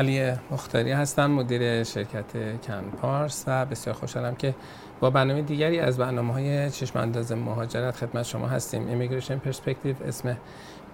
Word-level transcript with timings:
علی 0.00 0.32
مختاری 0.50 0.92
هستم 0.92 1.30
مدیر 1.30 1.84
شرکت 1.84 2.24
کنپارس 2.66 3.44
و 3.46 3.66
بسیار 3.66 3.96
خوشحالم 3.96 4.34
که 4.34 4.54
با 5.00 5.10
برنامه 5.10 5.42
دیگری 5.42 5.80
از 5.80 5.98
برنامه 5.98 6.32
های 6.32 6.70
چشم 6.70 6.98
انداز 6.98 7.32
مهاجرت 7.32 7.96
خدمت 7.96 8.22
شما 8.22 8.46
هستیم. 8.46 8.88
Immigration 8.88 9.38
Perspective 9.38 9.94
اسم 10.06 10.36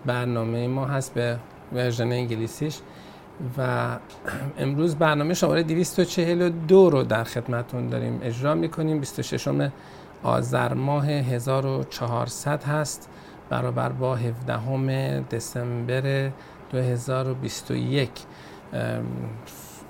برنامه 0.06 0.68
ما 0.68 0.86
هست 0.86 1.14
به 1.14 1.36
version 1.72 2.12
انگلیسیش 2.12 2.78
و 3.58 3.88
امروز 4.58 4.96
برنامه 4.96 5.34
شماره 5.34 5.62
242 5.62 6.90
رو 6.90 7.02
در 7.02 7.24
خدمتون 7.24 7.88
داریم 7.88 8.20
اجرا 8.22 8.54
می‌کنیم. 8.54 9.00
26 9.00 9.48
آذر 10.22 10.74
ماه 10.74 11.06
1400 11.06 12.64
هست 12.64 13.08
برابر 13.50 13.88
با 13.88 14.16
17 14.16 15.20
دسامبر 15.20 16.30
2021 16.70 18.10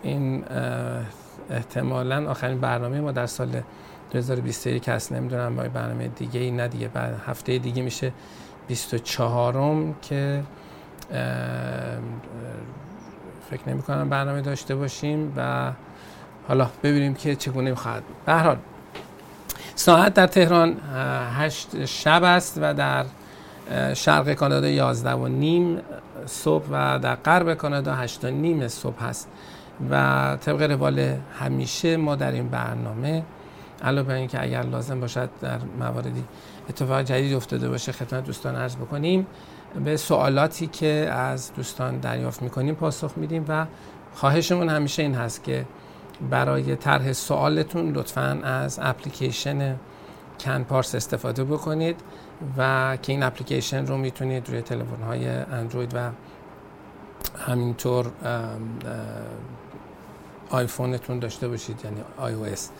این 0.02 0.44
احتمالا 1.50 2.30
آخرین 2.30 2.60
برنامه 2.60 3.00
ما 3.00 3.12
در 3.12 3.26
سال 3.26 3.62
2021 4.12 4.88
هست. 4.88 5.12
نمی‌دونم 5.12 5.56
با 5.56 5.62
برنامه 5.62 6.08
دیگه 6.08 6.40
ای 6.40 6.50
نه 6.50 6.68
دیگه 6.68 6.88
بعد 6.88 7.14
هفته 7.26 7.58
دیگه 7.58 7.82
میشه 7.82 8.12
24 8.68 9.56
م 9.56 9.94
که 10.02 10.42
فکر 13.50 13.68
نمی 13.68 13.82
کنم 13.82 14.08
برنامه 14.08 14.40
داشته 14.40 14.74
باشیم 14.74 15.32
و 15.36 15.72
حالا 16.48 16.70
ببینیم 16.82 17.14
که 17.14 17.36
چگونه 17.36 17.74
خواهد 17.74 18.02
به 18.26 18.32
هر 18.32 18.42
حال 18.42 18.56
ساعت 19.74 20.14
در 20.14 20.26
تهران 20.26 20.76
هشت 21.38 21.84
شب 21.84 22.22
است 22.24 22.58
و 22.62 22.74
در 22.74 23.04
شرق 23.94 24.32
کانادا 24.32 24.68
11 24.68 25.12
و 25.12 25.28
نیم 25.28 25.78
صبح 26.26 26.64
و 26.70 26.98
در 26.98 27.14
غرب 27.14 27.54
کانادا 27.54 27.94
8 27.94 28.24
و 28.24 28.30
نیم 28.30 28.68
صبح 28.68 29.04
هست. 29.04 29.28
و 29.90 30.36
طبق 30.40 30.62
روال 30.62 31.16
همیشه 31.38 31.96
ما 31.96 32.16
در 32.16 32.32
این 32.32 32.48
برنامه 32.48 33.22
علاوه 33.82 34.08
بر 34.08 34.14
اینکه 34.14 34.42
اگر 34.42 34.62
لازم 34.62 35.00
باشد 35.00 35.30
در 35.40 35.58
مواردی 35.78 36.24
اتفاق 36.68 37.02
جدید 37.02 37.34
افتاده 37.34 37.68
باشه 37.68 37.92
خدمت 37.92 38.24
دوستان 38.24 38.56
عرض 38.56 38.76
بکنیم 38.76 39.26
به 39.84 39.96
سوالاتی 39.96 40.66
که 40.66 40.86
از 41.12 41.54
دوستان 41.54 41.98
دریافت 41.98 42.42
می‌کنیم 42.42 42.74
پاسخ 42.74 43.12
میدیم 43.16 43.44
و 43.48 43.66
خواهشمون 44.14 44.68
همیشه 44.68 45.02
این 45.02 45.14
هست 45.14 45.44
که 45.44 45.64
برای 46.30 46.76
طرح 46.76 47.12
سوالتون 47.12 47.92
لطفا 47.92 48.40
از 48.42 48.78
اپلیکیشن 48.82 49.76
کن 50.40 50.62
پارس 50.62 50.94
استفاده 50.94 51.44
بکنید 51.44 52.00
و 52.58 52.96
که 53.02 53.12
این 53.12 53.22
اپلیکیشن 53.22 53.86
رو 53.86 53.96
می‌تونید 53.96 54.50
روی 54.50 54.62
تلفن 54.62 55.02
های 55.02 55.28
اندروید 55.28 55.94
و 55.94 56.10
همینطور 57.46 58.06
آیفونتون 60.50 61.18
داشته 61.18 61.48
باشید 61.48 61.80
یعنی 61.84 62.00
iOS. 62.16 62.70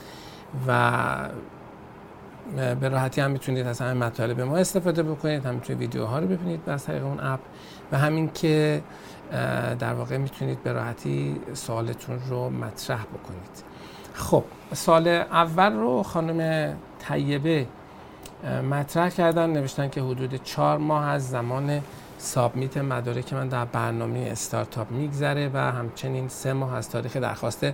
و 0.66 1.30
به 2.80 2.88
راحتی 2.88 3.20
هم 3.20 3.30
می‌تونید 3.30 3.66
از 3.66 3.80
همین 3.80 4.02
مطالب 4.02 4.40
ما 4.40 4.56
استفاده 4.56 5.02
بکنید 5.02 5.46
هم 5.46 5.58
توی 5.58 5.74
ویدیوها 5.74 6.18
رو 6.18 6.26
ببینید 6.26 6.68
از 6.68 6.84
طریق 6.84 7.04
اون 7.04 7.20
اپ 7.20 7.40
و 7.92 7.98
همین 7.98 8.30
که 8.32 8.82
در 9.78 9.94
واقع 9.94 10.16
می‌تونید 10.16 10.62
به 10.62 10.72
راحتی 10.72 11.40
سوالتون 11.54 12.20
رو 12.28 12.50
مطرح 12.50 13.02
بکنید. 13.02 13.64
خب 14.14 14.44
سال 14.72 15.08
اول 15.08 15.72
رو 15.72 16.02
خانم 16.02 16.72
طیبه 17.08 17.66
مطرح 18.70 19.10
کردن 19.10 19.50
نوشتن 19.50 19.88
که 19.88 20.02
حدود 20.02 20.42
چهار 20.42 20.78
ماه 20.78 21.04
از 21.04 21.30
زمان 21.30 21.82
سابمیت 22.18 22.76
مدارک 22.76 23.32
من 23.32 23.48
در 23.48 23.64
برنامه 23.64 24.28
استارتاپ 24.32 24.90
میگذره 24.90 25.50
و 25.54 25.58
همچنین 25.58 26.28
سه 26.28 26.52
ماه 26.52 26.74
از 26.74 26.90
تاریخ 26.90 27.16
درخواست 27.16 27.66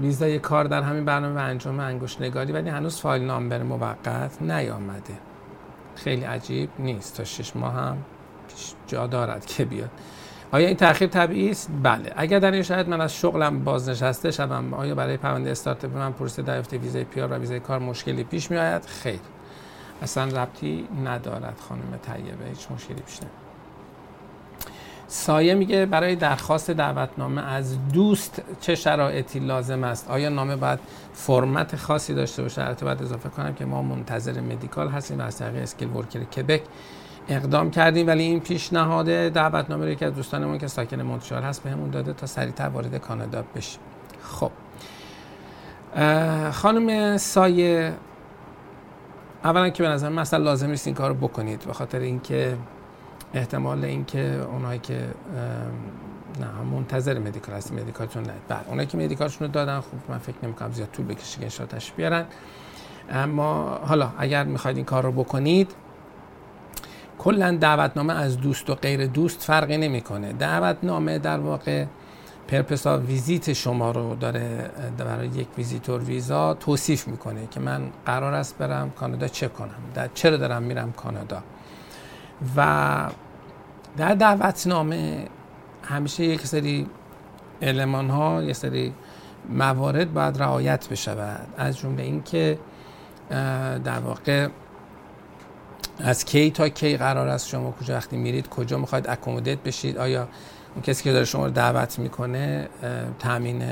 ویزای 0.00 0.38
کار 0.38 0.64
در 0.64 0.82
همین 0.82 1.04
برنامه 1.04 1.40
و 1.40 1.44
انجام 1.44 1.80
انگشت 1.80 2.22
نگاری 2.22 2.52
ولی 2.52 2.70
هنوز 2.70 3.00
فایل 3.00 3.22
نامبر 3.22 3.62
موقت 3.62 4.42
نیامده. 4.42 5.14
خیلی 5.96 6.24
عجیب 6.24 6.70
نیست. 6.78 7.16
تا 7.16 7.24
شش 7.24 7.56
ماه 7.56 7.74
هم 7.74 7.96
جا 8.86 9.06
دارد 9.06 9.46
که 9.46 9.64
بیاد. 9.64 9.90
آیا 10.52 10.66
این 10.66 10.76
تاخیر 10.76 11.08
طبیعی 11.08 11.50
است؟ 11.50 11.70
بله. 11.82 12.12
اگر 12.16 12.38
در 12.38 12.50
این 12.50 12.62
شاید 12.62 12.88
من 12.88 13.00
از 13.00 13.16
شغلم 13.16 13.64
بازنشسته 13.64 14.30
شدم 14.30 14.74
آیا 14.74 14.94
برای 14.94 15.16
پرونده 15.16 15.50
استارتاپ 15.50 15.96
من 15.96 16.12
پروسه 16.12 16.42
دریافت 16.42 16.72
ویزای 16.72 17.04
پیار 17.04 17.32
و 17.32 17.34
ویزای 17.34 17.60
کار 17.60 17.78
مشکلی 17.78 18.24
پیش 18.24 18.50
می 18.50 18.56
آید 18.56 18.84
خیر. 18.84 19.20
اصلا 20.02 20.24
ربطی 20.24 20.88
ندارد 21.04 21.58
خانم 21.68 21.98
طیبه 22.02 22.48
هیچ 22.48 22.70
مشکلی 22.70 23.00
پیش 23.00 23.16
نمیاد 23.16 23.50
سایه 25.08 25.54
میگه 25.54 25.86
برای 25.86 26.16
درخواست 26.16 26.70
دعوتنامه 26.70 27.52
از 27.52 27.88
دوست 27.88 28.42
چه 28.60 28.74
شرایطی 28.74 29.38
لازم 29.38 29.84
است؟ 29.84 30.10
آیا 30.10 30.28
نامه 30.28 30.56
باید 30.56 30.78
فرمت 31.12 31.76
خاصی 31.76 32.14
داشته 32.14 32.42
باشه؟ 32.42 32.62
البته 32.64 32.84
باید 32.84 33.02
اضافه 33.02 33.28
کنم 33.28 33.54
که 33.54 33.64
ما 33.64 33.82
منتظر 33.82 34.40
مدیکال 34.40 34.88
هستیم 34.88 35.20
از 35.20 35.38
طریق 35.38 35.62
اسکیل 35.62 35.88
ورکر 35.88 36.24
کبک 36.24 36.62
اقدام 37.28 37.70
کردیم 37.70 38.06
ولی 38.06 38.22
این 38.22 38.40
پیشنهاد 38.40 39.06
دعوتنامه 39.06 39.84
رو 39.84 39.90
یکی 39.90 40.04
از 40.04 40.14
دوستانمون 40.14 40.58
که 40.58 40.66
ساکن 40.66 41.02
مونترال 41.02 41.42
هست 41.42 41.62
بهمون 41.62 41.90
داده 41.90 42.12
تا 42.12 42.26
سریعتر 42.26 42.68
وارد 42.68 42.96
کانادا 42.96 43.44
بشیم. 43.56 43.80
خب. 44.22 44.50
خانم 46.50 47.16
سایه 47.16 47.92
اولا 49.44 49.68
که 49.70 49.82
به 49.82 49.88
نظر 49.88 50.08
مثلا 50.08 50.44
لازم 50.44 50.70
نیست 50.70 50.86
این 50.86 50.96
کار 50.96 51.08
رو 51.10 51.28
بکنید 51.28 51.64
به 51.66 51.72
خاطر 51.72 51.98
اینکه 51.98 52.56
احتمال 53.34 53.84
اینکه 53.84 54.42
اونایی 54.52 54.78
که 54.78 55.08
نه 56.40 56.62
منتظر 56.72 57.18
مدیکال 57.18 57.54
هست 57.54 57.72
مدیکالتون 57.72 58.22
نه. 58.22 58.32
بعد 58.48 58.64
اونایی 58.68 58.88
که 58.88 58.98
مدیکالشون 58.98 59.46
رو 59.46 59.52
دادن 59.52 59.80
خب 59.80 59.86
من 60.08 60.18
فکر 60.18 60.36
نمی‌کنم 60.42 60.72
زیاد 60.72 60.88
طول 60.92 61.06
بکشه 61.06 61.48
که 61.48 61.92
بیارن. 61.96 62.24
اما 63.10 63.80
حالا 63.84 64.10
اگر 64.18 64.44
می‌خواید 64.44 64.76
این 64.76 64.86
کار 64.86 65.02
رو 65.02 65.12
بکنید 65.12 65.70
کلا 67.20 67.56
دعوتنامه 67.60 68.14
از 68.14 68.36
دوست 68.36 68.70
و 68.70 68.74
غیر 68.74 69.06
دوست 69.06 69.42
فرقی 69.42 69.76
نمی‌کنه. 69.76 70.32
دعوتنامه 70.32 71.18
در 71.18 71.38
واقع 71.38 71.84
purpose 72.48 72.98
ویزیت 72.98 73.52
شما 73.52 73.90
رو 73.90 74.14
داره 74.14 74.70
برای 74.98 75.28
یک 75.28 75.48
visitor 75.58 76.00
visa 76.00 76.54
توصیف 76.54 77.08
می‌کنه 77.08 77.46
که 77.50 77.60
من 77.60 77.82
قرار 78.06 78.34
است 78.34 78.58
برم 78.58 78.90
کانادا 78.90 79.28
چه 79.28 79.48
کنم. 79.48 79.74
در 79.94 80.08
چرا 80.14 80.36
دارم 80.36 80.62
میرم 80.62 80.92
کانادا؟ 80.92 81.42
و 82.56 83.10
در 83.96 84.14
دعوتنامه 84.14 85.26
همیشه 85.82 86.24
یک 86.24 86.46
سری 86.46 86.86
المان 87.62 88.10
ها 88.10 88.42
یک 88.42 88.56
سری 88.56 88.94
موارد 89.48 90.14
باید 90.14 90.42
رعایت 90.42 90.88
بشود. 90.88 91.46
از 91.56 91.78
جمله 91.78 92.02
اینکه 92.02 92.58
در 93.84 93.98
واقع 94.04 94.48
از 96.04 96.24
کی 96.24 96.50
تا 96.50 96.68
کی 96.68 96.96
قرار 96.96 97.28
است 97.28 97.48
شما 97.48 97.70
کجا 97.72 97.94
وقتی 97.94 98.16
میرید 98.16 98.48
کجا 98.48 98.78
می‌خواید 98.78 99.08
accommodate 99.08 99.58
بشید؟ 99.58 99.98
آیا 99.98 100.28
اون 100.74 100.82
کسی 100.82 101.04
که 101.04 101.12
داره 101.12 101.24
شما 101.24 101.46
رو 101.46 101.52
دعوت 101.52 101.98
می‌کنه 101.98 102.68
تامین 103.18 103.62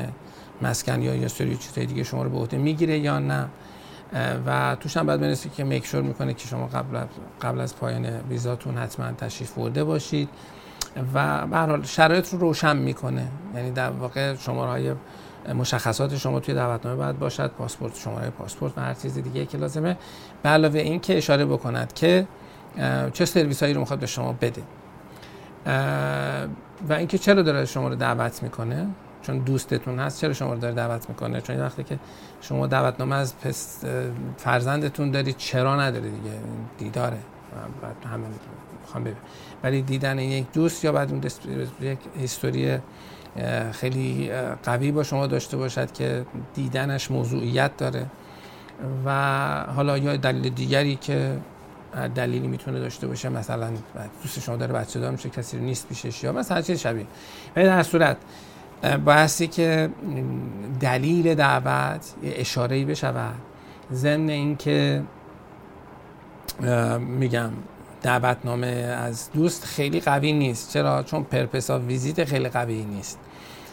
مسکن 0.62 1.02
یا 1.02 1.14
یا 1.14 1.28
سری 1.28 1.56
چیزای 1.56 1.86
دیگه 1.86 2.04
شما 2.04 2.22
رو 2.22 2.30
به 2.30 2.36
عهده 2.36 2.58
می‌گیره 2.58 2.98
یا 2.98 3.18
نه؟ 3.18 3.48
و 4.46 4.76
توش 4.80 4.96
هم 4.96 5.06
باید 5.06 5.20
بنویسید 5.20 5.54
که 5.54 5.64
میکشور 5.64 6.02
می‌کنه 6.02 6.34
که 6.34 6.48
شما 6.48 6.66
قبل 6.66 6.98
قبل 7.42 7.60
از 7.60 7.76
پایان 7.76 8.06
ویزاتون 8.06 8.78
حتما 8.78 9.12
تشریف 9.12 9.52
برده 9.52 9.84
باشید. 9.84 10.28
و 11.14 11.46
به 11.46 11.56
حال 11.56 11.82
شرایط 11.82 12.32
رو 12.32 12.38
روشن 12.38 12.76
می‌کنه. 12.76 13.28
یعنی 13.54 13.70
در 13.70 13.90
واقع 13.90 14.34
شماره 14.36 14.70
های 14.70 14.92
مشخصات 15.54 16.16
شما 16.16 16.40
توی 16.40 16.54
دعوتنامه 16.54 16.96
باید 16.96 17.18
باشد 17.18 17.50
پاسپورت 17.50 17.96
شماره 17.96 18.30
پاسپورت 18.30 18.78
و 18.78 18.80
هر 18.80 18.94
چیز 18.94 19.14
دیگه 19.14 19.46
که 19.46 19.58
لازمه. 19.58 19.96
به 20.42 20.48
علاوه 20.48 20.80
این 20.80 21.00
که 21.00 21.18
اشاره 21.18 21.46
بکند 21.46 21.92
که 21.92 22.26
چه 23.12 23.24
سرویس 23.24 23.62
هایی 23.62 23.74
رو 23.74 23.80
می‌خواد 23.80 23.98
به 23.98 24.06
شما 24.06 24.32
بده. 24.32 24.62
و 26.88 26.92
اینکه 26.92 27.18
چرا 27.18 27.42
داره 27.42 27.64
شما 27.64 27.88
رو 27.88 27.94
دعوت 27.94 28.42
می‌کنه؟ 28.42 28.86
چون 29.22 29.38
دوستتون 29.38 29.98
هست 29.98 30.20
چرا 30.20 30.32
شما 30.32 30.52
رو 30.52 30.58
داره 30.58 30.74
دعوت 30.74 31.08
می‌کنه؟ 31.08 31.40
چون 31.40 31.60
وقتی 31.60 31.84
که 31.84 31.98
شما 32.40 32.66
دعوتنامه 32.66 33.16
از 33.16 33.38
پس 33.40 33.84
فرزندتون 34.36 35.10
دارید 35.10 35.36
چرا 35.36 35.80
نداره 35.80 36.04
دیگه؟ 36.10 36.38
دیداره. 36.78 37.18
بعد 37.82 38.12
همه 38.12 38.24
می‌خوام 38.82 39.04
ببین 39.04 39.16
ولی 39.62 39.82
دیدن 39.82 40.18
یک 40.18 40.52
دوست 40.52 40.84
یا 40.84 40.92
بعد 40.92 41.12
اون 41.12 41.22
یک 41.80 41.98
هیستوری 42.18 42.78
خیلی 43.72 44.30
قوی 44.62 44.92
با 44.92 45.02
شما 45.02 45.26
داشته 45.26 45.56
باشد 45.56 45.92
که 45.92 46.26
دیدنش 46.54 47.10
موضوعیت 47.10 47.76
داره. 47.76 48.06
و 49.06 49.64
حالا 49.76 49.98
یا 49.98 50.16
دلیل 50.16 50.54
دیگری 50.54 50.96
که 50.96 51.38
دلیلی 52.14 52.48
می‌تونه 52.48 52.80
داشته 52.80 53.06
باشه 53.06 53.28
مثلا 53.28 53.70
دوست 54.22 54.40
شما 54.40 54.56
داره 54.56 54.72
بچه 54.72 55.00
دار 55.00 55.10
میشه 55.10 55.30
کسی 55.30 55.58
رو 55.58 55.64
نیست 55.64 55.88
پیشش 55.88 56.24
یا 56.24 56.32
مثلا 56.32 56.62
چیز 56.62 56.80
شبیه. 56.80 57.06
ولی 57.56 57.64
در 57.64 57.82
صورت 57.82 58.16
بایستی 59.04 59.46
که 59.46 59.90
دلیل 60.80 61.34
دعوت 61.34 62.14
اشاره 62.22 62.76
ای 62.76 62.84
بشود. 62.84 63.34
ضمن 63.92 64.28
اینکه 64.28 65.02
میگم 66.98 67.50
دعوتنامه 68.02 68.66
از 68.66 69.30
دوست 69.32 69.64
خیلی 69.64 70.00
قوی 70.00 70.32
نیست. 70.32 70.72
چرا؟ 70.72 71.02
چون 71.02 71.22
پرپسا 71.22 71.78
ویزیت 71.78 72.24
خیلی 72.24 72.48
قوی 72.48 72.84
نیست. 72.84 73.18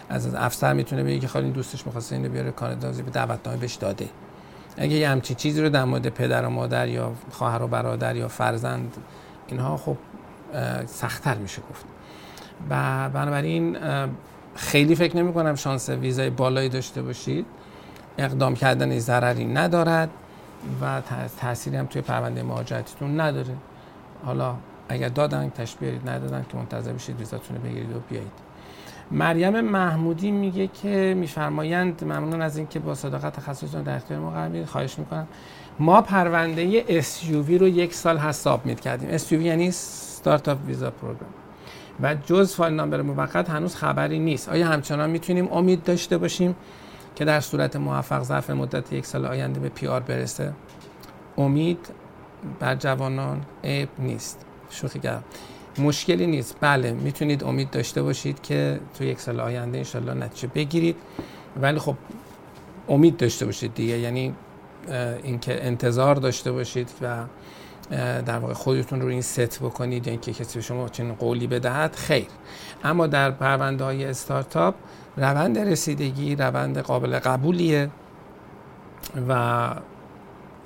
از 0.10 0.36
افسر 0.36 0.74
می‌تونه 0.74 1.04
بگه 1.04 1.20
که 1.20 1.28
خالی 1.28 1.52
دوستش 1.52 1.86
می‌خواسته 1.86 2.16
اینو 2.16 2.30
بیاره 2.30 2.52
کانادا 2.52 2.92
به 2.92 3.12
دعوتنامه 3.12 3.60
بهش 3.60 3.76
داده. 3.76 4.10
اگه 4.78 4.96
یه 4.96 5.10
همچین 5.10 5.36
چیزی 5.36 5.62
رو 5.62 5.70
در 5.70 5.86
مورد 5.86 6.10
پدر 6.10 6.46
و 6.46 6.50
مادر 6.50 6.88
یا 6.88 7.12
خواهر 7.32 7.64
و 7.64 7.68
برادر 7.68 8.16
یا 8.16 8.28
فرزند 8.28 8.98
اینها 9.48 9.78
خب 9.78 9.98
سختتر 10.86 11.36
میشه 11.36 11.62
گفت. 11.70 11.86
و 12.70 13.10
بنابراین 13.10 13.78
خیلی 14.56 14.96
فکر 14.96 15.18
نمی 15.18 15.34
کنم 15.34 15.56
شانس 15.56 15.90
ویزای 15.90 16.30
بالایی 16.30 16.70
داشته 16.70 17.02
باشید. 17.02 17.46
اقدام 18.18 18.56
کردن 18.56 19.00
ضرری 19.00 19.46
ندارد 19.46 20.10
و 20.82 21.02
تأثیری 21.42 21.78
هم 21.78 21.86
توی 21.86 22.02
پرونده 22.02 22.44
مهاجرتیتون 22.44 23.20
نداره. 23.20 23.56
حالا 24.26 24.56
اگر 24.90 25.10
دادن 25.10 25.50
تشبیه 25.50 26.00
ندادن 26.06 26.46
که 26.52 26.58
منتظر 26.58 26.94
بشید 26.94 27.20
ویزاتون 27.20 27.58
رو 27.58 27.64
بگیرید 27.64 27.96
و 27.96 28.00
بیایید. 28.10 28.45
مریم 29.12 29.62
محمودی 29.62 30.32
میگه 30.32 30.68
که 30.68 31.14
میفرمایند 31.18 32.04
ممنون 32.04 32.42
از 32.42 32.58
اینکه 32.58 32.80
با 32.80 32.96
صداقت 32.96 33.34
تخصصتون 33.36 33.84
در 33.84 33.96
اختیار 33.96 34.20
ما 34.20 34.32
قرار 34.32 34.48
می‌دید 34.48 34.68
خواهش 34.68 35.00
می‌کنم. 35.00 35.28
ما 35.80 36.02
پرونده 36.02 37.02
SUV 37.02 37.50
رو 37.50 37.68
یک 37.68 37.94
سال 37.94 38.18
هست 38.18 38.42
submit 38.42 38.80
کردیم 38.80 39.18
SUV 39.18 39.32
یعنی 39.32 39.72
Start-up 39.72 40.58
Visa 40.68 40.92
Program 40.92 41.30
و 42.02 42.16
جز 42.16 42.56
file 42.56 42.74
number 42.74 43.02
موقت 43.02 43.50
هنوز 43.50 43.76
خبری 43.76 44.20
نیست. 44.20 44.50
آیا 44.50 44.68
همچنان 44.68 45.10
می‌تونیم 45.10 45.54
امید 45.54 45.84
داشته 45.84 46.18
باشیم 46.18 46.56
که 47.16 47.26
در 47.26 47.40
صورت 47.40 47.76
موفق 47.76 48.24
ظرف 48.24 48.50
مدت 48.50 48.94
یک 48.94 49.06
سال 49.06 49.26
آینده 49.26 49.60
به 49.60 49.70
PR 49.70 50.00
برسه؟ 50.00 50.54
امید 51.38 51.88
بر 52.60 52.76
جوانان 52.76 53.42
عیب 53.64 53.90
نیست. 54.00 54.46
شوخی 54.70 55.00
کردم. 55.00 55.24
مشکلی 55.80 56.28
نیست. 56.28 56.56
بله 56.62 56.92
می‌تونید 56.92 57.44
امید 57.44 57.70
داشته 57.70 58.04
باشید 58.04 58.42
که 58.42 58.80
تو 58.98 59.04
یک 59.04 59.20
سال 59.20 59.40
آینده 59.40 59.78
انشالله 59.78 60.14
نتیجه 60.14 60.48
بگیرید. 60.56 60.96
ولی 61.62 61.80
خب 61.80 61.96
امید 62.90 63.18
داشته 63.18 63.46
باشید 63.46 63.74
دیگه. 63.74 64.00
یعنی 64.00 64.34
اینکه 65.24 65.66
انتظار 65.66 66.16
داشته 66.16 66.52
باشید 66.52 66.90
و 67.02 67.24
در 68.26 68.40
واقع 68.40 68.54
خودتون 68.54 69.02
رو 69.02 69.08
این 69.08 69.22
ست 69.22 69.60
بکنید 69.60 70.08
یا 70.08 70.12
اینکه 70.12 70.34
کسی 70.34 70.60
به 70.60 70.62
شما 70.62 70.90
چنین 70.90 71.14
قولی 71.14 71.48
بدهد 71.48 71.96
خیر. 71.96 72.28
اما 72.84 73.08
در 73.08 73.32
پرونده 73.32 73.84
های 73.84 74.06
استارتاپ 74.06 74.76
روند 75.18 75.60
رسیدگی 75.60 76.36
روند 76.36 76.78
قابل 76.78 77.20
قبولیه 77.20 77.90
و 79.30 79.70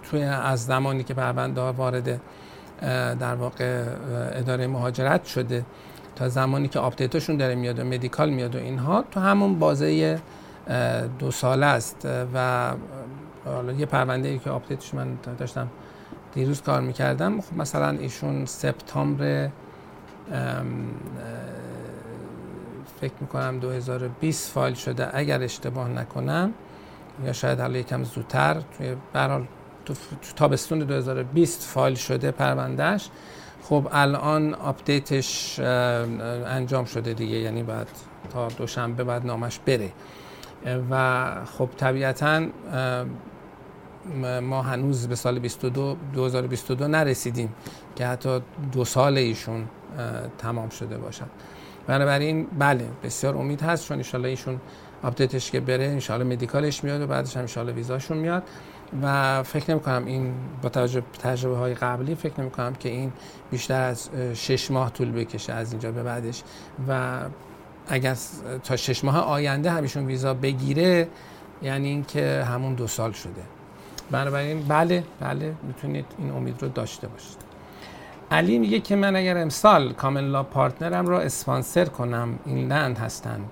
توی 0.03 0.23
از 0.23 0.65
زمانی 0.65 1.03
که 1.03 1.13
پرونده 1.13 1.61
ها 1.61 1.73
وارد 1.73 2.21
در 3.19 3.35
واقع 3.35 3.85
اداره 4.33 4.67
مهاجرت 4.67 5.25
شده. 5.25 5.65
تا 6.15 6.29
زمانی 6.29 6.67
که 6.67 6.79
update 6.79 7.14
شون 7.14 7.37
داره 7.37 7.55
میاد 7.55 7.79
و 7.79 7.83
medical 7.83 8.29
میاد 8.29 8.55
و 8.55 8.59
اینها 8.59 9.03
تو 9.11 9.19
همون 9.19 9.59
بازه 9.59 10.19
دو 11.19 11.31
ساله 11.31 11.65
است. 11.65 12.07
و 12.33 12.71
حالا 13.45 13.73
یه 13.73 13.85
پرونده 13.85 14.27
ای 14.27 14.39
که 14.39 14.49
update 14.49 14.82
ش 14.82 14.93
من 14.93 15.17
داشتم 15.37 15.67
دیروز 16.33 16.61
کار 16.61 16.81
می‌کردم 16.81 17.41
خب 17.41 17.57
مثلا 17.57 17.89
ایشون 17.89 18.45
سپتامبر 18.45 19.49
فکر 23.01 23.13
می‌کنم 23.21 23.59
2020 23.59 24.51
فایل 24.51 24.73
شده. 24.73 25.17
اگر 25.17 25.43
اشتباه 25.43 25.89
نکنم 25.89 26.53
یا 27.25 27.33
شاید 27.33 27.59
حالا 27.59 27.79
یکم 27.79 28.03
زودتر 28.03 28.61
توی 28.77 28.95
برحال 29.13 29.45
تو 29.93 30.33
تابستون 30.35 30.79
2020 30.79 31.63
فایل 31.63 31.95
شده 31.95 32.31
پروندهش 32.31 33.09
خب 33.63 33.87
الان 33.91 34.53
update 34.53 35.33
ش 35.33 35.59
انجام 35.59 36.85
شده 36.85 37.13
دیگه 37.13 37.37
یعنی 37.37 37.63
بعد 37.63 37.87
تا 38.33 38.47
دوشنبه 38.47 39.03
بعد 39.03 39.25
نامش 39.25 39.59
بره. 39.65 39.91
و 40.91 41.25
خب 41.45 41.69
طبیعتا 41.77 42.45
ما 44.41 44.61
هنوز 44.61 45.07
به 45.07 45.15
سال 45.15 45.39
22 45.39 45.97
2022 46.13 46.87
نرسیدیم 46.87 47.53
که 47.95 48.07
حتی 48.07 48.41
دو 48.71 48.85
سال 48.85 49.17
ایشون 49.17 49.65
تمام 50.37 50.69
شده 50.69 50.97
باشد. 50.97 51.29
بنابراین 51.87 52.47
بله 52.59 52.85
بسیار 53.03 53.37
امید 53.37 53.61
هست 53.61 53.87
چون 53.87 54.03
ان 54.13 54.25
ایشون 54.25 54.59
update 55.03 55.39
ش 55.39 55.51
که 55.51 55.59
بره 55.59 56.01
ان 56.09 56.23
medical 56.23 56.70
ش 56.70 56.83
میاد 56.83 57.01
و 57.01 57.07
بعدش 57.07 57.37
هم 57.37 57.45
ان 57.57 57.69
ویزاشون 57.69 58.17
میاد. 58.17 58.43
و 59.03 59.43
فکر 59.43 59.71
نمی 59.71 59.79
کنم 59.79 60.05
این 60.05 60.33
با 60.61 60.69
توجه 60.69 61.03
تجربه 61.23 61.57
های 61.57 61.73
قبلی 61.73 62.15
فکر 62.15 62.41
نمی 62.41 62.51
کنم 62.51 62.73
که 62.73 62.89
این 62.89 63.11
بیشتر 63.51 63.81
از 63.81 64.09
شش 64.33 64.71
ماه 64.71 64.93
طول 64.93 65.11
بکشه 65.11 65.53
از 65.53 65.71
اینجا 65.71 65.91
به 65.91 66.03
بعدش. 66.03 66.43
و 66.87 67.19
اگر 67.87 68.17
تا 68.63 68.75
شش 68.75 69.03
ماه 69.03 69.17
آینده 69.17 69.71
همیشون 69.71 70.05
ویزا 70.05 70.33
بگیره 70.33 71.07
یعنی 71.61 71.87
اینکه 71.87 72.43
همون 72.47 72.73
دو 72.73 72.87
سال 72.87 73.11
شده. 73.11 73.41
بنابراین 74.11 74.67
بله 74.67 75.03
بله 75.19 75.53
می‌تونید 75.63 76.05
این 76.17 76.31
امید 76.31 76.61
رو 76.61 76.67
داشته 76.67 77.07
باشید. 77.07 77.37
علی 78.31 78.59
میگه 78.59 78.79
که 78.79 78.95
من 78.95 79.15
اگر 79.15 79.37
امسال 79.37 79.93
کاملا 79.93 80.43
پارتنرم 80.43 81.05
رو 81.05 81.15
اسپانسر 81.15 81.85
کنم 81.85 82.39
این 82.45 82.67
لند 82.67 82.97
هستند. 82.97 83.49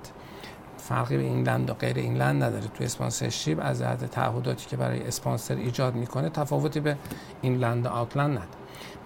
فرقی 0.89 1.18
به 1.18 1.24
اینلند 1.24 1.69
و 1.69 1.74
غیر 1.74 1.98
اینلند 1.98 2.44
نداره. 2.44 2.63
تو 2.74 2.84
اسپانسرشیپ 2.84 3.60
از 3.62 3.80
جهت 3.80 4.06
تعهداتی 4.06 4.66
که 4.66 4.78
برای 4.78 5.07
اسپانسر 5.07 5.56
ایجاد 5.56 5.95
می‌کنه 5.95 6.30
تفاوتی 6.30 6.80
به 6.80 6.98
اینلند 7.42 7.86
و 7.86 7.89
آوتلند 7.89 8.31
نداره. 8.31 8.48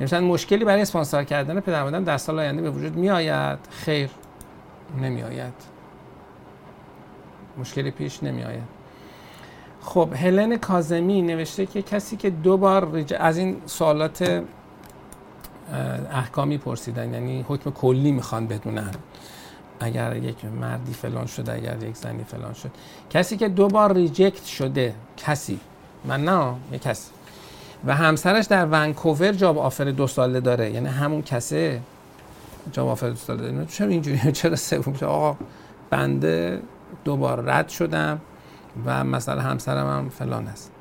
مثلا 0.01 0.21
مشکلی 0.21 0.65
برای 0.65 0.81
اسپانسر 0.81 1.23
کردن 1.23 1.59
پدر 1.59 1.83
مادر 1.83 1.99
در 1.99 2.17
سال 2.17 2.39
آینده 2.39 2.61
به 2.61 2.69
وجود 2.69 2.95
میآید؟ 2.95 3.59
خیر 3.69 4.09
نمیآید. 5.01 5.53
مشکلی 7.57 7.91
پیش 7.91 8.23
نمیآید. 8.23 8.63
خب 9.81 10.09
هلن 10.15 10.57
کازمی 10.57 11.21
نوشته 11.21 11.65
که 11.65 11.81
کسی 11.81 12.17
که 12.17 12.29
دو 12.29 12.57
بار 12.57 13.05
از 13.19 13.37
این 13.37 13.61
سوالات 13.65 14.43
احکامی 16.11 16.57
پرسیدن 16.57 17.13
یعنی 17.13 17.45
حکم 17.47 17.71
کلی 17.71 18.11
می‌خوان 18.11 18.47
بدونن. 18.47 18.91
اگر 19.83 20.15
یک 20.15 20.45
مردی 20.45 20.93
فلان 20.93 21.25
شده 21.25 21.53
اگر 21.53 21.83
یک 21.83 21.95
زنی 21.95 22.23
فلان 22.23 22.53
شد. 22.53 22.71
کسی 23.09 23.37
که 23.37 23.49
دو 23.49 23.67
بار 23.67 23.93
reject 23.93 24.45
شده 24.45 24.95
کسی. 25.17 25.59
من 26.05 26.25
نه 26.25 26.55
یک 26.71 26.81
کسی. 26.81 27.11
و 27.85 27.95
همسرش 27.95 28.45
در 28.45 28.65
ونکوور 28.65 29.31
job 29.31 29.57
offer 29.57 29.83
دو 29.83 30.07
ساله 30.07 30.39
داره. 30.39 30.71
یعنی 30.71 30.87
همون 30.87 31.21
کسه 31.21 31.81
job 32.71 32.87
offer 32.87 33.09
دو 33.09 33.15
ساله 33.15 33.51
داره. 33.51 33.65
چرا 33.65 33.87
اینجوری؟ 33.87 34.31
چرا 34.41 34.55
سوم؟ 34.55 34.95
آقا 35.01 35.37
بنده 35.89 36.61
دو 37.03 37.17
بار 37.17 37.41
رد 37.45 37.69
شدم 37.69 38.21
و 38.85 39.03
مثلا 39.03 39.41
همسرم 39.41 39.87
هم 39.87 40.09
فلان 40.09 40.47
است. 40.47 40.71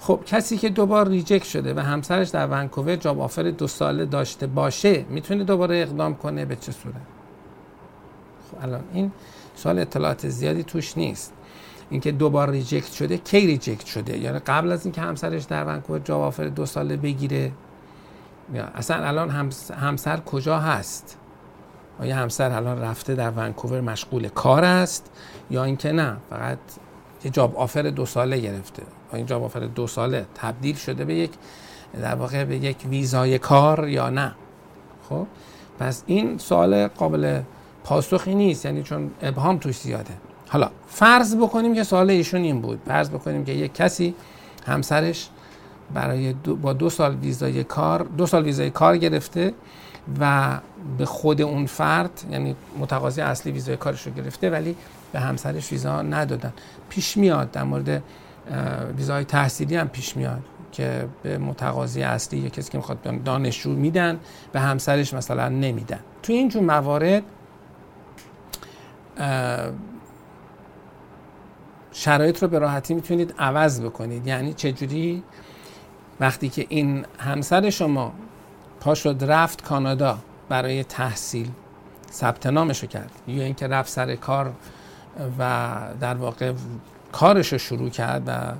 خب 0.00 0.20
کسی 0.26 0.56
که 0.58 0.68
دوبار 0.68 1.08
reject 1.08 1.44
شده 1.44 1.74
و 1.74 1.80
همسرش 1.80 2.28
در 2.28 2.46
ونکوور 2.46 2.96
job 2.96 3.20
offer 3.20 3.42
دو 3.42 3.66
ساله 3.66 4.04
داشته 4.04 4.46
باشه 4.46 5.04
می‌تونه 5.08 5.44
دوباره 5.44 5.76
اقدام 5.76 6.14
کنه؟ 6.14 6.44
به 6.44 6.56
چه 6.56 6.72
صورت؟ 6.72 7.15
الان. 8.62 8.84
این 8.92 9.12
سوال 9.54 9.78
اطلاعات 9.78 10.28
زیادی 10.28 10.62
توش 10.62 10.98
نیست. 10.98 11.32
اینکه 11.90 12.12
دوبار 12.12 12.50
reject 12.50 12.92
شده 12.92 13.18
کی 13.18 13.46
reject 13.46 13.86
شده؟ 13.86 14.18
یعنی 14.18 14.38
قبل 14.38 14.72
از 14.72 14.84
اینکه 14.84 15.00
همسرش 15.00 15.44
در 15.44 15.64
ونکوور 15.64 15.98
job 15.98 16.22
offer 16.22 16.44
دو 16.44 16.66
ساله 16.66 16.96
بگیره 16.96 17.52
یا 18.54 18.64
اصلا 18.64 19.06
الان 19.06 19.52
همسر 19.80 20.16
کجا 20.16 20.58
هست؟ 20.58 21.16
آیا 22.00 22.16
همسر 22.16 22.50
الان 22.50 22.80
رفته 22.80 23.14
در 23.14 23.30
ونکوور 23.30 23.80
مشغول 23.80 24.28
کار 24.28 24.64
است؟ 24.64 25.10
یا 25.50 25.64
اینکه 25.64 25.92
نه 25.92 26.16
فقط 26.30 26.58
یه 27.24 27.30
job 27.30 27.56
offer 27.56 27.82
دو 27.82 28.06
ساله 28.06 28.38
گرفته. 28.38 28.82
این 29.12 29.26
job 29.26 29.44
offer 29.44 29.60
دو 29.60 29.86
ساله 29.86 30.26
تبدیل 30.34 30.76
شده 30.76 31.04
به 31.04 31.14
یک 31.14 31.30
در 32.02 32.14
واقع 32.14 32.44
به 32.44 32.56
یک 32.56 32.76
ویزای 32.90 33.38
کار 33.38 33.88
یا 33.88 34.10
نه؟ 34.10 34.34
خب 35.08 35.26
پس 35.78 36.02
این 36.06 36.38
سوال 36.38 36.88
قابل 36.88 37.40
پاسخی 37.86 38.34
نیست 38.34 38.64
یعنی 38.64 38.82
چون 38.82 39.10
ابهام 39.22 39.58
توش 39.58 39.76
زیاده. 39.78 40.14
حالا 40.48 40.70
فرض 40.88 41.36
بکنیم 41.36 41.74
که 41.74 41.84
سوال 41.84 42.10
ایشون 42.10 42.40
این 42.40 42.60
بود. 42.60 42.80
فرض 42.86 43.10
بکنیم 43.10 43.44
که 43.44 43.52
یک 43.52 43.74
کسی 43.74 44.14
همسرش 44.66 45.28
برای 45.94 46.32
دو 46.32 46.56
با 46.56 46.72
دو 46.72 46.90
سال 46.90 47.14
ویزای 47.14 47.64
کار 47.64 48.02
دو 48.02 48.26
سال 48.26 48.44
ویزای 48.44 48.70
کار 48.70 48.96
گرفته 48.96 49.54
و 50.20 50.58
به 50.98 51.04
خود 51.04 51.42
اون 51.42 51.66
فرد 51.66 52.10
یعنی 52.30 52.56
متقاضی 52.78 53.20
اصلی 53.20 53.52
ویزای 53.52 53.76
کارش 53.76 54.06
رو 54.06 54.12
گرفته 54.12 54.50
ولی 54.50 54.76
به 55.12 55.20
همسرش 55.20 55.72
ویزا 55.72 56.02
ندادن. 56.02 56.52
پیش 56.88 57.16
میاد 57.16 57.50
در 57.50 57.62
مورد 57.62 58.02
ویزای 58.96 59.24
تحصیلی 59.24 59.76
هم 59.76 59.88
پیش 59.88 60.16
میاد 60.16 60.40
که 60.72 61.08
به 61.22 61.38
متقاضی 61.38 62.02
اصلی 62.02 62.38
یا 62.38 62.48
کسی 62.48 62.70
که 62.70 62.78
می‌خواد 62.78 63.22
دانشجو 63.24 63.70
میدن 63.70 64.20
به 64.52 64.60
همسرش 64.60 65.14
مثلا 65.14 65.48
نمیدن. 65.48 66.00
تو 66.22 66.32
این 66.32 66.48
جور 66.48 66.62
موارد 66.62 67.22
شرایط 71.92 72.42
رو 72.42 72.48
به 72.48 72.58
راحتی 72.58 72.94
می‌تونید 72.94 73.34
عوض 73.38 73.80
بکنید. 73.80 74.26
یعنی 74.26 74.54
چجوری؟ 74.54 75.22
وقتی 76.20 76.48
که 76.48 76.66
این 76.68 77.06
همسر 77.18 77.70
شما 77.70 78.12
پا 78.80 78.94
شد 78.94 79.24
رفت 79.28 79.64
کانادا 79.64 80.18
برای 80.48 80.84
تحصیل 80.84 81.50
ثبت 82.12 82.46
نامش 82.46 82.84
کرد. 82.84 83.10
یا 83.28 83.44
اینکه 83.44 83.66
رفت 83.66 83.90
سر 83.90 84.14
کار 84.16 84.52
و 85.38 85.72
در 86.00 86.14
واقع 86.14 86.52
کارش 87.12 87.52
رو 87.52 87.58
شروع 87.58 87.88
کرد 87.88 88.22
و 88.26 88.52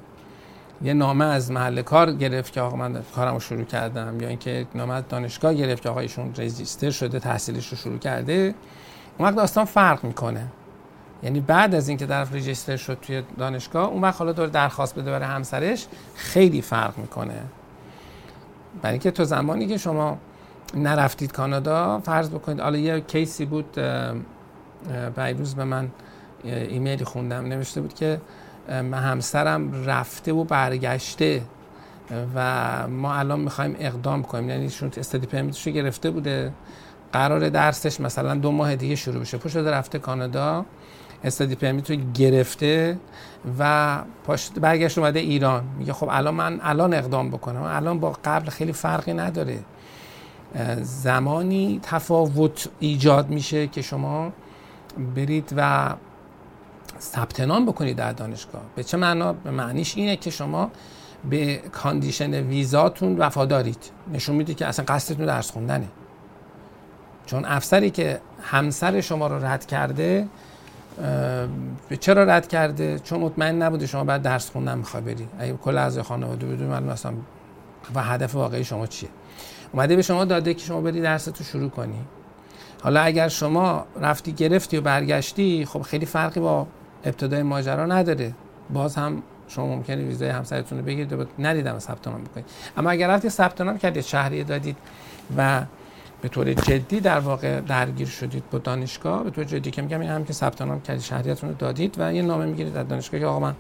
یه 0.83 0.95
نامه 0.95 1.25
از 1.25 1.51
محل 1.51 1.83
کار 1.83 2.13
گرفت 2.13 2.53
که 2.53 2.61
آقا 2.61 2.77
من 2.77 3.03
کارم 3.15 3.35
رو 3.35 3.41
شروع 3.41 3.65
کردم. 3.65 4.21
یا 4.21 4.29
اینکه 4.29 4.67
نامه 4.75 4.95
از 4.95 5.05
دانشگاه 5.09 5.55
گرفت 5.55 5.83
که 5.83 5.89
آقا 5.89 6.01
ایشون 6.01 6.35
رجیستر 6.39 6.91
شده 6.91 7.19
تحصیلش 7.21 7.69
رو 7.69 7.77
شروع 7.77 7.99
کرده. 7.99 8.55
اون 9.19 9.29
وقت 9.29 9.37
داستان 9.37 9.65
فرق 9.65 10.05
می‌کنه. 10.05 10.47
یعنی 11.23 11.41
بعد 11.41 11.75
از 11.75 11.89
اینکه 11.89 12.07
طرف 12.07 12.35
رجیستر 12.35 12.77
شد 12.77 12.99
توی 13.03 13.23
دانشگاه 13.39 13.89
اون 13.89 14.03
وقت 14.03 14.19
حالا 14.19 14.33
دور 14.33 14.47
درخواست 14.47 14.95
بده 14.95 15.11
برای 15.11 15.29
همسرش 15.29 15.87
خیلی 16.15 16.63
فرق 16.63 16.99
می‌کنه. 16.99 17.43
برای 18.83 18.93
اینکه 18.93 19.11
تو 19.11 19.25
زمانی 19.25 19.67
که 19.67 19.77
شما 19.77 20.19
نرفتید 20.75 21.33
کانادا 21.33 21.99
فرض 21.99 22.31
بکنید 22.31 22.61
حالا 22.61 22.79
یه 22.79 23.01
کیسی 23.01 23.45
بود 23.45 23.81
روز 25.39 25.55
به 25.55 25.65
من 25.65 25.91
ایمیلی 26.45 27.05
خوندم. 27.05 27.47
نوشته 27.47 27.81
بود 27.81 27.95
که 27.95 28.21
همسرم 28.93 29.85
رفته 29.85 30.33
و 30.33 30.45
برگشته 30.45 31.43
و 32.35 32.89
ما 32.89 33.15
الان 33.15 33.41
می‌خوایم 33.41 33.77
اقدام 33.79 34.23
کنیم. 34.23 34.51
یعنی 34.51 34.71
شون 34.71 34.91
رو 35.67 35.73
گرفته 35.73 36.11
بوده. 36.11 36.53
قرار 37.17 37.49
درسش 37.49 38.01
مثلا 38.01 38.35
دو 38.35 38.51
ماه 38.51 38.77
دیگه 38.77 38.95
شروع 38.95 39.21
بشه. 39.21 39.39
پشت 39.39 39.57
رفته 39.57 39.99
کانادا 39.99 40.65
استادی 41.25 41.55
پرمیت 41.55 41.91
رو 41.91 41.97
گرفته 42.15 42.99
و 43.59 43.99
پاش 44.25 44.51
برگشت 44.51 44.99
اومده 44.99 45.21
ایران. 45.21 45.65
میگه 45.79 45.93
خب 45.93 46.09
الان 46.11 46.35
من 46.35 46.61
الان 46.63 46.95
اقدام 46.95 47.31
بکنم. 47.31 47.63
الان 47.63 48.01
با 48.01 48.17
قبل 48.25 48.51
خیلی 48.51 48.73
فرقی 48.73 49.13
نداره. 49.13 49.59
زمانی 50.83 51.81
تفاوت 51.83 52.69
ایجاد 52.81 53.29
میشه 53.29 53.67
که 53.67 53.83
شما 53.83 54.33
برید 55.15 55.55
و 55.57 55.95
ثبت 57.01 57.41
نام 57.41 57.67
بکنید 57.67 57.97
در 57.97 58.13
دانشگاه. 58.13 58.63
به 58.77 58.85
چه 58.85 58.97
معنا؟ 58.97 59.33
به 59.33 59.51
معنیش 59.51 59.97
اینه 59.97 60.17
که 60.17 60.31
شما 60.31 60.71
به 61.31 61.57
کاندیشن 61.57 62.35
ویزاتون 62.35 63.19
وفادارید. 63.19 63.91
نشون 64.13 64.37
میده 64.37 64.55
که 64.55 64.67
اصلا 64.67 64.85
قصدتون 64.89 65.27
درس 65.27 65.51
خوندنه. 65.51 65.89
چون 67.27 67.45
افسری 67.45 67.91
که 67.91 68.21
همسر 68.43 69.01
شما 69.01 69.27
رو 69.27 69.45
رد 69.45 69.67
کرده 69.67 70.27
به 71.89 71.97
چرا 72.01 72.25
رد 72.25 72.49
کرده؟ 72.49 72.99
چون 72.99 73.21
مطمئن 73.21 73.63
نبوده 73.63 73.87
شما 73.87 74.05
بعد 74.05 74.23
درس 74.23 74.51
خوندن 74.51 74.79
می‌خوای 74.79 75.03
بری. 75.03 75.29
اگه 75.39 75.53
کل 75.53 75.79
از 75.79 75.99
خانواده 75.99 76.47
بدون 76.47 76.67
معلوم 76.67 76.89
اصلا 76.89 77.13
و 77.95 78.03
هدف 78.03 78.35
واقعی 78.35 78.65
شما 78.65 78.87
چیه؟ 78.87 79.09
اومده 79.73 79.97
به 79.97 80.03
شما 80.03 80.25
داده 80.25 80.55
که 80.55 80.65
شما 80.65 80.81
بری 80.81 81.01
درس 81.01 81.25
تو 81.25 81.45
شروع 81.45 81.71
کنی. 81.71 81.99
حالا 82.83 83.01
اگر 83.01 83.29
شما 83.29 83.87
رفتی 84.01 84.33
گرفتی 84.33 84.77
و 84.77 84.81
برگشتی 84.81 85.65
خب 85.65 85.83
خیلی 85.83 86.07
فرقی 86.07 86.41
با 86.41 86.67
ابتدای 87.05 87.43
ماجرا 87.43 87.87
نداره. 87.87 88.33
باز 88.71 88.95
هم 88.95 89.23
شما 89.49 89.67
ممکنه 89.67 90.05
ویزای 90.05 90.29
همسرتون 90.29 90.79
رو 90.79 90.85
بگیرید 90.85 91.13
و 91.13 91.25
ندیدم 91.39 91.79
ثبت 91.79 92.09
نام 92.09 92.25
بکنید 92.25 92.47
اما 92.77 92.91
اگر 92.91 93.09
رفتی 93.09 93.29
ثبت 93.29 93.61
نام 93.61 93.79
کردید 93.79 94.03
شهریه 94.03 94.45
دادید 94.45 94.77
و 95.37 95.63
به 96.23 96.29
طور 96.29 96.55
جدی 96.55 97.01
در 97.01 97.19
واقع 97.19 97.61
درگیر 97.61 98.09
شدید 98.09 98.51
با 98.51 98.59
دانشگاه. 98.59 99.25
به 99.25 99.31
طور 99.31 99.45
جدی 99.45 99.71
که 99.71 99.83
میگم 99.83 100.01
این 100.01 100.11
هم 100.11 100.25
که 100.25 100.33
ثبت 100.33 100.63
نام 100.63 100.81
کردید 100.81 101.03
شهریتون 101.03 101.51
رو 101.51 101.57
دادید 101.57 101.95
و 101.99 102.15
یه 102.15 102.23
نامه 102.23 102.47
می‌گیرید 102.47 102.73
در 102.73 102.83
دانشگاه 102.83 103.21
که 103.21 103.27
آقا 103.27 103.41
من 103.41 103.55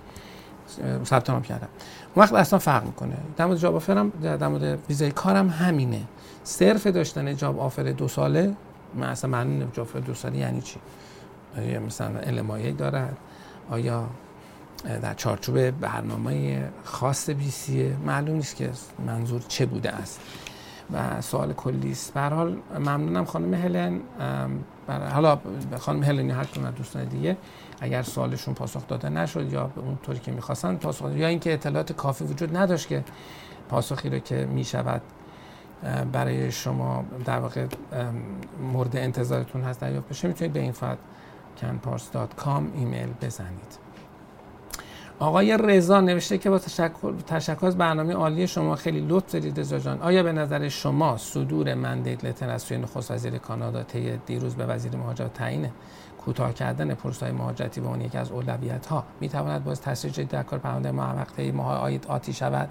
ثبت 1.05 1.31
نام 1.31 1.43
کردم. 1.43 1.69
اون 2.15 2.25
وقت 2.25 2.33
اصلا 2.33 2.59
فرق 2.59 2.85
می‌کنه. 2.85 3.17
در 3.37 3.47
مورد 3.47 3.59
job 3.59 3.77
offer 3.77 4.05
م 4.05 4.11
در 4.11 4.49
مورد 4.49 4.79
ویزای 4.89 5.11
کارم 5.11 5.49
همینه. 5.49 6.03
صرف 6.45 6.87
داشتن 6.87 7.37
job 7.37 7.61
offer 7.61 7.83
دو 7.83 8.09
ساله 8.09 8.55
من 8.95 9.07
اصلا 9.07 9.31
معنی 9.31 9.67
job 9.73 9.87
offer 9.89 9.99
دو 9.99 10.15
ساله 10.15 10.39
یعنی 10.39 10.61
چی. 10.61 10.79
مثلا 11.87 12.19
LMIA 12.19 12.73
دارد 12.73 13.17
آیا 13.71 14.07
در 15.03 15.15
چارچوب 15.15 15.71
برنامه 15.71 16.65
خاص 16.85 17.31
BC 17.31 17.64
یه 17.64 17.97
معلوم 18.07 18.37
نیست 18.37 18.57
که 18.57 18.71
منظور 19.07 19.43
چه 19.49 19.67
بوده 19.67 19.91
است. 19.91 20.21
و 20.93 21.21
سوال 21.21 21.53
کلی 21.53 21.91
است. 21.91 22.15
به 22.15 22.21
حال 22.21 22.57
ممنونم 22.79 23.25
خانم 23.25 23.55
هلن. 23.55 24.01
حالا 24.89 25.39
خانم 25.79 26.03
هلن 26.03 26.31
هر 26.31 26.45
کدوم 26.45 26.71
دوستان 26.71 27.05
دیگه 27.05 27.37
اگر 27.81 28.03
سوالشون 28.03 28.55
پاسخ 28.55 28.87
داده 28.89 29.09
نشد 29.09 29.53
یا 29.53 29.67
به 29.67 29.81
اون 29.81 29.99
طوری 30.03 30.19
که 30.19 30.33
می‌خواستن 30.33 30.77
پاسخ 30.77 31.11
یا 31.15 31.29
اینکه 31.29 31.53
اطلاعات 31.53 31.93
کافی 31.93 32.25
وجود 32.25 32.57
نداشت 32.57 32.89
که 32.89 33.05
پاسخی 33.69 34.11
رو 34.11 34.19
که 34.19 34.47
می‌شود 34.47 35.03
برای 36.13 36.53
شما 36.53 37.05
در 37.25 37.39
واقع 37.39 37.67
مورد 38.73 38.97
انتظارتون 38.97 39.63
هست 39.63 39.81
دریافت 39.81 40.09
بشه 40.09 40.29
می‌تونید 40.29 40.53
به 40.53 40.61
این 40.61 40.73
canpars.com 41.61 42.63
ایمیل 42.75 43.13
بزنید. 43.23 43.86
آقای 45.19 45.57
رضا 45.57 46.01
نوشته 46.01 46.39
که 46.39 46.51
با 46.51 46.59
تشکر, 46.59 47.13
تشکر 47.27 47.67
از 47.67 47.79
برنامه 47.79 48.15
عالی 48.15 48.47
شما 48.47 48.77
خیلی 48.77 49.07
لطف 49.09 49.33
دارید 49.33 49.61
رضا 49.61 49.79
جان. 49.79 50.03
آیا 50.03 50.23
به 50.23 50.33
نظر 50.33 50.69
شما 50.69 51.17
صدور 51.17 51.75
مندیت 51.75 52.25
لتر 52.25 52.51
از 52.51 52.63
سوی 52.63 52.79
نخست 52.79 53.11
وزیر 53.11 53.39
کانادا 53.39 53.83
طی 53.83 54.17
دیروز 54.27 54.55
به 54.55 54.67
وزیر 54.67 54.97
مهاجرت 54.97 55.35
تعیین 55.35 55.69
کوتاه 56.25 56.55
کردن 56.55 56.95
پروسه 56.95 57.33
مهاجرتی 57.33 57.81
به 57.81 57.87
عنوان 57.87 58.01
یکی 58.01 58.19
از 58.19 58.31
اولویت 58.31 58.87
ها 58.87 59.05
می 59.21 59.29
تواند 59.29 59.65
باز 59.65 59.81
تاثیر 59.81 60.11
جدی 60.11 60.25
در 60.25 60.43
کار 60.43 60.59
پرونده 60.59 60.91
موقته 60.91 61.53
ماه 61.53 61.79
آید 61.79 62.07
آتی 62.09 62.33
شود. 62.33 62.69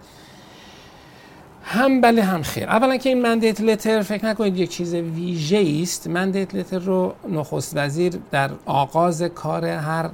هم 1.64 2.02
بله 2.02 2.24
هم 2.24 2.42
خیر. 2.42 2.70
اولا 2.70 2.98
که 2.98 3.10
این 3.10 3.22
مندیت 3.22 3.62
لتر 3.62 4.02
فکر 4.02 4.26
نکنید 4.26 4.58
یک 4.58 4.70
چیز 4.70 4.96
ویژه 4.96 5.80
است 5.82 6.08
مندیت 6.08 6.56
لتر 6.56 6.80
رو 6.80 7.14
نخست 7.30 7.78
وزیر 7.78 8.14
در 8.32 8.50
آغاز 8.66 9.24
کار 9.24 9.66
هر 9.66 10.10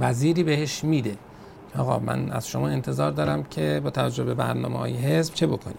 وزیری 0.00 0.42
بهش 0.42 0.84
میده. 0.84 1.16
آقا 1.78 1.98
من 1.98 2.30
از 2.30 2.48
شما 2.48 2.68
انتظار 2.68 3.10
دارم 3.10 3.42
که 3.42 3.80
با 3.84 3.90
توجه 3.90 4.24
به 4.24 4.34
برنامه 4.34 4.78
های 4.78 4.96
حزب 4.96 5.34
چه 5.34 5.46
بکنید 5.46 5.76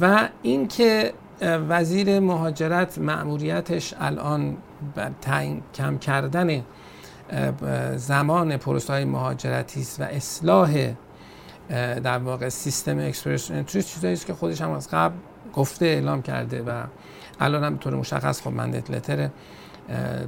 و 0.00 0.28
اینکه 0.42 1.12
وزیر 1.42 2.20
مهاجرت 2.20 2.98
مأموریتش 2.98 3.94
الان 4.00 4.56
کم 5.74 5.98
کردن 5.98 6.62
زمان 7.96 8.56
پروسه 8.56 8.92
های 8.92 9.04
مهاجرتی 9.04 9.80
است 9.80 10.00
و 10.00 10.02
اصلاح 10.02 10.92
در 12.04 12.18
واقع 12.18 12.48
سیستم 12.48 12.98
اکسپرس 12.98 13.50
انتری 13.50 13.82
چیزایی 13.82 14.12
است 14.12 14.26
که 14.26 14.34
خودش 14.34 14.60
هم 14.60 14.70
از 14.70 14.88
قبل 14.88 15.14
گفته 15.54 15.86
اعلام 15.86 16.22
کرده 16.22 16.62
و 16.62 16.82
الان 17.40 17.64
هم 17.64 17.76
طور 17.76 17.94
مشخص 17.94 18.42
خب 18.42 18.50
مندت 18.50 18.90
لتر 18.90 19.28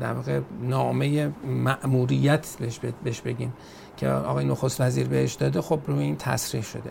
در 0.01 0.13
واقع 0.13 0.41
نامه 0.63 1.33
مأموریت 1.45 2.57
بهش 3.05 3.21
بگیم 3.21 3.53
که 3.97 4.09
آقای 4.09 4.45
نخست 4.45 4.81
وزیر 4.81 5.09
بهش 5.09 5.35
داده 5.35 5.61
خب 5.61 5.81
روی 5.87 6.03
این 6.03 6.17
تصریح 6.17 6.63
شده. 6.63 6.91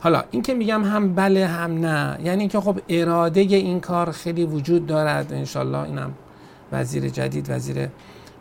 حالا 0.00 0.24
این 0.30 0.42
که 0.42 0.54
میگم 0.54 0.84
هم 0.84 1.14
بله 1.14 1.46
هم 1.46 1.86
نه 1.86 2.18
یعنی 2.24 2.40
اینکه 2.40 2.60
خب 2.60 2.80
اراده 2.88 3.40
این 3.40 3.80
کار 3.80 4.10
خیلی 4.10 4.44
وجود 4.44 4.86
دارد 4.86 5.32
انشالله 5.32 5.82
اینم 5.82 6.14
وزیر 6.72 7.08
جدید 7.08 7.50
وزیر 7.50 7.88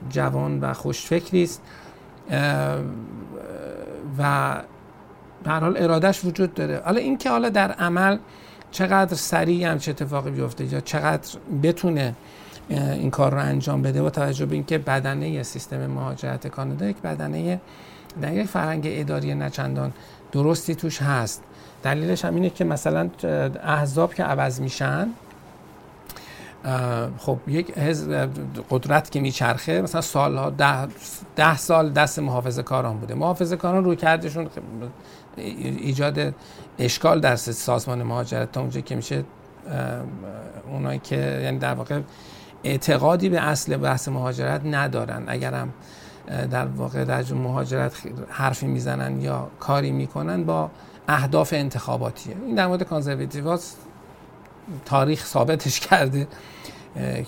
جوان 0.10 0.60
و 0.60 0.74
خوشفکری 0.74 1.44
است. 1.44 1.62
و 4.18 4.62
در 5.44 5.60
حال 5.60 5.78
ارادش 5.78 6.26
وجود 6.26 6.54
داره. 6.54 6.82
حالا 6.86 7.00
این 7.00 7.18
که 7.18 7.30
حالا 7.30 7.50
در 7.50 7.72
عمل 7.72 8.18
چقدر 8.72 9.16
سریع 9.16 9.68
هم 9.68 9.78
چه 9.78 9.92
اتفاقی 9.92 10.32
بیفته 10.32 10.74
یا 10.74 10.80
چقدر 10.80 11.38
بتونه 11.64 12.16
این 12.72 13.12
کار 13.12 13.32
رو 13.32 13.40
انجام 13.40 13.82
بده 13.82 14.02
با 14.02 14.10
توجه 14.10 14.46
به 14.46 14.56
اینکه 14.56 14.78
بدنه 14.78 15.44
سیستم 15.44 15.88
مهاجرت 15.88 16.48
کانادا 16.48 16.86
یک 16.86 16.98
بدنه 16.98 17.62
در 18.22 18.34
یک 18.34 18.48
فرهنگ 18.48 18.84
اداری 18.86 19.36
نچندان 19.36 19.94
درستی 20.32 20.76
توش 20.76 21.02
هست. 21.02 21.44
دلیلش 21.84 22.26
هم 22.26 22.36
اینه 22.36 22.50
که 22.50 22.64
مثلا 22.64 23.10
احزاب 23.64 24.14
که 24.14 24.24
عوض 24.24 24.62
میشن 24.62 25.08
خب 27.18 27.40
یک 27.48 27.74
قدرت 28.70 29.12
که 29.12 29.20
میچرخه 29.20 29.82
مثلا 29.82 30.02
سالها 30.02 30.50
ده, 30.50 30.88
ده 31.36 31.58
سال 31.58 31.92
دست 31.92 32.20
محافظ 32.20 32.60
کاران 32.60 32.98
بوده. 32.98 33.14
محافظ 33.14 33.54
کاران 33.54 33.84
روی 33.84 33.96
کردشون 33.96 34.48
ایجاد 35.38 36.34
اشکال 36.80 37.20
در 37.20 37.36
سازمان 37.36 38.04
مهاجرت 38.04 38.52
تا 38.52 38.62
اونجا 38.62 38.82
که 38.82 38.96
میشه 38.96 39.24
اونایی 40.72 41.00
که 41.00 41.42
یعنی 41.44 41.60
در 41.60 41.74
واقع 41.74 42.00
اعتقادی 42.64 43.30
به 43.30 43.42
اصل 43.42 43.78
بحث 43.78 44.08
مهاجرت 44.08 44.62
ندارن. 44.66 45.24
اگرم 45.28 45.74
در 46.52 46.66
واقع 46.66 47.06
در 47.06 47.34
مهاجرت 47.34 47.94
حرفی 48.30 48.68
می‌زنن 48.68 49.22
یا 49.22 49.48
کاری 49.60 49.92
می‌کنن 49.92 50.44
با 50.44 50.72
اهداف 51.08 51.54
انتخاباتیه. 51.54 52.36
این 52.46 52.56
در 52.56 52.68
مورد 52.68 52.84
کانزرواتیواست 52.84 53.78
تاریخ 54.86 55.26
ثابتش 55.26 55.80
کرده. 55.80 56.28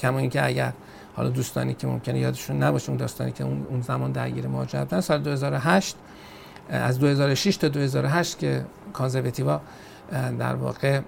کما 0.02 0.20
اینکه 0.20 0.46
اگر 0.46 0.74
حالا 1.16 1.30
دوستانی 1.30 1.74
که 1.74 1.88
ممکنه 1.88 2.20
یادشون 2.20 2.64
نباشه 2.64 2.90
اون 2.90 2.98
داستانی 2.98 3.32
که 3.32 3.44
اون 3.44 3.82
زمان 3.82 4.12
درگیر 4.12 4.48
مهاجرت 4.48 4.84
بودن 4.84 5.02
سال 5.02 5.22
2008 5.22 5.96
از 6.70 7.00
2006 7.00 7.58
تا 7.58 7.68
2008 7.68 8.40
که 8.40 8.66
کانزرواتیوا 8.94 9.62
در 10.40 10.56
واقع 10.56 11.02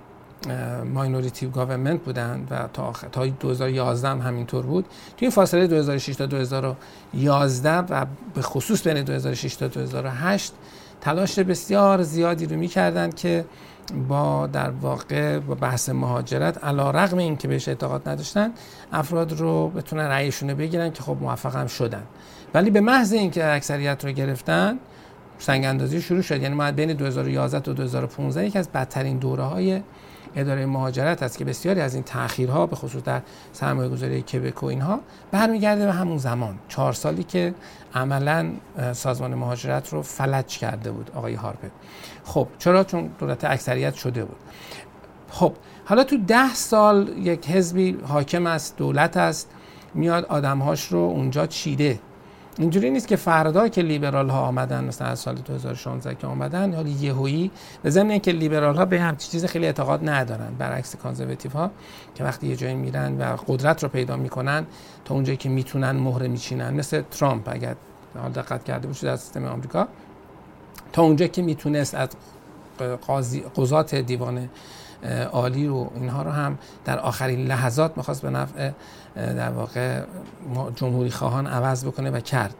ماینوریتی 0.93 1.47
گاورمنت 1.47 2.01
بودن 2.01 2.47
و 2.49 2.67
تا, 2.73 2.93
تا 3.11 3.25
2011 3.25 4.09
هم 4.09 4.21
همینطور 4.21 4.65
بود. 4.65 4.85
توی 5.17 5.29
فاصله 5.29 5.67
2006 5.67 6.15
تا 6.15 6.25
2011 6.25 7.77
و 7.77 8.05
به 8.33 8.41
خصوص 8.41 8.87
بین 8.87 9.03
2006 9.03 9.55
تا 9.55 9.67
2008 9.67 10.53
تلاش 11.01 11.39
بسیار 11.39 12.03
زیادی 12.03 12.45
رو 12.45 12.55
می‌کردن 12.55 13.09
که 13.09 13.45
با 14.09 14.47
در 14.47 14.69
واقع 14.69 15.39
با 15.39 15.55
بحث 15.55 15.89
مهاجرت 15.89 16.63
علا 16.63 16.91
رقم 16.91 17.17
این 17.17 17.37
که 17.37 17.47
بهش 17.47 17.67
اعتقاد 17.67 18.09
نداشتن 18.09 18.51
افراد 18.91 19.39
رو 19.39 19.69
بتونن 19.69 20.03
رأیشون 20.03 20.49
رو 20.49 20.55
بگیرن 20.55 20.91
که 20.91 21.03
خب 21.03 21.17
موفق 21.21 21.55
هم 21.55 21.67
شدن. 21.67 22.03
ولی 22.53 22.69
به 22.69 22.81
محض 22.81 23.13
اینکه 23.13 23.45
اکثریت 23.45 24.05
رو 24.05 24.11
گرفتن 24.11 24.79
سنگ 25.39 25.65
اندازی 25.65 26.01
شروع 26.01 26.21
شد. 26.21 26.41
یعنی 26.41 26.55
ما 26.55 26.71
بین 26.71 26.93
2011 26.93 27.59
تا 27.59 27.73
2015 27.73 28.45
یکی 28.45 28.59
از 28.59 28.69
بدترین 28.69 29.17
دوره 29.17 29.43
های 29.43 29.81
اداره 30.35 30.65
مهاجرت 30.65 31.23
است 31.23 31.37
که 31.37 31.45
بسیاری 31.45 31.81
از 31.81 31.93
این 31.93 32.03
تاخیرها 32.03 32.65
به 32.65 32.75
خصوص 32.75 33.03
در 33.03 33.21
سرمایه 33.53 33.89
گذاری 33.89 34.21
کبک 34.21 34.63
و 34.63 34.65
اینها 34.65 34.99
برمیگرده 35.31 35.85
به 35.85 35.91
همون 35.91 36.17
زمان. 36.17 36.59
چهار 36.67 36.93
سالی 36.93 37.23
که 37.23 37.53
عملا 37.93 38.51
سازمان 38.93 39.35
مهاجرت 39.35 39.93
رو 39.93 40.01
فلج 40.01 40.57
کرده 40.57 40.91
بود 40.91 41.11
آقای 41.15 41.33
هارپر. 41.33 41.67
خب 42.23 42.47
چرا؟ 42.59 42.83
چون 42.83 43.09
دولت 43.19 43.43
اکثریت 43.43 43.93
شده 43.93 44.25
بود. 44.25 44.37
خب 45.29 45.53
حالا 45.85 46.03
تو 46.03 46.17
ده 46.17 46.53
سال 46.53 47.07
یک 47.17 47.49
حزبی 47.49 47.97
حاکم 48.07 48.47
است 48.47 48.77
دولت 48.77 49.17
است 49.17 49.49
میاد 49.93 50.25
آدمهاش 50.25 50.87
رو 50.87 50.99
اونجا 50.99 51.47
چیده. 51.47 51.99
اینجوری 52.57 52.89
نیست 52.89 53.07
که 53.07 53.15
فردا 53.15 53.67
که 53.67 53.81
لیبرال 53.81 54.29
ها 54.29 54.41
آمدن 54.41 54.83
مثلا 54.83 55.07
از 55.07 55.19
سال 55.19 55.35
2016 55.35 56.15
که 56.15 56.27
آمدن 56.27 56.73
حالا 56.73 56.89
یهویی 56.89 57.51
به 57.83 57.89
ضمن 57.89 58.11
اینکه 58.11 58.31
لیبرال 58.31 58.75
ها 58.75 58.85
به 58.85 59.01
هم 59.01 59.15
چیز 59.15 59.45
خیلی 59.45 59.65
اعتقاد 59.65 60.09
ندارن 60.09 60.55
برعکس 60.57 60.95
کانزرواتیو 60.95 61.51
ها 61.51 61.71
که 62.15 62.23
وقتی 62.23 62.47
یه 62.47 62.55
جایی 62.55 62.75
میرن 62.75 63.17
و 63.17 63.35
قدرت 63.47 63.83
رو 63.83 63.89
پیدا 63.89 64.17
می‌کنن 64.17 64.65
تا 65.05 65.13
اونجایی 65.15 65.37
که 65.37 65.49
می‌تونن 65.49 65.91
مهره 65.91 66.27
میچینن. 66.27 66.73
مثل 66.73 67.01
ترامپ 67.01 67.49
اگر 67.51 67.75
حال 68.21 68.31
دقت 68.31 68.63
کرده 68.63 68.87
باشید 68.87 69.09
در 69.09 69.15
سیستم 69.15 69.45
آمریکا. 69.45 69.87
تا 70.93 71.01
اونجا 71.01 71.27
که 71.27 71.41
می‌تونست 71.41 71.95
از 71.95 72.09
قضات 73.55 73.95
دیوان 73.95 74.49
عالی 75.31 75.67
رو 75.67 75.91
اینها 75.95 76.23
رو 76.23 76.31
هم 76.31 76.57
در 76.85 76.99
آخرین 76.99 77.45
لحظات 77.47 77.97
می‌خواست 77.97 78.21
به 78.21 78.29
نفع 78.29 78.71
در 79.15 79.49
واقع 79.49 80.01
جمهوری 80.75 81.11
خواهان 81.11 81.47
عوض 81.47 81.85
بکنه 81.85 82.11
و 82.11 82.19
کرد. 82.19 82.55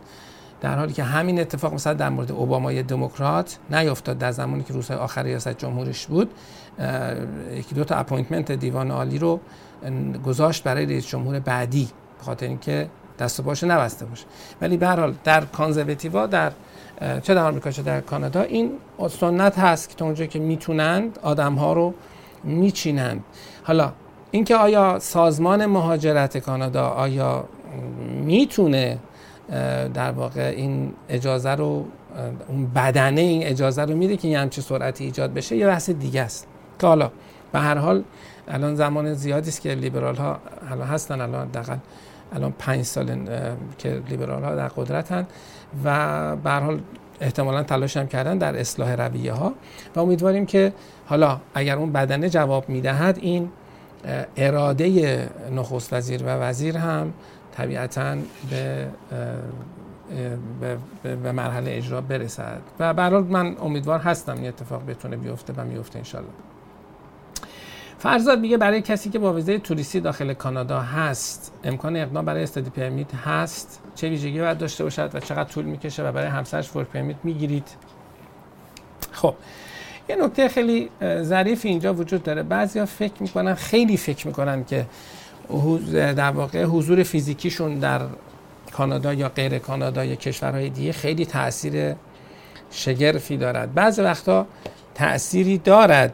در 0.62 0.78
حالی 0.78 0.94
که 0.94 1.04
همین 1.04 1.40
اتفاق 1.40 1.74
مثلا 1.74 1.94
در 1.94 2.10
مورد 2.10 2.32
اوبامای 2.32 2.84
دموکرات 2.84 3.58
نیفتاد 3.72 4.18
در 4.18 4.32
زمانی 4.32 4.64
که 4.64 4.74
روزهای 4.74 5.00
آخر 5.00 5.24
ریاست 5.24 5.58
جمهوریش 5.58 6.06
بود 6.08 6.32
یکی 7.52 7.76
دو 7.76 7.84
تا 7.84 7.96
appointment 7.96 8.52
دیوان 8.52 8.92
عالی 8.92 9.18
رو 9.18 9.40
گذاشت 10.26 10.64
برای 10.64 10.86
رئیس 10.86 11.08
جمهور 11.08 11.40
بعدی 11.40 11.90
به 12.18 12.24
خاطر 12.24 12.46
اینکه 12.46 12.90
دست 13.20 13.40
و 13.40 13.44
پاش 13.44 13.64
نبسته 13.64 14.06
باشه. 14.06 14.26
ولی 14.62 14.78
به 14.78 14.88
حال 14.88 15.16
در 15.24 15.46
conservative 15.46 16.19
ا 16.19 16.26
در 16.26 16.52
چه 17.22 17.34
در 17.34 17.48
آمریکا 17.48 17.72
چه 17.72 17.82
در 17.82 18.02
کانادا 18.02 18.42
این 18.42 18.72
سنت 19.10 19.60
هست 19.60 19.90
که 19.90 19.96
تا 19.96 20.06
اونجایی 20.06 20.30
که 20.30 20.40
می‌تونند 20.40 21.20
آدم 21.22 21.56
ها 21.56 21.74
رو 21.74 21.94
میچینند. 22.44 23.24
حالا 23.64 23.94
اینکه 24.32 24.56
آیا 24.56 25.00
سازمان 25.00 25.66
مهاجرت 25.66 26.38
کانادا 26.38 26.88
آیا 26.88 27.46
می‌تونه 28.24 28.98
در 29.94 30.12
واقع 30.12 30.54
این 30.56 30.94
اجازه 31.10 31.50
رو 31.50 31.86
اون 32.48 32.68
بدنه 32.76 33.22
این 33.22 33.44
اجازه 33.44 33.82
رو 33.82 33.96
میده 33.96 34.18
که 34.18 34.28
یه 34.28 34.40
همچه 34.40 34.62
سرعتی 34.62 35.04
ایجاد 35.04 35.34
بشه 35.34 35.56
یه 35.56 35.68
بحث 35.68 35.90
دیگه 35.90 36.22
است. 36.22 36.48
که 36.80 36.88
حالا 36.88 37.12
به 37.52 37.60
هر 37.60 37.78
حال 37.78 38.04
الان 38.48 38.76
زمان 38.76 39.14
زیادی 39.14 39.50
است 39.50 39.62
که 39.62 39.76
لیبرال 39.76 40.16
ها 40.16 40.40
الان 40.72 40.88
هستن 40.88 41.22
الان 41.22 41.48
دقیقا 41.48 41.78
الان 42.34 42.54
پنج 42.60 42.82
سال 42.82 43.20
که 43.78 44.02
لیبرال 44.10 44.44
ها 44.44 44.56
در 44.56 44.68
قدرتن 44.68 45.28
و 45.86 46.36
به 46.36 46.50
هر 46.50 46.60
حال 46.60 46.80
احتمالا 47.22 47.64
تلاش 47.64 47.98
هم 47.98 48.08
کردن 48.08 48.38
در 48.38 48.60
اصلاح 48.60 48.96
رویه 48.96 49.34
ها 49.34 49.54
و 49.96 50.00
امیدواریم 50.00 50.46
که 50.46 50.74
حالا 51.06 51.40
اگر 51.54 51.78
اون 51.78 51.92
بدنه 51.92 52.30
جواب 52.30 52.70
می‌دهد 52.70 53.18
این 53.22 53.50
اراده 54.38 55.30
نخست 55.52 55.94
وزیر 55.94 56.24
و 56.24 56.28
وزیر 56.28 56.78
هم 56.78 57.14
طبیعتا 57.52 58.18
به 58.50 58.88
به, 61.04 61.32
مرحله 61.32 61.78
اجرا 61.78 62.02
برسد. 62.02 62.62
و 62.80 62.94
برحال 62.94 63.24
من 63.24 63.56
امیدوار 63.62 64.00
هستم 64.00 64.34
این 64.34 64.48
اتفاق 64.48 64.86
بتونه 64.86 65.18
بیفته 65.18 65.54
و 65.58 65.64
میفته 65.64 66.00
انشالله. 66.00 66.30
فرزاد 67.98 68.40
میگه 68.40 68.58
برای 68.58 68.82
کسی 68.82 69.10
که 69.10 69.20
با 69.20 69.34
ویزه 69.34 69.60
توریستی 69.60 70.00
داخل 70.00 70.34
کانادا 70.34 70.80
هست 70.80 71.54
امکان 71.64 71.96
اقدام 71.96 72.26
برای 72.26 72.44
استادی 72.44 72.70
پرمیت 72.70 73.16
هست؟ 73.16 73.82
چه 73.96 74.10
ویژگی 74.10 74.40
باید 74.40 74.58
داشته 74.58 74.84
باشد 74.84 75.12
و 75.14 75.20
چقدر 75.20 75.44
طول 75.44 75.66
می‌کشه 75.66 76.04
و 76.04 76.12
برای 76.12 76.28
همسرش 76.28 76.76
ورک 76.76 76.88
پرمیت 76.88 77.18
می‌گیرید؟ 77.24 77.68
خب 79.12 79.36
یه 80.10 80.16
نکته 80.16 80.48
خیلی 80.48 80.90
ظریف 81.22 81.66
اینجا 81.66 81.94
وجود 81.94 82.24
داره. 82.24 82.44
بعضیا 82.44 82.86
فکر 82.86 83.14
می‌کنن 83.20 83.54
خیلی 83.54 83.98
فکر 83.98 84.28
می‌کنن 84.28 84.64
که 84.66 84.86
در 85.94 86.32
واقع 86.32 86.64
حضور 86.64 87.04
فیزیکیشون 87.04 87.80
در 87.80 88.02
کانادا 88.72 89.14
یا 89.14 89.30
غیر 89.30 89.58
کانادا 89.60 90.06
یا 90.06 90.16
کشورهای 90.16 90.70
دیگه 90.70 90.92
خیلی 90.92 91.26
تاثیر 91.26 91.96
شگرفی 92.72 93.38
دارد. 93.38 93.74
بعضی 93.74 94.02
وقتا 94.02 94.48
تأثیری 94.96 95.58
دارد 95.58 96.14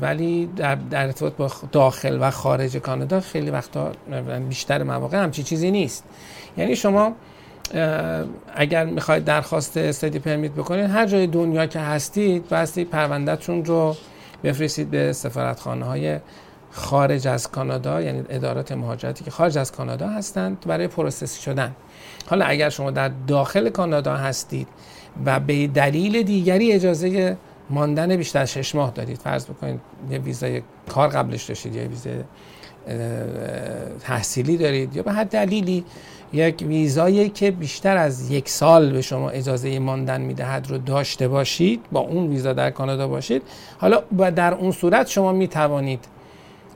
ولی 0.00 0.46
در, 0.56 0.74
در 0.74 1.06
ارتباط 1.06 1.32
با 1.32 1.50
داخل 1.72 2.18
و 2.20 2.30
خارج 2.30 2.76
کانادا 2.76 3.20
خیلی 3.20 3.50
وقتا 3.50 3.92
بیشتر 4.48 4.82
مواقع 4.82 5.22
همچی 5.22 5.42
چیزی 5.42 5.70
نیست. 5.70 6.04
یعنی 6.56 6.76
شما 6.76 7.12
اگر 8.54 8.84
می‌خواید 8.84 9.24
درخواست 9.24 9.76
study 9.76 10.18
permit 10.18 10.52
بکنید 10.52 10.90
هر 10.90 11.06
جای 11.06 11.26
دنیا 11.26 11.66
که 11.66 11.78
هستید 11.78 12.48
بایستی 12.48 12.84
پروندهتون 12.84 13.64
رو 13.64 13.96
بفرستید 14.44 14.90
به 14.90 15.12
سفارتخانه 15.12 15.84
های 15.84 16.18
خارج 16.70 17.28
از 17.28 17.50
کانادا 17.50 18.02
یعنی 18.02 18.24
ادارات 18.28 18.72
مهاجرتی 18.72 19.24
که 19.24 19.30
خارج 19.30 19.58
از 19.58 19.72
کانادا 19.72 20.08
هستند 20.08 20.64
برای 20.66 20.88
process 20.88 21.40
شدن. 21.40 21.76
حالا 22.26 22.44
اگر 22.44 22.68
شما 22.68 22.90
در 22.90 23.10
داخل 23.26 23.70
کانادا 23.70 24.16
هستید 24.16 24.68
و 25.26 25.40
به 25.40 25.66
دلیل 25.66 26.22
دیگری 26.22 26.72
اجازه 26.72 27.36
ماندن 27.70 28.16
بیشتر 28.16 28.38
از 28.38 28.52
شش 28.52 28.74
ماه 28.74 28.90
دارید 28.90 29.18
فرض 29.18 29.46
بکنید 29.46 29.80
یه 30.10 30.18
ویزای 30.18 30.62
کار 30.88 31.08
قبلش 31.08 31.44
داشتید 31.44 31.74
یا 31.74 31.88
ویزای 31.88 32.24
تحصیلی 34.00 34.56
دارید 34.56 34.96
یا 34.96 35.02
به 35.02 35.12
هر 35.12 35.24
دلیلی 35.24 35.84
یک 36.32 36.64
ویزایی 36.68 37.28
که 37.28 37.50
بیشتر 37.50 37.96
از 37.96 38.30
یک 38.30 38.48
سال 38.48 38.92
به 38.92 39.02
شما 39.02 39.30
اجازه 39.30 39.78
ماندن 39.78 40.20
می‌دهد 40.20 40.70
رو 40.70 40.78
داشته 40.78 41.28
باشید 41.28 41.80
با 41.92 42.00
اون 42.00 42.28
ویزا 42.28 42.52
در 42.52 42.70
کانادا 42.70 43.08
باشید. 43.08 43.42
حالا 43.78 44.02
در 44.30 44.54
اون 44.54 44.72
صورت 44.72 45.08
شما 45.08 45.32
می 45.32 45.48
توانید 45.48 46.04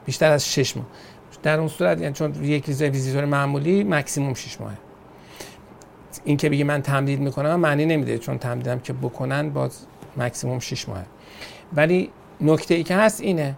بیشتر 0.06 0.30
از 0.30 0.52
شش 0.52 0.76
ماه. 0.76 0.86
در 1.42 1.58
اون 1.58 1.68
صورت 1.68 2.00
یعنی 2.00 2.14
چون 2.14 2.44
یک 2.44 2.68
ویزای 2.68 2.90
ویزیتور 2.90 3.24
معمولی 3.24 3.84
مکسیموم 3.84 4.34
6 4.34 4.60
ماهه. 4.60 4.74
این 6.24 6.36
که 6.36 6.48
بگی 6.48 6.64
من 6.64 6.82
تمدید 6.82 7.20
می‌کنم 7.20 7.56
معنی 7.56 7.86
نمیده 7.86 8.18
چون 8.18 8.38
تمدیدم 8.38 8.78
که 8.78 8.92
بکنن 8.92 9.50
باز 9.50 9.78
مکسیموم 10.16 10.58
6 10.58 10.88
ماهه. 10.88 11.04
ولی 11.72 12.10
نکته 12.40 12.74
ای 12.74 12.82
که 12.82 12.94
هست 12.96 13.20
اینه 13.20 13.54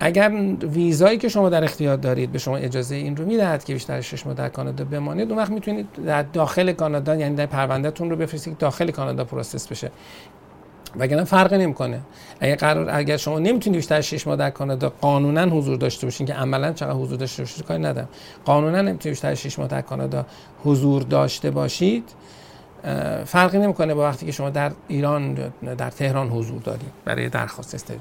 اگر 0.00 0.32
ویزایی 0.62 1.18
که 1.18 1.28
شما 1.28 1.48
در 1.48 1.64
اختیار 1.64 1.96
دارید 1.96 2.32
به 2.32 2.38
شما 2.38 2.56
اجازه 2.56 2.94
این 2.94 3.16
رو 3.16 3.24
می‌دهد 3.24 3.64
که 3.64 3.72
بیشتر 3.72 4.00
6 4.00 4.26
ماه 4.26 4.34
در 4.34 4.48
کانادا 4.48 4.84
بمانید 4.84 5.30
اون 5.30 5.38
وقت 5.38 5.50
می‌تونید 5.50 5.86
در 6.06 6.22
داخل 6.22 6.72
کانادا 6.72 7.16
یعنی 7.16 7.34
در 7.34 7.46
پروندهتون 7.46 8.10
رو 8.10 8.16
بفرستید 8.16 8.58
داخل 8.58 8.90
کانادا 8.90 9.24
process 9.24 9.68
بشه. 9.68 9.90
وگرنه 10.98 11.24
فرقی 11.24 11.58
نمی‌کنه. 11.58 12.00
اگر 12.40 12.54
قرار 12.54 12.90
اگر 12.90 13.16
شما 13.16 13.38
نمی‌تونید 13.38 13.76
بیشتر 13.76 13.96
از 13.96 14.04
6 14.04 14.26
ماه 14.26 14.36
در 14.36 14.50
کانادا 14.50 14.92
قانونا 15.00 15.44
حضور 15.44 15.76
داشته 15.76 16.06
باشین 16.06 16.26
که 16.26 16.34
عملا 16.34 16.72
چقدر 16.72 16.92
حضور 16.92 17.18
داشته 17.18 17.42
باشید 17.42 17.64
کاری 17.64 17.82
ندارم. 17.82 18.08
قانونا 18.44 18.82
نمی‌تونید 18.82 19.02
بیشتر 19.02 19.30
از 19.30 19.38
6 19.38 19.58
ماه 19.58 19.68
در 19.68 19.80
کانادا 19.80 20.26
حضور 20.64 21.02
داشته 21.02 21.50
باشید 21.50 22.04
فرقی 23.24 23.58
نمی‌کنه 23.58 23.94
با 23.94 24.02
وقتی 24.02 24.26
که 24.26 24.32
شما 24.32 24.50
در 24.50 24.72
ایران 24.88 25.34
در 25.78 25.90
تهران 25.90 26.28
حضور 26.28 26.60
دارید 26.60 26.92
برای 27.04 27.28
درخواست 27.28 27.74
استادی 27.74 28.00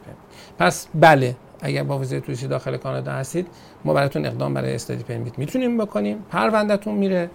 پس 0.59 0.88
بله 0.95 1.35
اگر 1.62 1.84
با 1.84 1.98
ویزای 1.98 2.22
توریستی 2.22 2.48
داخل 2.48 2.78
کانادا 2.78 3.12
هستید 3.12 3.48
ما 3.86 3.93
براتون 3.93 4.26
اقدام 4.26 4.54
برای 4.54 4.76
استادی 4.76 5.04
پرمیت 5.04 5.39
می‌تونیم 5.39 5.78
بکنیم. 5.78 6.17
پروندهتون 6.30 6.95
میره 6.95 7.30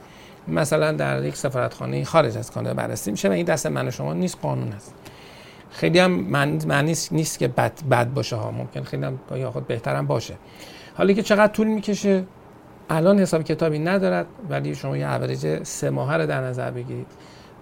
مثلا 0.48 0.92
در 0.92 1.24
یک 1.24 1.36
سفارتخانه 1.36 2.04
خارج 2.04 2.36
از 2.36 2.50
کانادا 2.50 2.74
بررسی 2.74 3.10
میشه 3.10 3.28
و 3.28 3.32
این 3.32 3.44
دست 3.44 3.66
من 3.66 3.88
و 3.88 3.90
شما 3.90 4.14
نیست 4.14 4.38
قانون 4.42 4.72
است. 4.72 4.94
خیلی 5.70 5.98
هم 5.98 6.10
معنی 6.10 6.94
نیست 7.10 7.38
که 7.38 7.48
بد, 7.48 7.72
بد 7.90 8.12
باشه 8.14 8.36
ها. 8.36 8.50
ممکن 8.50 8.82
خیلی 8.82 9.04
هم 9.04 9.18
یا 9.34 9.50
خود 9.50 9.66
بهترم 9.66 10.06
باشه. 10.06 10.34
حالی 10.96 11.14
که 11.14 11.22
چقدر 11.22 11.52
طول 11.52 11.66
می‌کشه؟ 11.66 12.24
الان 12.90 13.18
حساب 13.18 13.42
کتابی 13.42 13.78
ندارد 13.78 14.26
ولی 14.50 14.74
شما 14.74 14.96
یه 14.96 15.14
اوریج 15.14 15.62
سه 15.62 15.90
ماهه 15.90 16.14
رو 16.16 16.26
در 16.26 16.40
نظر 16.40 16.70
بگیرید 16.70 17.06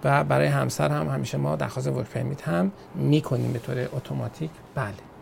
و 0.03 0.23
برای 0.23 0.47
همسر 0.47 0.89
هم 0.89 1.07
همیشه 1.07 1.37
ما 1.37 1.55
درخواست 1.55 1.87
work 1.87 2.07
permit 2.07 2.41
هم 2.41 2.71
می‌کنیم 2.95 3.53
به 3.53 3.59
طور 3.59 3.87
اتوماتیک. 3.93 4.49
بله. 4.75 5.12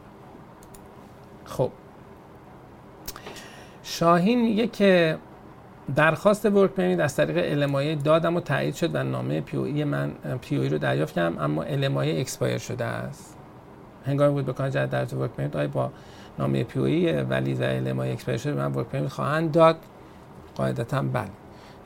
خب. 1.52 1.72
شاهین 3.84 4.42
میگه 4.42 4.68
که 4.68 5.18
درخواست 5.96 6.46
work 6.46 6.72
permit 6.72 7.00
از 7.00 7.16
طریق 7.16 7.52
LMIA 7.52 7.96
دادم 7.96 8.36
و 8.36 8.40
تایید 8.40 8.76
شد 8.76 8.96
و 8.96 9.04
نامه 9.04 9.42
PNP 9.42 10.70
رو 10.70 10.78
دریافت 10.78 11.14
کردم 11.14 11.40
اما 11.40 11.64
LMIA 11.64 12.22
expire 12.22 12.58
شده 12.58 12.86
است. 12.86 13.38
هنگامی 14.06 14.34
بود 14.34 14.46
بکنم 14.46 14.70
جد 14.70 14.90
در 14.90 15.16
work 15.16 15.32
permit 15.32 15.56
آیا 15.56 15.68
با 15.68 15.92
نامه 16.40 16.64
پی 16.64 17.12
ولی 17.12 17.54
و 17.54 17.64
LMIA 17.64 18.14
expire 18.14 18.38
شده 18.38 18.54
من 18.54 18.74
work 18.74 18.88
permit 18.88 19.12
خواهند 19.12 19.52
داد؟ 19.52 19.78
قاعدتا 20.56 21.02
بله. 21.02 21.28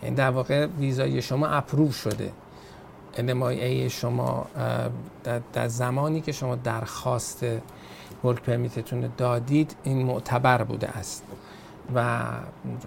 یعنی 0.03 0.15
در 0.15 0.29
واقع 0.29 0.65
ویزای 0.65 1.21
شما 1.21 1.47
اپروو 1.47 1.91
شده. 1.91 2.31
المایه 3.17 3.89
شما 3.89 4.47
در 5.53 5.67
زمانی 5.67 6.21
که 6.21 6.31
شما 6.31 6.55
درخواست 6.55 7.45
ورک 8.23 8.41
پرمیتتون 8.41 9.09
دادید 9.17 9.75
این 9.83 10.05
معتبر 10.05 10.63
بوده 10.63 10.87
است. 10.87 11.23
و 11.95 12.19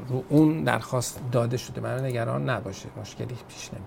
رو 0.09 0.25
اون 0.29 0.64
درخواست 0.64 1.21
داده 1.33 1.57
شده 1.57 1.81
برای 1.81 2.03
نگران 2.03 2.51
نباشه 2.51 2.88
مشکلی 3.01 3.37
پیش 3.49 3.71
نمی 3.73 3.85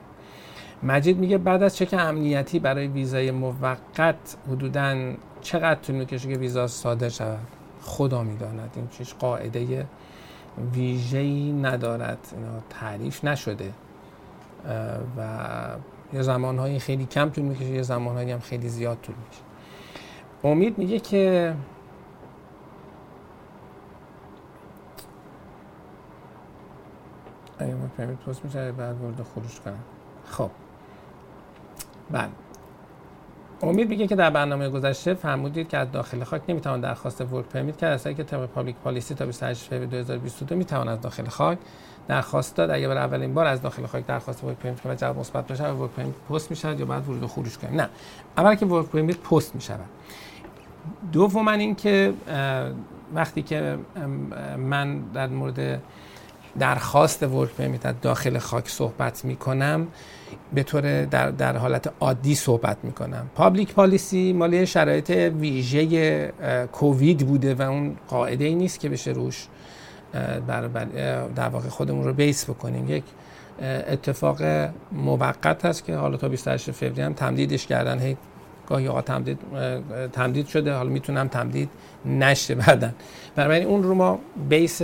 مجید 0.84 1.17
میگه 1.17 1.38
بعد 1.38 1.63
از 1.63 1.75
چک 1.75 1.93
امنیتی 1.93 2.60
برای 2.60 2.88
ویزای 2.88 3.32
موقت 3.32 4.38
حدودا 4.51 5.13
چقدر 5.41 5.80
طول 5.80 5.95
می‌کشه 5.95 6.30
که 6.30 6.38
ویزا 6.38 6.67
صادر 6.67 7.10
شود؟ 7.10 7.39
خدا 7.82 8.23
می‌داند. 8.23 8.69
این 8.75 8.88
چیز 8.88 9.13
قاعده 9.19 9.86
ویژه‌ای 10.73 11.51
ندارد. 11.51 12.19
اینا 12.32 12.60
تعریف 12.69 13.23
نشده. 13.23 13.73
و 15.17 15.49
یه 16.13 16.21
زمانهایی 16.21 16.80
خیلی 16.80 17.06
کم 17.06 17.30
طول 17.30 17.43
می‌کشه 17.43 17.65
یه 17.65 17.82
زمانهایی 17.82 18.32
هم 18.32 18.39
خیلی 18.39 18.69
زیاد 18.69 18.97
طول 19.01 19.15
می‌کشه. 19.15 19.41
امید 20.43 20.77
میگه 20.77 20.99
که 20.99 21.56
ما 27.60 27.88
پرمیت 27.97 28.19
پست 28.19 28.45
میشه 28.45 28.71
بعد 28.71 29.01
ورد 29.01 29.23
خروج 29.23 29.60
کنم 29.60 29.84
خب. 30.25 30.49
بله 32.12 32.30
امید 33.63 33.89
میگه 33.89 34.08
که 34.08 34.15
در 34.15 34.30
برنامه 34.30 34.69
گذشته 34.69 35.13
فرمودید 35.13 35.69
که 35.69 35.78
از 35.78 35.91
داخل 35.91 36.24
خاک 36.24 36.41
نمی‌توان 36.47 36.82
درخواست 36.82 37.21
work 37.21 37.45
permit 37.45 37.77
کرد. 37.78 37.93
اصلا 37.93 38.13
که 38.13 38.24
طبق 38.24 38.45
public 38.45 38.75
policy 38.75 39.15
تا 39.15 39.26
28 39.26 39.63
فوریه 39.63 39.86
2022 39.86 40.56
می‌توان 40.56 40.88
از 40.88 41.02
داخل 41.02 41.28
خاک 41.28 41.58
درخواست 42.08 42.56
داد. 42.56 42.69
اگه 42.69 42.88
برای 42.88 43.04
اولین 43.04 43.34
بار 43.34 43.45
از 43.45 43.62
داخل 43.62 43.86
خاک 43.86 44.06
درخواست 44.06 44.43
work 44.43 44.58
permit 44.58 44.82
کنه 44.82 44.95
جواب 44.95 45.19
مثبت 45.19 45.47
بشه. 45.47 45.63
work 45.63 45.91
permit 45.91 46.15
پست 46.30 46.52
میشه 46.52 46.80
یا 46.80 46.86
بعد 46.86 47.10
ورود 47.10 47.24
و 47.24 47.28
خروج 47.28 47.58
کنیم 47.58 47.82
نه. 47.82 47.89
اول 48.38 48.56
که 48.56 48.65
work 48.65 48.86
permit 48.86 49.17
پست 49.17 49.56
میشه 49.56 49.74
دوم 51.12 51.47
اینکه 51.47 52.13
وقتی 53.13 53.41
که 53.41 53.78
من 54.58 55.00
در 55.00 55.28
مورد 55.28 55.82
درخواست 56.59 57.23
work 57.23 57.49
permit 57.49 58.01
داخل 58.01 58.37
خاک 58.37 58.69
صحبت 58.69 59.25
می 59.25 59.35
کنم 59.35 59.87
به 60.53 60.63
طور 60.63 61.05
در, 61.05 61.31
در 61.31 61.57
حالت 61.57 61.91
عادی 61.99 62.35
صحبت 62.35 62.77
می 62.83 62.91
کنم 62.91 63.29
پابلیک 63.35 63.73
پالیسی 63.73 64.33
مالی 64.33 64.65
شرایط 64.65 65.09
ویژه 65.09 66.33
کووید 66.71 67.27
بوده 67.27 67.55
و 67.55 67.61
اون 67.61 67.95
قاعده 68.07 68.45
ای 68.45 68.55
نیست 68.55 68.79
که 68.79 68.89
بشه 68.89 69.11
روش 69.11 69.47
بر 70.47 70.67
در 71.35 71.49
واقع 71.49 71.69
خودمون 71.69 72.03
رو 72.03 72.13
بیس 72.13 72.49
بکنیم. 72.49 72.89
یک 72.89 73.03
اتفاق 73.61 74.41
موقت 74.91 75.65
هست 75.65 75.85
که 75.85 75.95
حالا 75.95 76.17
تا 76.17 76.29
28 76.29 76.71
فوریه 76.71 77.05
هم 77.05 77.13
تمدیدش 77.13 77.67
کردن. 77.67 77.99
هی 77.99 78.17
گاهی 78.67 78.87
آقا 78.87 79.01
تمدید 79.01 79.39
تمدید 80.13 80.47
شده. 80.47 80.73
حالا 80.73 80.89
می‌تونم 80.89 81.27
تمدید 81.27 81.69
نشه 82.05 82.55
بعدن 82.55 82.93
بنابراین 83.35 83.67
اون 83.67 83.83
رو 83.83 83.95
ما 83.95 84.19
بیس 84.49 84.81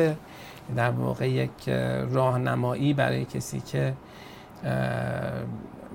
در 0.76 0.92
واقع 0.92 1.30
یک 1.30 1.70
راهنمایی 2.12 2.94
برای 2.94 3.26
کسی 3.26 3.60
که 3.60 3.94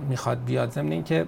می‌خواد 0.09 0.45
بیاد. 0.45 0.71
ضمن 0.71 0.93
اینکه 0.93 1.27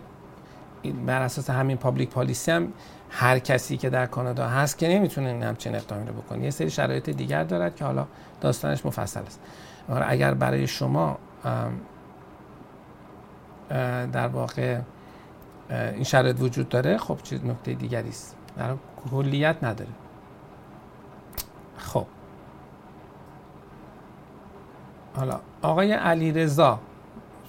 بر 1.07 1.23
اساس 1.23 1.51
همین 1.51 1.77
پابلیک 1.77 2.11
پالیسی 2.11 2.51
هم 2.51 2.73
هر 3.11 3.39
کسی 3.39 3.77
که 3.77 3.91
در 3.91 4.07
کانادا 4.07 4.49
هست 4.49 4.79
که 4.79 4.89
نمی‌تونه 4.89 5.29
این 5.29 5.43
همچین 5.43 5.75
اقدامی 5.75 6.07
رو 6.07 6.13
بکنه. 6.13 6.45
یه 6.45 6.51
سری 6.51 6.71
شرایط 6.71 7.11
دیگر 7.11 7.45
دارد 7.45 7.77
که 7.77 7.85
حالا 7.85 8.07
داستانش 8.41 8.87
مفصل 8.87 9.21
است. 9.27 9.41
اگر 9.89 10.35
برای 10.35 10.67
شما 10.67 11.19
در 14.13 14.27
واقع 14.27 14.79
این 15.71 16.05
شرایط 16.05 16.41
وجود 16.41 16.69
داره 16.69 16.99
خب 16.99 17.19
چیز 17.23 17.45
نکته 17.45 17.75
دیگری 17.75 18.09
است. 18.09 18.37
برای 18.57 18.77
کلیت 19.11 19.65
نداره. 19.65 19.91
خب. 21.77 22.07
حالا 25.17 25.41
آقای 25.63 25.93
علیرضا 25.93 26.79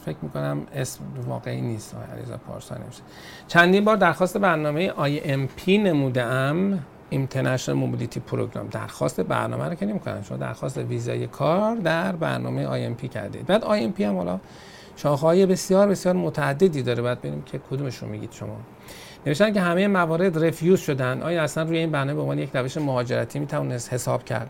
فکر 0.06 0.18
می‌کنم 0.22 0.62
اسم 0.76 1.00
واقعی 1.28 1.62
نیست 1.62 1.96
آقای 1.96 2.08
علیرضا 2.12 2.38
پارسا 2.38 2.76
نمیشه. 2.76 3.02
چندین 3.48 3.86
بار 3.86 3.98
درخواست 3.98 4.38
برنامه 4.38 4.90
IMP 4.90 5.70
نموده 5.70 6.24
ام 6.24 6.80
International 7.12 7.76
Mobility 7.84 8.20
Program. 8.32 8.72
درخواست 8.72 9.22
برنامه 9.22 9.66
رو 9.66 9.76
که 9.76 9.86
نمی‌کنن. 9.86 10.24
شما 10.24 10.38
درخواست 10.38 10.78
ویزای 10.78 11.28
کار 11.28 11.76
در 11.76 12.12
برنامه 12.12 12.94
IMP 12.96 13.10
کردید. 13.10 13.46
بعد 13.46 13.64
IMP 13.64 14.02
هم 14.02 14.16
حالا 14.16 14.40
شاخه‌های 14.96 15.46
بسیار 15.46 15.88
بسیار 15.88 16.16
متعددی 16.16 16.84
داره. 16.84 17.04
بعد 17.04 17.20
ببینیم 17.20 17.42
که 17.42 17.60
کدومش 17.70 17.98
رو 17.98 18.08
میگید 18.08 18.32
شما. 18.32 18.58
نوشتن 19.26 19.54
که 19.54 19.62
همه 19.62 19.88
موارد 19.88 20.46
رفیوز 20.46 20.80
شدن. 20.80 21.22
آیا 21.22 21.44
اصلا 21.44 21.64
روی 21.64 21.78
این 21.78 21.92
برنامه 21.92 22.14
به 22.14 22.22
عنوان 22.22 22.40
یک 22.40 22.50
روش 22.54 22.78
مهاجرتی 22.78 23.40
می‌توانست 23.40 23.94
حساب 23.94 24.24
کرد؟ 24.26 24.50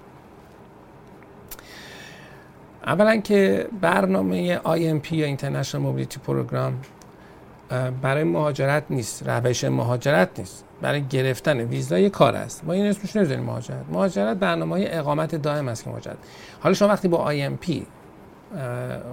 اولا 2.86 3.17
که 3.17 3.67
برنامه 3.82 4.58
IMP 4.58 5.12
یا 5.12 5.36
International 5.38 5.80
Mobility 5.86 6.17
Program 6.28 6.74
برای 8.02 8.24
مهاجرت 8.24 8.84
نیست 8.89 9.30
روش 9.30 9.63
مهاجرت 9.63 10.39
نیست. 10.39 10.65
برای 10.82 11.04
گرفتن 11.08 11.60
ویزای 11.60 12.10
کار 12.10 12.36
است. 12.36 12.63
ما 12.63 12.74
این 12.74 12.86
اسمش 12.86 13.15
نمی‌ذاریم 13.15 13.43
مهاجرت. 13.43 13.86
مهاجرت 13.91 14.38
برنامه 14.38 14.71
های 14.71 14.91
اقامت 14.91 15.36
دائم 15.36 15.67
است 15.67 15.84
که 15.84 15.89
مهاجرت. 15.89 16.17
حالا 16.60 16.76
شما 16.76 16.88
وقتی 16.88 17.08
با 17.08 17.34
IMP 17.34 17.71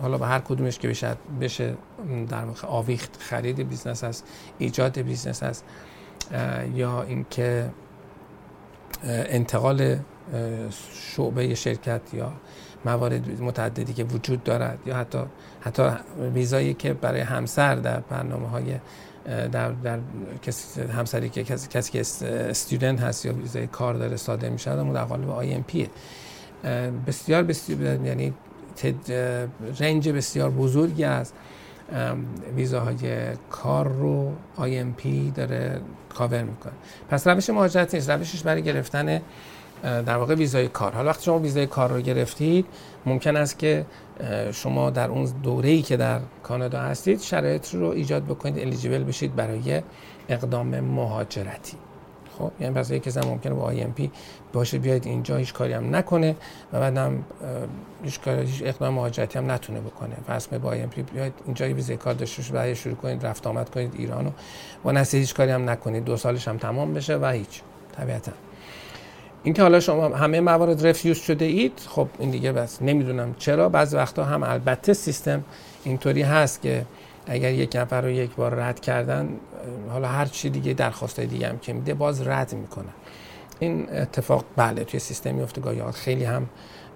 حالا 0.02 0.18
به 0.18 0.26
هر 0.26 0.38
کدومش 0.38 0.78
که 0.78 0.88
بشه 0.88 1.16
بشه 1.40 1.74
در 2.28 2.44
واقع 2.44 2.68
آویخت 2.68 3.16
خرید 3.20 3.68
business 3.68 4.04
است 4.04 4.26
ایجاد 4.58 4.98
business 4.98 5.42
است 5.42 5.64
یا 6.74 7.02
اینکه 7.02 7.70
انتقال 9.04 9.96
شعبه 11.16 11.54
شرکت 11.54 12.00
یا 12.12 12.32
موارد 12.84 13.42
متعددی 13.42 13.92
که 13.92 14.04
وجود 14.04 14.44
دارد 14.44 14.78
یا 14.86 14.96
حتی 14.96 15.18
حتی 15.60 15.82
ویزایی 16.34 16.74
که 16.74 16.92
برای 16.92 17.20
همسر 17.20 17.74
در 17.74 18.00
برنامه 18.00 18.48
های 18.48 18.74
در, 19.52 19.70
در 19.70 19.98
کسی 20.42 20.80
همسری 20.80 21.28
که 21.28 21.44
کسی, 21.44 21.68
کسی 21.68 21.92
که 21.92 22.00
student 22.50 23.00
هست 23.00 23.26
یا 23.26 23.34
ویزای 23.34 23.66
کار 23.66 23.94
داره 23.94 24.16
صادر 24.16 24.48
میشه 24.48 24.70
اون 24.70 24.92
در 24.92 25.04
قالب 25.04 25.30
IMP. 25.30 25.88
بسیار 27.06 27.42
بسیار 27.42 28.06
یعنی 28.06 28.34
range 29.80 30.08
بسیار 30.08 30.50
بزرگی 30.50 31.04
از 31.04 31.32
ویزاهای 32.56 33.26
کار 33.50 33.88
رو 33.88 34.32
IMP 34.56 35.30
داره 35.30 35.80
کاور 36.14 36.42
می‌کنه. 36.42 36.72
پس 37.10 37.26
روش 37.26 37.50
مهاجرت 37.50 37.94
نیست. 37.94 38.10
روشش 38.10 38.42
برای 38.42 38.62
گرفتن 38.62 39.20
در 39.82 40.16
واقع 40.16 40.34
ویزای 40.34 40.68
کار. 40.68 40.92
حالا 40.92 41.08
وقتی 41.08 41.24
شما 41.24 41.38
ویزای 41.38 41.66
کار 41.66 41.92
رو 41.92 42.00
گرفتید 42.00 42.66
ممکن 43.06 43.36
است 43.36 43.58
که 43.58 43.86
شما 44.52 44.90
در 44.90 45.08
اون 45.08 45.24
دوره‌ای 45.42 45.82
که 45.82 45.96
در 45.96 46.20
کانادا 46.42 46.80
هستید 46.80 47.20
شرایط 47.20 47.74
رو 47.74 47.86
ایجاد 47.88 48.24
بکنید 48.24 48.58
eligible 48.58 49.04
بشید 49.04 49.36
برای 49.36 49.82
اقدام 50.28 50.80
مهاجرتی. 50.80 51.76
خب 52.38 52.50
یعنی 52.60 52.74
پس 52.74 52.90
یک 52.90 53.02
کسی 53.02 53.20
ممکنه 53.20 53.54
با 53.54 53.62
IMP 53.62 54.11
باشه 54.52 54.78
بیاید 54.78 55.06
اینجا 55.06 55.36
هیچ 55.36 55.52
کاری 55.52 55.72
هم 55.72 55.96
نکنه 55.96 56.36
و 56.72 56.80
بعدم 56.80 57.24
هیچ 58.04 58.20
کار 58.20 58.38
هیچ 58.38 58.62
اقدام 58.64 58.94
مهاجرتی 58.94 59.38
هم 59.38 59.50
نتونه 59.50 59.80
بکنه. 59.80 60.14
پس 60.28 60.48
با 60.48 60.68
IMP 60.68 61.02
بیاید 61.02 61.32
اینجا 61.44 61.66
ویزای 61.66 61.96
کار 61.96 62.14
داشته 62.14 62.36
باشید 62.36 62.54
بعد 62.54 62.74
شروع 62.74 62.94
کنید 62.94 63.26
رفت 63.26 63.46
آمد 63.46 63.70
کنید 63.70 63.94
ایرانو 63.98 64.30
و 64.84 64.92
نسی 64.92 65.18
هیچ 65.18 65.34
کاری 65.34 65.50
هم 65.50 65.70
نکنید. 65.70 66.04
دو 66.04 66.16
سالش 66.16 66.48
هم 66.48 66.56
تمام 66.56 66.94
بشه 66.94 67.16
و 67.16 67.26
هیچ. 67.26 67.62
طبیعتا. 67.96 68.32
اینکه 69.44 69.62
حالا 69.62 69.81
شما 69.81 70.09
همه 70.09 70.40
موارد 70.40 70.87
refuse 70.87 71.18
شده 71.18 71.44
اید 71.44 71.72
خب 71.88 72.09
این 72.18 72.31
دیگه 72.31 72.52
بس. 72.52 72.83
نمی‌دونم 72.83 73.35
چرا. 73.38 73.68
بعضی 73.68 73.96
وقتا 73.96 74.24
هم 74.24 74.42
البته 74.42 74.92
سیستم 74.92 75.44
اینطوری 75.85 76.22
هست 76.22 76.62
که 76.62 76.87
اگر 77.26 77.52
یک 77.52 77.76
نفر 77.76 78.00
رو 78.00 78.11
یک 78.11 78.35
بار 78.35 78.55
رد 78.55 78.81
کردن 78.81 79.28
حالا 79.90 80.09
هر 80.09 80.24
چی 80.26 80.50
دیگه 80.50 80.72
درخواست 80.72 81.20
دیگه 81.20 81.48
هم 81.48 81.59
که 81.59 81.72
میده 81.72 81.94
باز 81.94 82.26
رد 82.26 82.55
می‌کنن. 82.55 82.92
این 83.61 83.88
اتفاق 83.92 84.44
بله 84.57 84.85
توی 84.85 85.00
سیستم 85.00 85.35
میفته 85.35 85.61
گاهی 85.61 85.83
خیلی 85.92 86.24
هم 86.24 86.48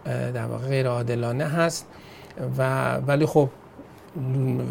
در 0.04 0.46
واقع 0.46 0.66
غیر 0.66 0.86
عادلانه 0.86 1.44
هست. 1.44 1.86
و 2.58 2.94
ولی 2.96 3.26
خب 3.26 3.48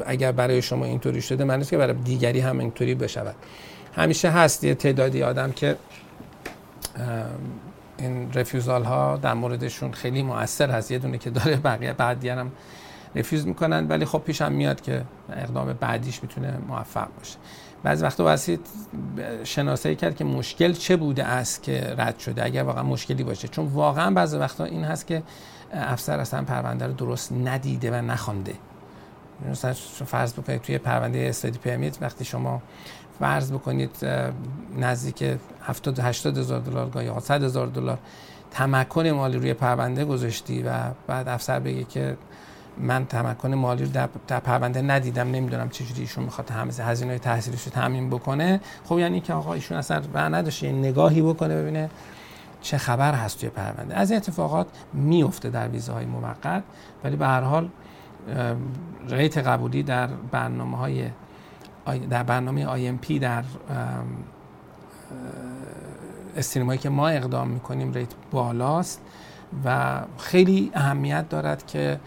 اگر 0.06 0.32
برای 0.32 0.62
شما 0.62 0.86
اینطوری 0.86 1.22
شده 1.22 1.44
معنیش 1.44 1.70
که 1.70 1.78
برای 1.78 1.94
دیگری 1.94 2.40
هم 2.40 2.60
اینطوری 2.60 2.96
بشود. 2.96 3.36
همیشه 3.96 4.30
هست 4.30 4.64
یه 4.64 4.76
تعدادی 4.76 5.24
آدم 5.24 5.52
که 5.52 5.76
این 7.98 8.34
رفیوزال 8.34 8.84
ها 8.84 9.18
در 9.18 9.34
موردشون 9.34 9.92
خیلی 9.92 10.24
مؤثر 10.24 10.72
هست. 10.72 10.92
یه 10.92 11.00
دونه 11.00 11.18
که 11.18 11.30
داره 11.30 11.56
بقیه 11.56 11.94
بعدی 11.94 12.30
هم 12.30 12.52
رفیوز 13.16 13.48
می‌کنن 13.48 13.88
ولی 13.88 14.06
خب 14.06 14.20
پیشم 14.20 14.52
میاد 14.52 14.82
که 14.82 15.06
اقدام 15.30 15.74
بعدیش 15.74 16.24
می‌تونه 16.24 16.58
موفق 16.68 17.08
باشه. 17.18 17.38
بعضی 17.84 18.04
وقتا 18.04 18.24
واسه 18.24 18.60
شناسایی 19.44 19.96
کرد 19.96 20.16
که 20.16 20.24
مشکل 20.24 20.74
چه 20.74 20.98
بوده 20.98 21.24
است 21.24 21.64
که 21.64 21.96
رد 21.98 22.20
شده 22.20 22.46
اگر 22.46 22.64
واقعا 22.64 22.84
مشکلی 22.84 23.24
باشه. 23.24 23.48
چون 23.48 23.66
واقعا 23.66 24.12
بعضی 24.12 24.38
وقتا 24.38 24.64
این 24.64 24.84
هست 24.84 25.08
که 25.08 25.24
افسر 25.74 26.20
اصلا 26.20 26.44
پرونده 26.44 26.88
رو 26.88 26.94
درست 26.94 27.32
ندیده 27.32 27.92
و 27.92 28.02
نخوانده. 28.02 28.54
مثلا 29.52 29.74
فرض 30.06 30.34
بکنید 30.34 30.62
توی 30.62 30.78
پرونده 30.78 31.20
استادی 31.30 31.60
پرمیت 31.60 31.98
وقتی 32.02 32.26
شما 32.26 32.62
فرض 33.20 33.52
بکنید 33.52 33.92
نزدیک 34.78 35.24
70 35.64 36.00
80 36.00 36.38
هزار 36.38 36.60
دلار 36.60 37.04
یا 37.04 37.20
100 37.20 37.44
هزار 37.44 37.68
دلار 37.68 37.98
تمکن 38.52 39.08
مالی 39.08 39.38
روی 39.38 39.54
پرونده 39.54 40.06
گذاشتی 40.06 40.64
و 40.64 40.72
بعد 41.08 41.28
افسر 41.28 41.60
بگه 41.60 41.84
که 41.84 42.18
من 42.78 43.06
تمکن 43.06 43.54
مالی 43.54 43.86
رو 43.86 43.92
در, 44.28 44.40
پرونده 44.40 44.82
ندیدم 44.82 45.32
نمی‌دونم 45.32 45.70
چجوری 45.70 46.02
ایشون 46.02 46.24
می‌خواد 46.24 46.50
همه 46.50 46.74
هزینه 46.74 47.10
های 47.10 47.20
تحصیلیش 47.20 47.64
رو 47.64 47.72
تامین 47.72 48.10
بکنه. 48.10 48.60
خب 48.86 49.00
یعنی 49.00 49.22
که 49.22 49.34
آقا 49.34 49.54
ایشون 49.54 49.78
اصلا 49.78 50.02
و 50.14 50.20
نداشته 50.30 50.72
نگاهی 50.72 51.22
بکنه 51.22 51.62
ببینه 51.62 51.90
چه 52.62 52.78
خبر 52.78 53.14
هست 53.14 53.40
توی 53.40 53.50
پرونده. 53.50 53.96
از 53.96 54.12
این 54.12 54.18
اتفاقات 54.18 54.68
میفته 54.94 55.50
در 55.50 55.68
ویزاهای 55.68 56.06
موقت 56.06 56.64
ولی 57.04 57.16
به 57.16 57.26
هر 57.26 57.42
حال 57.42 57.70
rate 59.10 59.38
قبولی 59.38 59.84
در 59.84 60.08
برنامه 60.08 60.78
های 60.78 61.10
در 62.10 62.24
برنامه 62.24 62.66
آی 62.66 62.92
در 63.20 63.44
stream 66.38 66.69
ایی 66.69 66.80
که 66.80 66.90
ما 66.90 67.08
اقدام 67.08 67.48
می‌کنیم 67.48 67.94
rate 67.94 68.10
بالاست 68.32 69.02
و 69.66 70.02
خیلی 70.18 70.72
اهمیت 70.74 71.30
دارد 71.30 71.66
که 71.68 72.00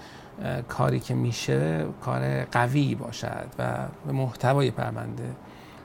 کاری 0.68 1.00
که 1.00 1.14
میشه 1.14 1.86
کار 2.00 2.44
قوی 2.44 2.94
باشد 2.94 3.46
و 3.58 3.72
به 4.06 4.12
محتوای 4.12 4.70
پرونده 4.70 5.36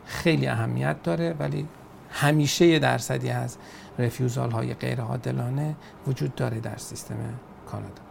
خیلی 0.06 0.47
اهمیت 0.47 1.03
داره 1.03 1.36
ولی 1.39 1.67
همیشه 2.12 2.65
یه 2.65 2.79
درصدی 2.79 3.29
از 3.29 3.58
رفیوزال 3.99 4.51
های 4.51 4.73
غیر 4.73 5.01
عادلانه 5.01 5.75
وجود 6.08 6.36
داره 6.36 6.60
در 6.60 6.77
سیستم 6.77 7.15
کانادا. 7.71 8.01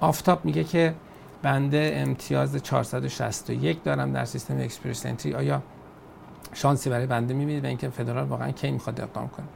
آفتاب 0.00 0.44
میگه 0.44 0.64
که 0.64 0.94
بنده 1.42 1.92
امتیاز 1.96 2.56
461 2.56 3.84
دارم 3.84 4.12
در 4.12 4.24
سیستم 4.24 4.60
اکسپرس 4.60 5.06
انتری. 5.06 5.34
آیا 5.34 5.62
شانسی 6.52 6.90
برای 6.90 7.06
بنده 7.06 7.34
می‌بینید؟ 7.34 7.64
و 7.64 7.66
اینکه 7.66 7.88
فدرال 7.88 8.26
واقعا 8.26 8.50
کی 8.50 8.70
می‌خواد 8.70 9.00
اقدام 9.00 9.28
کنه؟ 9.28 9.46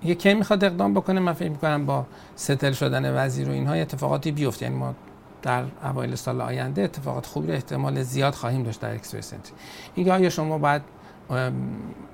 اینکه 0.00 0.14
کی 0.14 0.34
می‌خواد 0.34 0.64
اقدام 0.64 0.94
بکنه 0.94 1.20
من 1.20 1.32
فکر 1.32 1.48
می‌کنم 1.48 1.86
با 1.86 2.06
ستل 2.36 2.72
شدن 2.72 3.24
وزیر 3.24 3.48
و 3.48 3.52
اینها 3.52 3.74
اتفاقاتی 3.74 4.32
بیفته. 4.32 4.66
یعنی 4.66 4.78
ما 4.78 4.94
در 5.42 5.64
اوایل 5.84 6.14
سال 6.14 6.40
آینده 6.40 6.82
اتفاقات 6.82 7.26
خوبی 7.26 7.46
رو 7.48 7.54
احتمال 7.54 8.02
زیاد 8.02 8.34
خواهیم 8.34 8.62
داشت 8.62 8.80
در 8.80 8.94
اکسپرس 8.94 9.32
انتری. 9.32 9.52
اینکه 9.94 10.12
آیا 10.12 10.30
شما 10.30 10.58
باید 10.58 10.82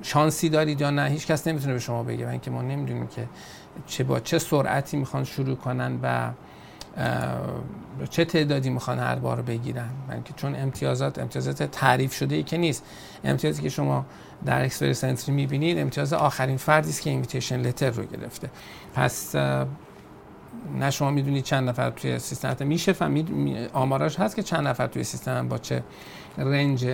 شانسی 0.03 0.49
دارید 0.49 0.81
یا 0.81 0.91
نه 0.91 1.09
هیچ 1.09 1.27
کس 1.27 1.47
نمی‌تونه 1.47 1.73
به 1.73 1.79
شما 1.79 2.03
بگه. 2.03 2.29
اینکه 2.29 2.51
ما 2.51 2.63
نمی‌دونیم 2.63 3.07
که 3.07 3.29
چه 3.87 4.05
با 4.05 4.21
چه 4.21 4.39
سرعتی 4.39 4.97
می‌خوان 4.97 5.25
شروع 5.25 5.57
کنن 5.57 5.99
و 6.03 6.31
چه 8.11 8.25
تعدادی 8.25 8.71
می‌خوان 8.71 8.99
هر 8.99 9.15
بار 9.15 9.43
بگیرن؟ 9.43 9.89
من 10.09 10.23
که 10.23 10.33
چون 10.37 10.57
امتیازات 10.57 11.19
امتیازات 11.19 11.63
تعریف 11.63 12.15
شده 12.15 12.35
ای 12.35 12.43
که 12.43 12.57
نیست. 12.57 12.85
امتیازی 13.25 13.63
که 13.63 13.69
شما 13.69 14.07
در 14.45 14.65
Express 14.65 15.05
Entry 15.05 15.35
می‌بینید 15.35 15.79
امتیاز 15.79 16.13
آخرین 16.13 16.57
فردی 16.57 16.91
است 16.91 17.03
که 17.03 17.11
invitation 17.11 17.61
letter 17.61 17.91
رو 17.91 18.05
گرفته. 18.05 18.51
پس 18.95 19.35
نه 20.79 20.91
شما 20.91 21.11
می‌دونید 21.11 21.45
چند 21.45 21.69
نفر 21.69 21.91
توی 21.91 22.19
سیستم 22.19 22.67
میشه 22.67 22.93
فهمید 22.93 23.31
آماراش 23.73 24.21
هست 24.21 24.37
که 24.37 24.43
چند 24.43 24.67
نفر 24.67 24.87
توی 24.87 25.05
سیستم 25.05 25.49
با 25.49 25.59
چه 25.59 25.83
range 26.39 26.87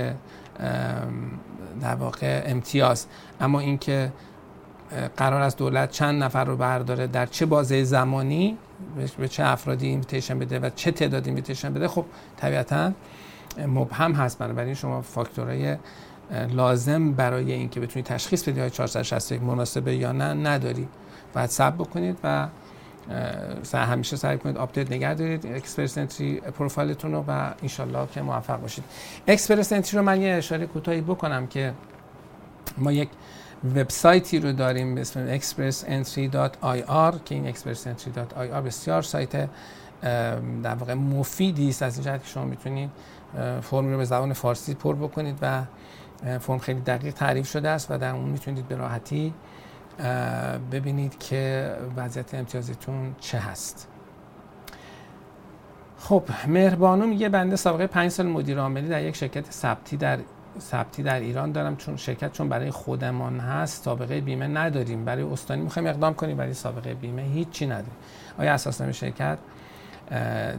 در 1.81 1.95
واقع 1.99 2.43
امتیاز. 2.47 3.07
اما 3.41 3.61
اینکه 3.61 4.13
قرار 5.17 5.43
است 5.43 5.59
دولت 5.59 5.91
چند 5.91 6.23
نفر 6.23 6.45
رو 6.45 6.57
برداره 6.57 7.07
در 7.07 7.27
چه 7.27 7.47
بازه 7.47 7.85
زمانی 7.85 8.59
به 9.19 9.29
چه 9.29 9.45
افرادی 9.45 9.87
invitation 9.87 10.39
بده 10.39 10.59
و 10.59 10.71
چه 10.77 10.91
تعدادی 10.91 11.31
invitation 11.31 11.75
بده 11.75 11.89
خب 11.89 12.05
طبیعتا 12.37 12.93
مبهم 13.67 14.13
هست. 14.13 14.39
بنابراین 14.39 14.75
شما 14.75 15.03
فاکتورهای 15.03 15.77
لازم 16.51 17.13
برای 17.13 17.53
اینکه 17.53 17.81
بتونید 17.81 18.07
تشخیص 18.07 18.43
بدید 18.43 18.59
های 18.59 18.71
461 18.71 19.43
مناسبه 19.43 19.97
یا 19.97 20.13
نه 20.13 20.35
نداری. 20.35 20.89
باید 21.35 21.51
صبر 21.51 21.77
بکنید 21.77 22.19
و 22.25 22.49
همیشه 23.75 24.17
سعی 24.17 24.39
کنید 24.39 24.57
update 24.57 24.93
نگه 24.93 25.15
دارید. 25.15 25.47
Express 25.47 25.99
Entry 25.99 26.41
profile 26.41 26.91
تون 26.91 27.13
رو 27.13 27.25
و 27.29 27.53
انشالله 27.63 28.07
که 28.15 28.23
موفق 28.23 28.61
باشید. 28.61 28.85
Express 29.27 29.73
Entry 29.73 29.99
رو 29.99 30.05
من 30.05 30.21
یه 30.21 30.35
اشاره 30.35 30.67
کوتاهی 30.67 31.01
بکنم 31.01 31.47
که 31.47 31.73
ما 32.79 32.93
یک 32.93 33.09
وبسایتی 33.65 34.39
رو 34.39 34.53
داریم 34.53 34.95
به 34.95 35.01
اسم 35.01 35.39
expressentry.ir 35.39 37.23
که 37.25 37.35
این 37.35 37.55
expressentry.ir 37.55 38.39
بسیار 38.39 39.03
سایت 39.03 39.49
در 40.63 40.75
واقع 40.75 40.95
مفیدی 40.95 41.69
است 41.69 41.83
از 41.83 41.97
این 41.97 42.05
جهت 42.05 42.23
که 42.23 42.29
شما 42.29 42.45
می‌تونید 42.45 42.91
فرم 43.63 43.93
رو 43.93 43.97
به 43.97 44.05
زبان 44.05 44.33
فارسی 44.33 44.75
پر 44.75 44.97
بکنید 44.97 45.39
و 45.43 45.63
فرم 46.39 46.59
خیلی 46.59 46.81
دقیق 46.81 47.15
تعریف 47.15 47.51
شده 47.51 47.69
است 47.69 47.91
و 47.91 47.99
در 47.99 48.15
اون 48.15 48.29
می‌تونید 48.29 48.69
به 48.69 48.77
راحتی 48.77 49.35
ببینید 50.73 51.19
که 51.19 51.73
وضعیت 51.97 52.35
امتیازتون 52.35 53.15
چه 53.21 53.39
هست. 53.39 53.89
خب 55.99 56.23
مهربانو 56.47 57.07
میگه 57.07 57.29
بنده 57.29 57.57
سابقه 57.57 57.87
5 57.87 58.11
سال 58.11 58.27
مدیر 58.27 58.59
عاملی 58.59 58.89
در 58.89 59.03
یک 59.03 59.17
شرکت 59.17 59.51
ثبتی 59.51 59.97
در 59.97 60.19
ثبتی 60.61 61.03
در 61.03 61.21
ایران 61.21 61.53
دارم 61.53 61.77
چون 61.77 61.97
شرکت 61.97 62.33
چون 62.33 62.49
برای 62.49 62.71
خودمان 62.71 63.41
هست 63.41 63.85
سابقه 63.85 64.21
بیمه 64.21 64.47
نداریم. 64.47 65.05
برای 65.05 65.23
استانی 65.23 65.63
می‌خوایم 65.63 65.89
اقدام 65.89 66.15
کنیم 66.15 66.37
برای 66.37 66.55
سابقه 66.55 66.95
بیمه 66.95 67.23
هیچی 67.23 67.67
نداریم. 67.67 67.93
آیا 68.39 68.53
اساسنامه 68.53 68.93
شرکت 68.93 69.39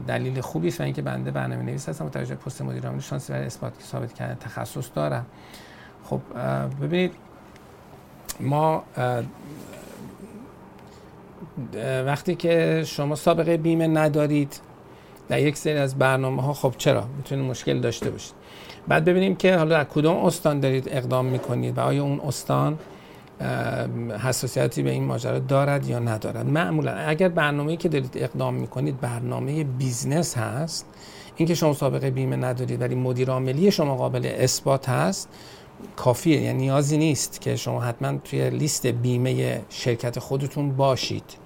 دلیل 0.07 0.41
خوبی 0.41 0.67
است 0.67 0.81
و 0.81 0.83
اینکه 0.83 1.01
بنده 1.01 1.31
برنامه 1.31 1.63
نویس 1.63 1.89
هستم 1.89 2.05
متوجه 2.05 2.35
پست 2.35 2.61
مدیر 2.61 2.87
عامل 2.87 2.99
شانسی 2.99 3.33
برای 3.33 3.45
اثبات 3.45 3.73
ثابت 3.81 4.13
کردن 4.13 4.35
تخصص 4.35 4.89
دارم. 4.95 5.25
خب 6.03 6.21
ببینید 6.81 7.13
ما 8.39 8.83
وقتی 12.05 12.35
که 12.35 12.83
شما 12.85 13.15
سابقه 13.15 13.57
بیمه 13.57 13.87
ندارید 13.87 14.59
در 15.27 15.39
یک 15.39 15.57
سری 15.57 15.77
از 15.77 15.95
برنامه 15.95 16.41
ها 16.41 16.53
خب 16.53 16.73
چرا؟ 16.77 17.07
می‌تونید 17.17 17.49
مشکل 17.49 17.79
داشته 17.79 18.09
باشید. 18.09 18.33
بعد 18.87 19.05
ببینیم 19.05 19.35
که 19.35 19.57
حالا 19.57 19.69
در 19.69 19.83
کدوم 19.83 20.17
استان 20.17 20.59
دارید 20.59 20.89
اقدام 20.91 21.25
می‌کنید 21.25 21.77
و 21.77 21.81
آیا 21.81 22.03
اون 22.03 22.19
استان 22.19 22.79
حساسیتی 24.23 24.83
به 24.83 24.91
این 24.91 25.03
ماجرا 25.03 25.39
دارد 25.39 25.87
یا 25.87 25.99
ندارد. 25.99 26.49
معمولا 26.49 26.91
اگر 26.91 27.29
برنامه‌ای 27.29 27.77
که 27.77 27.89
دارید 27.89 28.13
اقدام 28.15 28.53
می‌کنید 28.53 29.01
برنامه 29.01 29.63
business 29.63 30.37
هست 30.37 30.85
اینکه 31.35 31.55
شما 31.55 31.73
سابقه 31.73 32.11
بیمه 32.11 32.35
ندارید 32.35 32.81
ولی 32.81 32.95
مدیر 32.95 33.29
عاملی 33.29 33.71
شما 33.71 33.95
قابل 33.95 34.31
اثبات 34.37 34.89
هست 34.89 35.29
کافیه. 35.95 36.41
یعنی 36.41 36.57
نیازی 36.57 36.97
نیست 36.97 37.41
که 37.41 37.55
شما 37.55 37.81
حتما 37.81 38.17
توی 38.17 38.49
لیست 38.49 38.87
بیمه 38.87 39.61
شرکت 39.69 40.19
خودتون 40.19 40.71
باشید. 40.71 41.42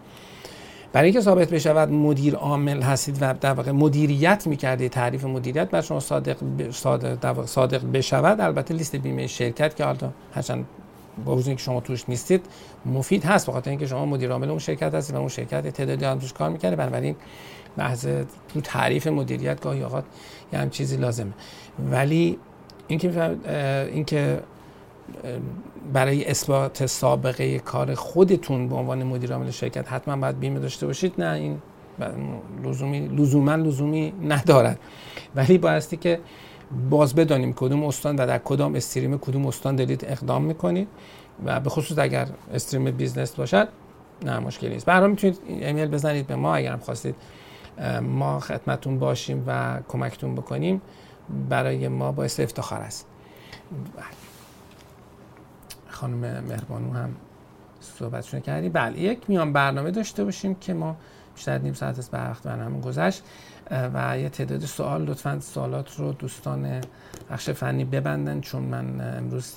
برای 0.97 1.07
اینکه 1.07 1.21
ثابت 1.21 1.49
بشود 1.49 1.91
مدیر 1.91 2.35
عامل 2.35 2.81
هستید 2.81 3.17
و 3.21 3.33
در 3.41 3.53
واقع 3.53 3.71
مدیریت 3.71 4.47
می‌کردید 4.47 4.91
تعریف 4.91 5.25
مدیریت 5.25 5.69
بر 5.69 5.81
شما 5.81 5.99
صادق 5.99 6.37
صادق, 6.71 7.45
صادق 7.45 7.91
بشود 7.93 8.41
البته 8.41 8.73
لیست 8.73 8.95
بیمه 8.95 9.27
شرکت 9.27 9.75
که 9.75 9.83
حالا 9.83 10.11
هرچند 10.33 10.65
با 11.25 11.35
وجود 11.35 11.47
اینکه 11.47 11.63
شما 11.63 11.81
توش 11.81 12.09
نیستید 12.09 12.45
مفید 12.85 13.25
هست 13.25 13.49
بخاطر 13.49 13.69
اینکه 13.69 13.87
شما 13.87 14.05
مدیر 14.05 14.31
عامل 14.31 14.49
اون 14.49 14.59
شرکت 14.59 14.93
هستید 14.93 15.15
و 15.15 15.19
اون 15.19 15.27
شرکت 15.27 15.67
تعدادی 15.67 16.05
هم 16.05 16.19
توش 16.19 16.33
کار 16.33 16.49
می‌کنه 16.49 16.75
بنابراین 16.75 17.15
محض 17.77 18.07
تو 18.53 18.61
تعریف 18.61 19.07
مدیریت 19.07 19.61
گاهی 19.61 19.83
اوقات 19.83 20.03
یه 20.53 20.59
هم 20.59 20.69
چیزی 20.69 20.97
لازمه. 20.97 21.31
ولی 21.91 22.37
اینکه 22.87 23.35
اینکه 23.93 24.39
برای 25.93 26.25
اثبات 26.25 26.85
سابقه 26.85 27.59
کار 27.59 27.95
خودتون 27.95 28.69
به 28.69 28.75
عنوان 28.75 29.03
مدیر 29.03 29.33
عامل 29.33 29.51
شرکت 29.51 29.93
حتما 29.93 30.15
باید 30.15 30.39
بیمه 30.39 30.59
داشته 30.59 30.85
باشید. 30.85 31.13
نه 31.21 31.33
این 31.33 31.57
لزومی 32.63 33.07
لزوما 33.07 33.55
لزومی 33.55 34.13
ندارد. 34.27 34.79
ولی 35.35 35.57
بایستی 35.57 35.97
که 35.97 36.19
باز 36.89 37.15
بدانیم 37.15 37.53
کدوم 37.53 37.83
استان 37.83 38.15
و 38.15 38.27
در 38.27 38.37
کدام 38.37 38.75
stream 38.75 39.17
کدوم 39.17 39.45
استان 39.45 39.75
دارید 39.75 40.05
اقدام 40.07 40.43
می‌کنید 40.43 40.87
و 41.45 41.59
به 41.59 41.69
خصوص 41.69 41.99
اگر 41.99 42.27
stream 42.53 42.91
business 42.91 43.35
باشد 43.35 43.67
نه 44.25 44.39
مشکلی 44.39 44.69
نیست. 44.69 44.85
برای 44.85 45.09
می‌تونید 45.09 45.39
ایمیل 45.47 45.87
بزنید 45.87 46.27
به 46.27 46.35
ما 46.35 46.55
اگر 46.55 46.71
هم 46.71 46.79
خواستید 46.79 47.15
ما 48.01 48.39
خدمتتون 48.39 48.99
باشیم 48.99 49.43
و 49.47 49.79
کمکتون 49.87 50.35
بکنیم. 50.35 50.81
برای 51.49 51.87
ما 51.87 52.11
باعث 52.11 52.39
افتخار 52.39 52.81
است. 52.81 53.07
خانم 55.97 56.43
مهربانو 56.43 56.93
هم 56.93 57.15
صحبتشون 57.79 58.39
کردیم. 58.39 58.71
بله 58.71 58.99
یک 58.99 59.29
میان 59.29 59.53
برنامه 59.53 59.91
داشته 59.91 60.23
باشیم 60.23 60.55
که 60.55 60.73
ما 60.73 60.95
بیشتر 61.35 61.57
نیم 61.57 61.73
ساعت 61.73 61.99
از 61.99 62.09
وقت 62.13 62.43
برنامه 62.43 62.81
گذشت 62.81 63.23
و 63.71 64.19
یه 64.19 64.29
تعداد 64.29 64.59
سوال 64.59 65.05
لطفا 65.05 65.39
سوالات 65.39 65.95
رو 65.95 66.13
دوستان 66.13 66.81
بخش 67.31 67.49
فنی 67.49 67.85
ببندن 67.85 68.41
چون 68.41 68.63
من 68.63 69.17
امروز 69.17 69.53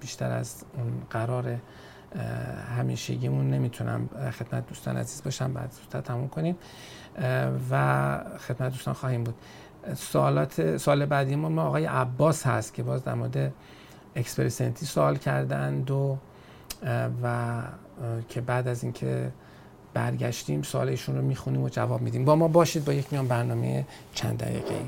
بیشتر 0.00 0.30
از 0.30 0.64
اون 0.74 0.92
قرار 1.10 1.56
همیشگیمون 2.78 3.50
نمی‌تونم 3.50 4.08
خدمت 4.38 4.66
دوستان 4.66 4.96
عزیز 4.96 5.22
باشم 5.22 5.52
بعد 5.52 5.72
زودتر 5.72 6.00
تموم 6.00 6.28
کنیم. 6.28 6.56
و 7.70 8.18
خدمت 8.38 8.72
دوستان 8.72 8.94
خواهیم 8.94 9.24
بود. 9.24 9.34
سوالات 9.94 10.76
سوال 10.76 11.06
بعدیمون 11.06 11.52
ما 11.52 11.62
آقای 11.62 11.84
عباس 11.84 12.46
هست 12.46 12.74
که 12.74 12.82
باز 12.82 13.04
در 13.04 13.14
مورد 13.14 13.52
اکسپرسنتی 14.16 14.86
سوال 14.86 15.16
کردند 15.16 15.90
و 15.90 16.18
و 17.22 17.62
که 18.28 18.40
بعد 18.40 18.68
از 18.68 18.82
اینکه 18.82 19.32
برگشتیم 19.94 20.62
سوالشون 20.62 21.16
رو 21.16 21.22
می‌خونیم 21.22 21.62
و 21.62 21.68
جواب 21.68 22.00
میدیم. 22.00 22.24
با 22.24 22.36
ما 22.36 22.48
باشید 22.48 22.84
با 22.84 22.92
یک 22.92 23.12
میان 23.12 23.28
برنامه 23.28 23.86
چند 24.14 24.38
دقیقه 24.38 24.80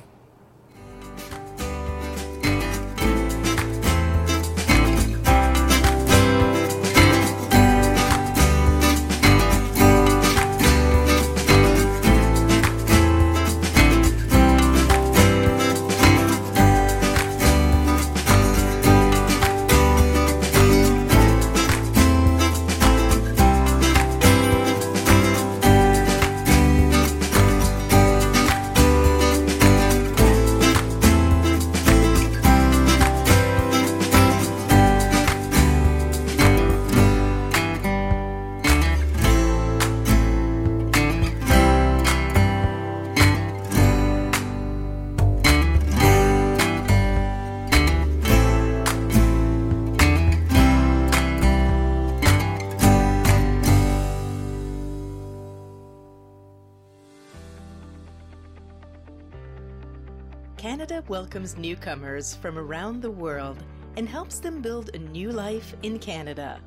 welcomes 61.17 61.57
newcomers 61.57 62.35
from 62.35 62.59
around 62.59 63.01
the 63.01 63.11
world 63.11 63.57
and 63.97 64.07
helps 64.07 64.39
them 64.39 64.61
build 64.61 64.91
a 64.93 64.99
new 64.99 65.33
life 65.33 65.75
in 65.83 65.99
Canada. 65.99 66.61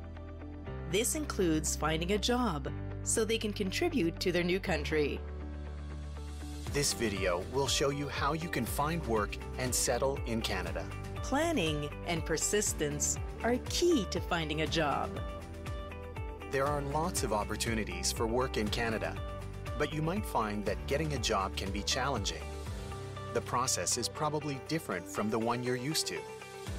This 0.90 1.14
includes 1.14 1.76
finding 1.76 2.14
a 2.14 2.18
job 2.18 2.68
so 3.04 3.24
they 3.24 3.38
can 3.38 3.52
contribute 3.52 4.18
to 4.18 4.32
their 4.32 4.42
new 4.42 4.58
country. 4.58 5.20
This 6.72 6.92
video 6.92 7.44
will 7.52 7.68
show 7.68 7.90
you 7.90 8.08
how 8.08 8.32
you 8.32 8.48
can 8.48 8.66
find 8.66 9.06
work 9.06 9.36
and 9.56 9.72
settle 9.72 10.18
in 10.26 10.40
Canada. 10.40 10.84
Planning 11.22 11.88
and 12.08 12.26
persistence 12.26 13.18
are 13.44 13.56
key 13.68 14.04
to 14.10 14.20
finding 14.20 14.62
a 14.62 14.66
job. 14.66 15.10
There 16.50 16.66
are 16.66 16.82
lots 16.82 17.22
of 17.22 17.32
opportunities 17.32 18.10
for 18.10 18.26
work 18.26 18.56
in 18.56 18.66
Canada, 18.66 19.14
but 19.78 19.94
you 19.94 20.02
might 20.02 20.26
find 20.26 20.64
that 20.64 20.88
getting 20.88 21.12
a 21.12 21.18
job 21.18 21.54
can 21.54 21.70
be 21.70 21.84
challenging 21.84 22.42
the 23.34 23.40
process 23.40 23.98
is 23.98 24.08
probably 24.08 24.60
different 24.68 25.06
from 25.06 25.30
the 25.30 25.38
one 25.38 25.62
you're 25.62 25.76
used 25.76 26.06
to. 26.08 26.18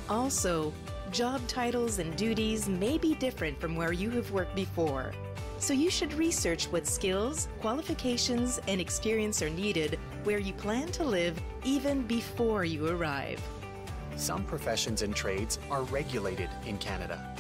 Also, 0.10 0.74
job 1.12 1.42
titles 1.48 2.00
and 2.00 2.16
duties 2.16 2.68
may 2.68 2.98
be 2.98 3.16
different 3.16 3.60
from 3.60 3.76
where 3.76 3.94
you 3.94 4.10
have 4.10 4.32
worked 4.32 4.56
before. 4.56 5.14
So 5.60 5.74
you 5.74 5.92
should 5.92 6.14
research 6.14 6.66
what 6.66 6.88
skills, 6.88 7.48
qualifications, 7.60 8.60
and 8.68 8.82
experience 8.82 9.42
are 9.42 9.50
needed 9.50 10.00
where 10.24 10.40
you 10.40 10.54
plan 10.54 10.88
to 10.94 11.04
live 11.04 11.40
even 11.64 12.02
before 12.04 12.66
you 12.66 12.88
arrive. 12.88 13.40
Some 14.16 14.44
professions 14.44 15.02
and 15.04 15.16
trades 15.16 15.60
are 15.70 15.84
regulated 15.84 16.50
in 16.66 16.78
Canada. 16.80 17.36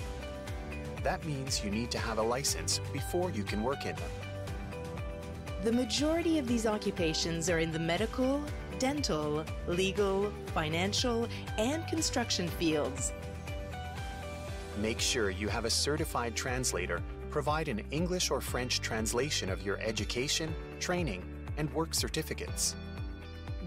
That 1.03 1.25
means 1.25 1.63
you 1.63 1.71
need 1.71 1.89
to 1.91 1.97
have 1.97 2.19
a 2.19 2.21
license 2.21 2.79
before 2.93 3.31
you 3.31 3.43
can 3.43 3.63
work 3.63 3.85
in 3.85 3.95
them. 3.95 4.11
The 5.63 5.71
majority 5.71 6.39
of 6.39 6.47
these 6.47 6.65
occupations 6.65 7.49
are 7.49 7.59
in 7.59 7.71
the 7.71 7.79
medical, 7.79 8.43
dental, 8.81 9.45
legal, 9.67 10.33
financial, 10.55 11.27
and 11.59 11.87
construction 11.87 12.47
fields. 12.47 13.13
Make 14.81 14.99
sure 14.99 15.29
you 15.29 15.49
have 15.49 15.65
a 15.65 15.69
certified 15.69 16.35
translator 16.35 16.99
provide 17.29 17.67
an 17.67 17.81
English 17.91 18.29
or 18.29 18.41
French 18.41 18.81
translation 18.81 19.49
of 19.49 19.61
your 19.61 19.79
education, 19.79 20.53
training, 20.79 21.23
and 21.57 21.71
work 21.73 21.93
certificates. 21.93 22.75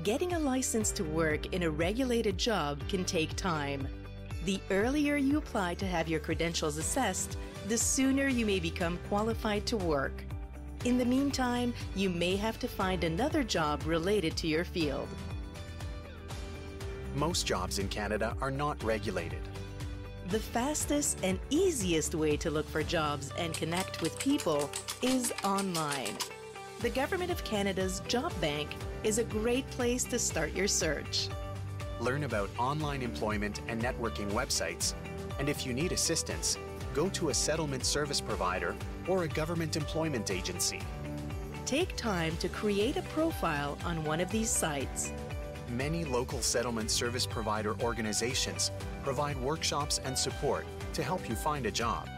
Getting 0.03 0.35
a 0.35 0.38
license 0.38 0.90
to 0.92 1.05
work 1.05 1.46
in 1.55 1.62
a 1.62 1.70
regulated 1.70 2.37
job 2.37 2.81
can 2.88 3.05
take 3.05 3.35
time. 3.37 3.88
The 4.44 4.61
earlier 4.70 5.16
you 5.16 5.38
apply 5.38 5.74
to 5.77 5.87
have 5.87 6.09
your 6.09 6.20
credentials 6.20 6.77
assessed, 6.77 7.38
the 7.68 7.79
sooner 7.79 8.29
you 8.29 8.44
may 8.44 8.61
become 8.61 8.98
qualified 9.09 9.64
to 9.66 9.79
work. 9.79 10.24
In 10.85 10.99
the 10.99 11.05
meantime, 11.07 11.73
you 11.97 12.11
may 12.11 12.37
have 12.37 12.59
to 12.59 12.68
find 12.68 13.05
another 13.05 13.42
job 13.42 13.83
related 13.87 14.37
to 14.37 14.47
your 14.47 14.64
field. 14.66 15.09
Most 17.14 17.47
jobs 17.47 17.79
in 17.79 17.88
Canada 17.88 18.37
are 18.42 18.51
not 18.51 18.83
regulated. 18.85 19.40
The 20.29 20.40
fastest 20.40 21.18
and 21.23 21.38
easiest 21.49 22.14
way 22.14 22.37
to 22.37 22.51
look 22.51 22.68
for 22.68 22.83
jobs 22.83 23.33
and 23.38 23.55
connect 23.55 24.03
with 24.03 24.18
people 24.18 24.68
is 25.01 25.33
online. 25.42 26.18
The 26.81 26.90
Government 26.90 27.31
of 27.31 27.42
Canada's 27.44 28.01
Job 28.07 28.38
Bank 28.42 28.68
is 29.05 29.16
a 29.16 29.25
great 29.25 29.68
place 29.70 30.05
to 30.05 30.18
start 30.18 30.53
your 30.53 30.68
search. 30.68 31.29
Learn 31.99 32.25
about 32.25 32.51
online 32.59 33.01
employment 33.01 33.62
and 33.68 33.81
networking 33.81 34.31
websites, 34.33 34.92
and 35.38 35.49
if 35.49 35.64
you 35.64 35.73
need 35.73 35.92
assistance, 35.92 36.59
go 36.95 37.09
to 37.11 37.29
a 37.31 37.35
settlement 37.35 37.85
service 37.85 38.21
provider 38.21 38.75
or 39.09 39.25
a 39.25 39.29
government 39.29 39.77
employment 39.77 40.31
agency. 40.31 40.81
Take 41.67 41.97
time 41.97 42.37
to 42.39 42.49
create 42.49 42.97
a 42.97 43.03
profile 43.03 43.77
on 43.85 44.05
one 44.05 44.21
of 44.21 44.31
these 44.31 44.49
sites. 44.49 45.13
Many 45.69 46.05
local 46.05 46.41
settlement 46.41 46.91
service 46.91 47.27
provider 47.27 47.75
organizations 47.81 48.71
provide 49.03 49.37
workshops 49.41 50.01
and 50.05 50.17
support 50.17 50.67
to 50.92 51.03
help 51.03 51.29
you 51.29 51.35
find 51.35 51.67
a 51.67 51.71
job. 51.71 52.09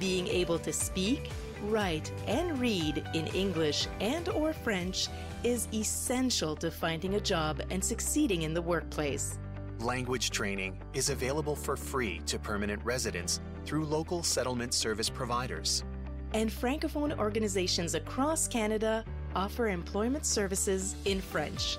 Being 0.00 0.26
able 0.26 0.58
to 0.58 0.72
speak, 0.72 1.30
write, 1.64 2.10
and 2.26 2.58
read 2.58 3.06
in 3.14 3.28
English 3.28 3.86
and 4.00 4.28
or 4.30 4.52
French 4.52 5.08
is 5.44 5.68
essential 5.72 6.56
to 6.56 6.70
finding 6.70 7.14
a 7.14 7.20
job 7.20 7.62
and 7.70 7.84
succeeding 7.84 8.42
in 8.42 8.54
the 8.54 8.62
workplace. 8.62 9.38
Language 9.80 10.30
training 10.30 10.80
is 10.94 11.10
available 11.10 11.54
for 11.54 11.76
free 11.76 12.20
to 12.26 12.38
permanent 12.38 12.82
residents 12.84 13.40
through 13.64 13.84
local 13.84 14.22
settlement 14.22 14.74
service 14.74 15.08
providers. 15.08 15.84
And 16.32 16.50
Francophone 16.50 17.16
organizations 17.18 17.94
across 17.94 18.48
Canada 18.48 19.04
offer 19.34 19.68
employment 19.68 20.26
services 20.26 20.96
in 21.04 21.20
French. 21.20 21.78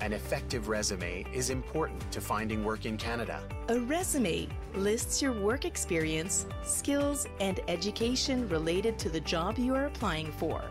An 0.00 0.12
effective 0.12 0.68
resume 0.68 1.26
is 1.34 1.50
important 1.50 2.10
to 2.12 2.20
finding 2.20 2.64
work 2.64 2.86
in 2.86 2.96
Canada. 2.96 3.42
A 3.68 3.80
resume 3.80 4.48
lists 4.74 5.20
your 5.20 5.32
work 5.32 5.64
experience, 5.64 6.46
skills, 6.62 7.26
and 7.40 7.60
education 7.66 8.48
related 8.48 8.98
to 9.00 9.08
the 9.08 9.20
job 9.20 9.58
you 9.58 9.74
are 9.74 9.86
applying 9.86 10.30
for. 10.32 10.62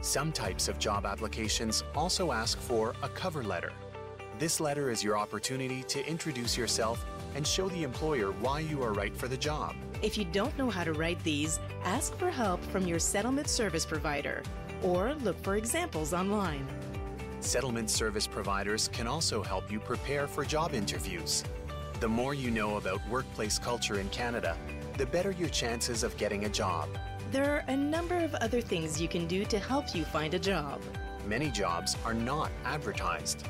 Some 0.00 0.32
types 0.32 0.66
of 0.66 0.80
job 0.80 1.06
applications 1.06 1.84
also 1.94 2.32
ask 2.32 2.58
for 2.58 2.94
a 3.04 3.08
cover 3.08 3.44
letter. 3.44 3.72
This 4.40 4.58
letter 4.58 4.90
is 4.90 5.04
your 5.04 5.16
opportunity 5.16 5.84
to 5.84 6.04
introduce 6.08 6.56
yourself 6.56 7.06
and 7.34 7.46
show 7.46 7.68
the 7.68 7.82
employer 7.82 8.32
why 8.32 8.60
you 8.60 8.82
are 8.82 8.92
right 8.92 9.16
for 9.16 9.28
the 9.28 9.36
job. 9.36 9.74
If 10.02 10.18
you 10.18 10.24
don't 10.24 10.56
know 10.58 10.68
how 10.68 10.84
to 10.84 10.92
write 10.92 11.22
these, 11.22 11.60
ask 11.84 12.16
for 12.16 12.30
help 12.30 12.62
from 12.66 12.86
your 12.86 12.98
settlement 12.98 13.48
service 13.48 13.86
provider 13.86 14.42
or 14.82 15.14
look 15.22 15.40
for 15.42 15.56
examples 15.56 16.12
online. 16.12 16.66
Settlement 17.40 17.90
service 17.90 18.26
providers 18.26 18.88
can 18.92 19.06
also 19.06 19.42
help 19.42 19.70
you 19.70 19.80
prepare 19.80 20.26
for 20.26 20.44
job 20.44 20.74
interviews. 20.74 21.44
The 22.00 22.08
more 22.08 22.34
you 22.34 22.50
know 22.50 22.76
about 22.76 23.00
workplace 23.08 23.58
culture 23.58 24.00
in 24.00 24.08
Canada, 24.10 24.56
the 24.98 25.06
better 25.06 25.30
your 25.30 25.48
chances 25.48 26.02
of 26.02 26.16
getting 26.16 26.44
a 26.44 26.48
job. 26.48 26.88
There 27.30 27.50
are 27.54 27.64
a 27.68 27.76
number 27.76 28.16
of 28.16 28.34
other 28.34 28.60
things 28.60 29.00
you 29.00 29.08
can 29.08 29.26
do 29.26 29.44
to 29.46 29.58
help 29.58 29.94
you 29.94 30.04
find 30.04 30.34
a 30.34 30.38
job. 30.38 30.80
Many 31.26 31.50
jobs 31.50 31.96
are 32.04 32.14
not 32.14 32.50
advertised. 32.64 33.46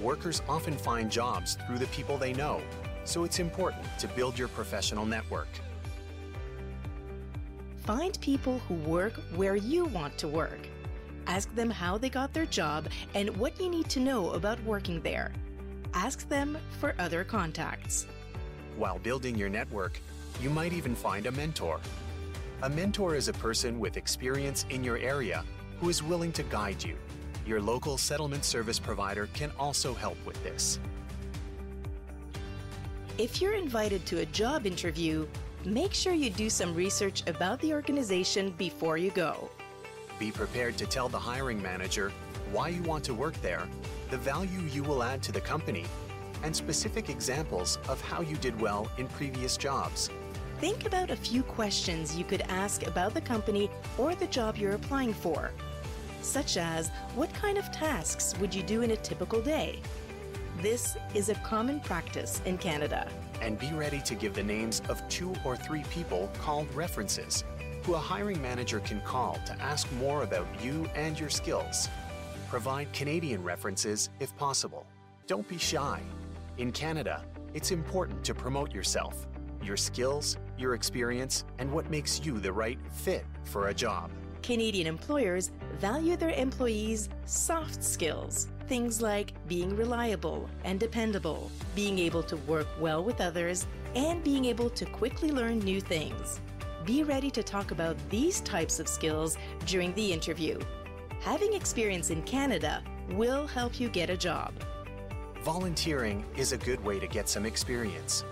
Workers 0.00 0.42
often 0.48 0.76
find 0.76 1.10
jobs 1.10 1.56
through 1.66 1.78
the 1.78 1.86
people 1.88 2.18
they 2.18 2.32
know, 2.32 2.60
so 3.04 3.24
it's 3.24 3.38
important 3.38 3.84
to 3.98 4.08
build 4.08 4.38
your 4.38 4.48
professional 4.48 5.06
network. 5.06 5.48
Find 7.84 8.18
people 8.20 8.60
who 8.60 8.74
work 8.74 9.14
where 9.34 9.56
you 9.56 9.86
want 9.86 10.16
to 10.18 10.28
work. 10.28 10.68
Ask 11.26 11.52
them 11.54 11.70
how 11.70 11.98
they 11.98 12.08
got 12.10 12.32
their 12.32 12.46
job 12.46 12.88
and 13.14 13.36
what 13.36 13.60
you 13.60 13.68
need 13.68 13.88
to 13.90 14.00
know 14.00 14.30
about 14.30 14.62
working 14.64 15.00
there. 15.02 15.32
Ask 15.94 16.28
them 16.28 16.58
for 16.80 16.94
other 16.98 17.24
contacts. 17.24 18.06
While 18.76 18.98
building 18.98 19.36
your 19.36 19.48
network, 19.48 20.00
you 20.40 20.48
might 20.48 20.72
even 20.72 20.94
find 20.94 21.26
a 21.26 21.32
mentor. 21.32 21.80
A 22.62 22.70
mentor 22.70 23.16
is 23.16 23.28
a 23.28 23.32
person 23.32 23.78
with 23.80 23.96
experience 23.96 24.64
in 24.70 24.84
your 24.84 24.96
area 24.96 25.44
who 25.80 25.88
is 25.88 26.02
willing 26.02 26.32
to 26.32 26.44
guide 26.44 26.82
you. 26.82 26.96
Your 27.44 27.60
local 27.60 27.98
settlement 27.98 28.44
service 28.44 28.78
provider 28.78 29.28
can 29.34 29.50
also 29.58 29.92
help 29.92 30.16
with 30.24 30.42
this. 30.44 30.78
If 33.22 33.40
you're 33.40 33.54
invited 33.54 34.04
to 34.06 34.18
a 34.18 34.26
job 34.26 34.66
interview, 34.66 35.28
make 35.64 35.94
sure 35.94 36.12
you 36.12 36.28
do 36.28 36.50
some 36.50 36.74
research 36.74 37.22
about 37.28 37.60
the 37.60 37.72
organization 37.72 38.50
before 38.58 38.98
you 38.98 39.12
go. 39.12 39.48
Be 40.18 40.32
prepared 40.32 40.76
to 40.78 40.86
tell 40.86 41.08
the 41.08 41.20
hiring 41.20 41.62
manager 41.62 42.12
why 42.50 42.70
you 42.70 42.82
want 42.82 43.04
to 43.04 43.14
work 43.14 43.40
there, 43.40 43.68
the 44.10 44.16
value 44.16 44.62
you 44.72 44.82
will 44.82 45.04
add 45.04 45.22
to 45.22 45.30
the 45.30 45.40
company, 45.40 45.84
and 46.42 46.54
specific 46.54 47.10
examples 47.10 47.78
of 47.88 48.00
how 48.00 48.22
you 48.22 48.34
did 48.38 48.60
well 48.60 48.90
in 48.98 49.06
previous 49.06 49.56
jobs. 49.56 50.10
Think 50.58 50.84
about 50.84 51.12
a 51.12 51.16
few 51.16 51.44
questions 51.44 52.16
you 52.16 52.24
could 52.24 52.42
ask 52.48 52.88
about 52.88 53.14
the 53.14 53.20
company 53.20 53.70
or 53.98 54.16
the 54.16 54.26
job 54.26 54.56
you're 54.56 54.72
applying 54.72 55.14
for, 55.14 55.52
such 56.22 56.56
as 56.56 56.88
what 57.14 57.32
kind 57.32 57.56
of 57.56 57.70
tasks 57.70 58.34
would 58.40 58.52
you 58.52 58.64
do 58.64 58.82
in 58.82 58.90
a 58.90 58.96
typical 58.96 59.40
day? 59.40 59.78
This 60.60 60.96
is 61.14 61.30
a 61.30 61.34
common 61.36 61.80
practice 61.80 62.42
in 62.44 62.58
Canada. 62.58 63.08
And 63.40 63.58
be 63.58 63.72
ready 63.72 64.00
to 64.02 64.14
give 64.14 64.34
the 64.34 64.42
names 64.42 64.82
of 64.88 65.06
two 65.08 65.34
or 65.44 65.56
three 65.56 65.82
people 65.84 66.30
called 66.40 66.72
references, 66.74 67.42
who 67.82 67.94
a 67.94 67.98
hiring 67.98 68.40
manager 68.40 68.78
can 68.80 69.00
call 69.00 69.40
to 69.46 69.60
ask 69.60 69.90
more 69.92 70.22
about 70.22 70.46
you 70.62 70.88
and 70.94 71.18
your 71.18 71.30
skills. 71.30 71.88
Provide 72.48 72.92
Canadian 72.92 73.42
references 73.42 74.10
if 74.20 74.36
possible. 74.36 74.86
Don't 75.26 75.48
be 75.48 75.58
shy. 75.58 76.00
In 76.58 76.70
Canada, 76.70 77.24
it's 77.54 77.70
important 77.70 78.22
to 78.24 78.34
promote 78.34 78.72
yourself, 78.74 79.26
your 79.62 79.78
skills, 79.78 80.36
your 80.58 80.74
experience, 80.74 81.44
and 81.58 81.72
what 81.72 81.90
makes 81.90 82.24
you 82.24 82.38
the 82.38 82.52
right 82.52 82.78
fit 82.92 83.24
for 83.44 83.68
a 83.68 83.74
job. 83.74 84.10
Canadian 84.42 84.86
employers 84.86 85.50
value 85.78 86.16
their 86.16 86.30
employees' 86.30 87.08
soft 87.24 87.82
skills, 87.82 88.48
things 88.68 89.02
like 89.02 89.32
being 89.48 89.76
reliable 89.76 90.48
and 90.64 90.80
dependable, 90.80 91.50
being 91.74 91.98
able 91.98 92.22
to 92.24 92.36
work 92.38 92.68
well 92.80 93.02
with 93.04 93.20
others, 93.20 93.66
and 93.94 94.24
being 94.24 94.44
able 94.46 94.70
to 94.70 94.84
quickly 94.86 95.30
learn 95.30 95.58
new 95.58 95.80
things. 95.80 96.40
Be 96.84 97.02
ready 97.02 97.30
to 97.30 97.42
talk 97.42 97.70
about 97.70 97.96
these 98.10 98.40
types 98.40 98.80
of 98.80 98.88
skills 98.88 99.36
during 99.66 99.94
the 99.94 100.12
interview. 100.12 100.58
Having 101.20 101.52
experience 101.52 102.10
in 102.10 102.22
Canada 102.22 102.82
will 103.10 103.46
help 103.46 103.78
you 103.78 103.88
get 103.88 104.10
a 104.10 104.16
job. 104.16 104.52
Volunteering 105.44 106.24
is 106.36 106.52
a 106.52 106.58
good 106.58 106.82
way 106.84 106.98
to 106.98 107.06
get 107.06 107.28
some 107.28 107.46
experience. 107.46 108.24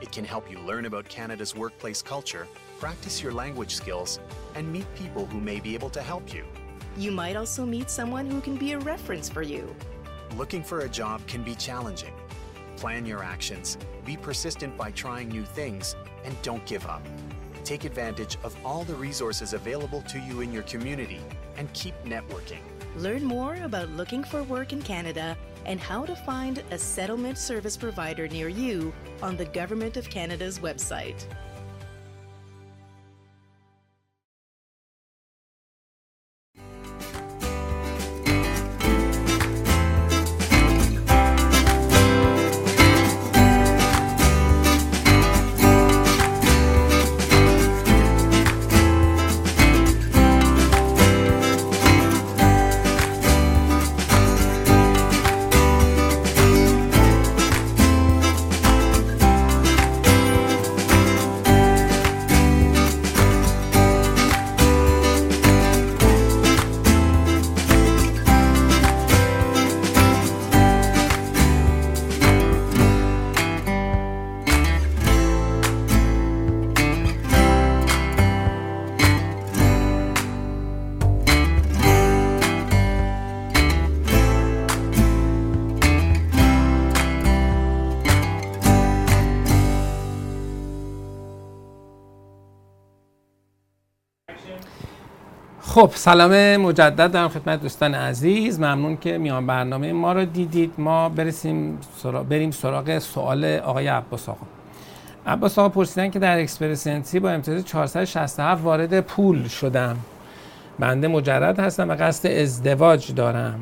It 0.00 0.10
can 0.10 0.24
help 0.24 0.50
you 0.50 0.58
learn 0.58 0.86
about 0.86 1.08
Canada's 1.08 1.54
workplace 1.54 2.02
culture, 2.02 2.48
practice 2.80 3.22
your 3.22 3.32
language 3.32 3.74
skills, 3.74 4.18
and 4.54 4.72
meet 4.72 4.86
people 4.96 5.26
who 5.26 5.40
may 5.40 5.60
be 5.60 5.74
able 5.74 5.90
to 5.90 6.02
help 6.02 6.34
you. 6.34 6.44
You 6.96 7.10
might 7.10 7.36
also 7.36 7.64
meet 7.64 7.88
someone 7.88 8.30
who 8.30 8.40
can 8.40 8.56
be 8.56 8.72
a 8.72 8.78
reference 8.78 9.28
for 9.28 9.42
you. 9.42 9.74
Looking 10.36 10.62
for 10.62 10.80
a 10.80 10.88
job 10.88 11.26
can 11.26 11.42
be 11.42 11.54
challenging. 11.54 12.12
Plan 12.76 13.06
your 13.06 13.22
actions, 13.22 13.78
be 14.04 14.16
persistent 14.16 14.76
by 14.76 14.90
trying 14.90 15.28
new 15.28 15.44
things, 15.44 15.96
and 16.24 16.40
don't 16.42 16.64
give 16.66 16.86
up. 16.86 17.02
Take 17.64 17.84
advantage 17.84 18.36
of 18.44 18.54
all 18.64 18.84
the 18.84 18.94
resources 18.94 19.54
available 19.54 20.02
to 20.02 20.18
you 20.18 20.40
in 20.40 20.52
your 20.52 20.64
community 20.64 21.20
and 21.56 21.72
keep 21.72 21.94
networking. 22.04 22.60
Learn 22.96 23.24
more 23.24 23.54
about 23.62 23.88
looking 23.90 24.22
for 24.22 24.42
work 24.42 24.72
in 24.72 24.82
Canada 24.82 25.36
and 25.64 25.80
how 25.80 26.04
to 26.04 26.14
find 26.14 26.62
a 26.70 26.78
settlement 26.78 27.38
service 27.38 27.76
provider 27.76 28.28
near 28.28 28.48
you 28.48 28.92
on 29.22 29.36
the 29.36 29.46
Government 29.46 29.96
of 29.96 30.10
Canada's 30.10 30.58
website. 30.58 31.24
خب 95.74 95.90
سلام 95.94 96.56
مجدد 96.56 97.12
دارم 97.12 97.28
خدمت 97.28 97.62
دوستان 97.62 97.94
عزیز. 97.94 98.60
ممنون 98.60 98.96
که 98.96 99.18
میان 99.18 99.46
برنامه 99.46 99.92
ما 99.92 100.12
رو 100.12 100.24
دیدید. 100.24 100.72
ما 100.78 101.08
برسیم 101.08 101.78
سرا... 101.96 102.22
بریم 102.22 102.50
سراغ 102.50 102.98
سوال 102.98 103.44
آقای 103.44 103.86
عباس 103.86 104.28
آقا. 104.28 104.46
عباس 105.26 105.58
آقا 105.58 105.68
پرسیدن 105.68 106.10
که 106.10 106.18
در 106.18 106.40
اکسپرس 106.40 106.86
با 107.16 107.30
امتیاز 107.30 107.64
467 107.64 108.64
وارد 108.64 109.00
پول 109.00 109.48
شدم. 109.48 109.96
بنده 110.78 111.08
مجرد 111.08 111.60
هستم 111.60 111.88
و 111.88 111.96
قصد 112.00 112.28
ازدواج 112.28 113.14
دارم. 113.14 113.60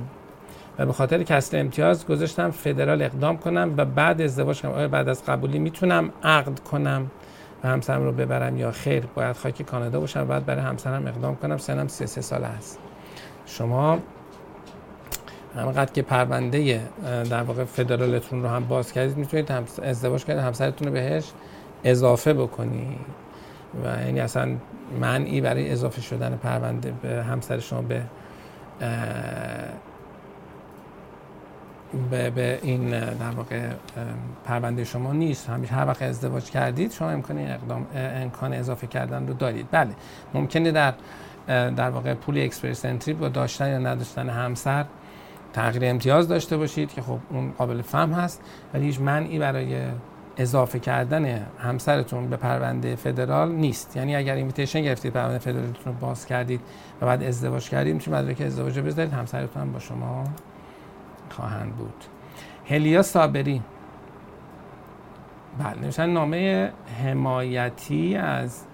و 0.78 0.86
به 0.86 0.92
خاطر 0.92 1.22
کسر 1.22 1.60
امتیاز 1.60 2.06
گذاشتم 2.06 2.50
فدرال 2.50 3.02
اقدام 3.02 3.36
کنم 3.36 3.74
و 3.76 3.84
بعد 3.84 4.20
ازدواج 4.20 4.62
کنم. 4.62 4.72
آیا 4.72 4.88
بعد 4.88 5.08
از 5.08 5.24
قبولی 5.24 5.58
می‌تونم 5.58 6.10
عقد 6.24 6.58
کنم؟ 6.58 7.10
و 7.64 7.68
همسرم 7.68 8.02
رو 8.02 8.12
ببرم 8.12 8.56
یا 8.56 8.70
خیر 8.70 9.06
باید 9.14 9.36
خاک 9.36 9.62
کانادا 9.62 10.00
باشم 10.00 10.24
بعد 10.24 10.46
برای 10.46 10.62
همسرم 10.62 11.06
اقدام 11.06 11.36
کنم 11.36 11.58
سنم 11.58 11.88
33 11.88 12.20
ساله 12.20 12.46
هست 12.46 12.78
شما 13.46 13.98
همقدر 15.56 15.92
که 15.92 16.02
پرونده 16.02 16.80
در 17.30 17.42
واقع 17.42 17.64
فدرالتون 17.64 18.42
رو 18.42 18.48
هم 18.48 18.64
باز 18.64 18.92
کردید 18.92 19.16
می‌تونید 19.16 19.52
ازدواج 19.82 20.24
کنید 20.24 20.38
همسرتون 20.38 20.88
رو 20.88 20.94
بهش 20.94 21.32
اضافه 21.84 22.34
بکنید 22.34 22.98
و 23.84 24.00
یعنی 24.06 24.20
اصلا 24.20 24.56
منعی 25.00 25.40
برای 25.40 25.70
اضافه 25.70 26.00
شدن 26.00 26.36
پرونده 26.36 26.92
به 27.02 27.22
همسر 27.22 27.58
شما 27.58 27.82
به 27.82 28.02
به, 32.10 32.30
به 32.30 32.58
این 32.62 32.90
در 32.90 33.30
واقع 33.36 33.68
پرونده 34.44 34.84
شما 34.84 35.12
نیست. 35.12 35.50
همیشه 35.50 35.74
هر 35.74 35.86
وقت 35.86 36.02
ازدواج 36.02 36.50
کردید 36.50 36.92
شما 36.92 37.10
امکان 37.10 37.38
اقدام 37.38 37.86
امکان 37.94 38.52
اضافه 38.52 38.86
کردن 38.86 39.26
رو 39.26 39.34
دارید. 39.34 39.66
بله 39.70 39.90
ممکنه 40.34 40.72
در 40.72 40.94
در 41.46 41.90
واقع 41.90 42.14
pool 42.14 42.38
Express 42.38 42.84
Entry 42.84 43.14
با 43.14 43.28
داشتن 43.28 43.68
یا 43.68 43.78
نداشتن 43.78 44.28
همسر 44.28 44.84
تغییر 45.52 45.84
امتیاز 45.84 46.28
داشته 46.28 46.56
باشید 46.56 46.92
که 46.92 47.02
خب 47.02 47.18
اون 47.30 47.52
قابل 47.58 47.82
فهم 47.82 48.12
هست 48.12 48.42
ولی 48.74 48.84
هیچ 48.84 49.00
منعی 49.00 49.38
برای 49.38 49.76
اضافه 50.36 50.78
کردن 50.78 51.46
همسرتون 51.58 52.30
به 52.30 52.36
پرونده 52.36 52.96
فدرال 52.96 53.52
نیست. 53.52 53.96
یعنی 53.96 54.16
اگر 54.16 54.34
invitation 54.34 54.82
گرفتید 54.82 55.12
پرونده 55.12 55.38
فدرالتون 55.38 55.92
رو 55.92 55.92
باز 55.92 56.26
کردید 56.26 56.60
و 57.00 57.06
بعد 57.06 57.22
ازدواج 57.22 57.68
کردید 57.68 57.94
می‌تونید 57.94 58.20
مدرک 58.20 58.40
ازدواج 58.40 58.78
رو 58.78 59.10
همسرتون 59.10 59.62
هم 59.62 59.72
با 59.72 59.78
شما 59.78 60.24
خواهند 61.32 61.76
بود. 61.76 62.04
هلیا 62.68 63.02
صابری. 63.02 63.62
بله 65.58 65.80
نوشتن 65.80 66.10
نامه 66.10 66.72
حمایتی 67.04 68.16
از 68.16 68.64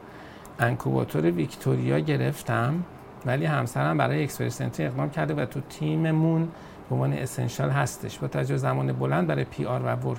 انکوباتور 0.58 1.30
ویکتوریا 1.30 1.98
گرفتم 1.98 2.84
ولی 3.26 3.44
همسرم 3.44 3.98
برای 3.98 4.22
اکسپرس 4.22 4.60
اقدام 4.60 5.10
کرده 5.10 5.34
و 5.34 5.46
تو 5.46 5.60
تیممون 5.60 6.48
به 6.88 6.94
عنوان 6.94 7.12
essential 7.12 7.70
هستش. 7.70 8.18
با 8.18 8.28
توجه 8.28 8.56
زمان 8.56 8.92
بلند 8.92 9.26
برای 9.26 9.44
PR 9.44 9.82
و 9.82 9.96
work 9.96 10.18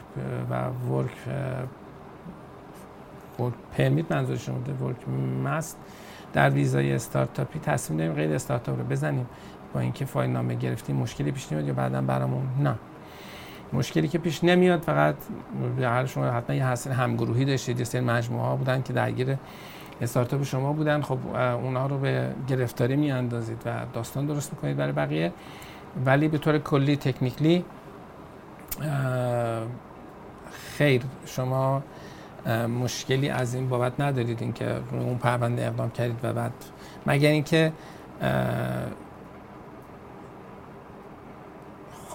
و 0.49 0.69
work 0.93 1.11
work 3.39 3.53
permit 3.77 4.11
منظور 4.11 4.37
شما 4.37 4.55
work 4.81 5.09
هست 5.43 5.77
در 6.33 6.49
ویزای 6.49 6.93
استارتاپی 6.93 7.59
تصمیم 7.59 7.99
داریم 7.99 8.13
غیر 8.13 8.33
استارتاپ 8.33 8.77
رو 8.77 8.83
بزنیم. 8.83 9.25
با 9.73 9.79
اینکه 9.79 10.05
فایل 10.05 10.29
نامه 10.29 10.55
گرفتیم 10.55 10.95
مشکلی 10.95 11.31
پیش 11.31 11.51
نمیاد 11.51 11.67
یا 11.67 11.73
بعدا 11.73 12.01
برامون؟ 12.01 12.47
نه. 12.59 12.75
مشکلی 13.73 14.07
که 14.07 14.17
پیش 14.17 14.43
نمیاد 14.43 14.81
فقط 14.81 15.15
به 15.77 15.87
هر 15.87 16.05
شما 16.05 16.25
حتما 16.25 16.55
یه 16.55 16.65
حاصل 16.65 16.91
همگروهی 16.91 17.45
داشتید 17.45 17.79
یه 17.79 17.85
سری 17.85 18.01
مجموعه 18.01 18.45
ها 18.45 18.55
بودن 18.55 18.81
که 18.81 18.93
درگیر 18.93 19.37
استارتاپ 20.01 20.43
شما 20.43 20.73
بودن. 20.73 21.01
خب 21.01 21.17
اونها 21.35 21.87
رو 21.87 21.97
به 21.97 22.35
گرفتاری 22.47 22.95
میاندازید 22.95 23.61
و 23.65 23.85
داستان 23.93 24.25
درست 24.25 24.53
می‌کنید 24.53 24.77
برای 24.77 24.91
بقیه. 24.91 25.33
ولی 26.05 26.27
به 26.27 26.37
طور 26.37 26.57
کلی 26.57 26.95
تکنیکلی 26.95 27.65
خیر. 30.77 31.01
شما 31.25 31.83
مشکلی 32.83 33.29
از 33.29 33.53
این 33.53 33.69
بابت 33.69 33.99
ندارید 33.99 34.41
اینکه 34.41 34.75
اون 34.91 35.17
پرونده 35.17 35.67
اقدام 35.67 35.89
کردید 35.89 36.19
و 36.23 36.33
بعد. 36.33 36.51
مگر 37.05 37.29
اینکه 37.29 37.71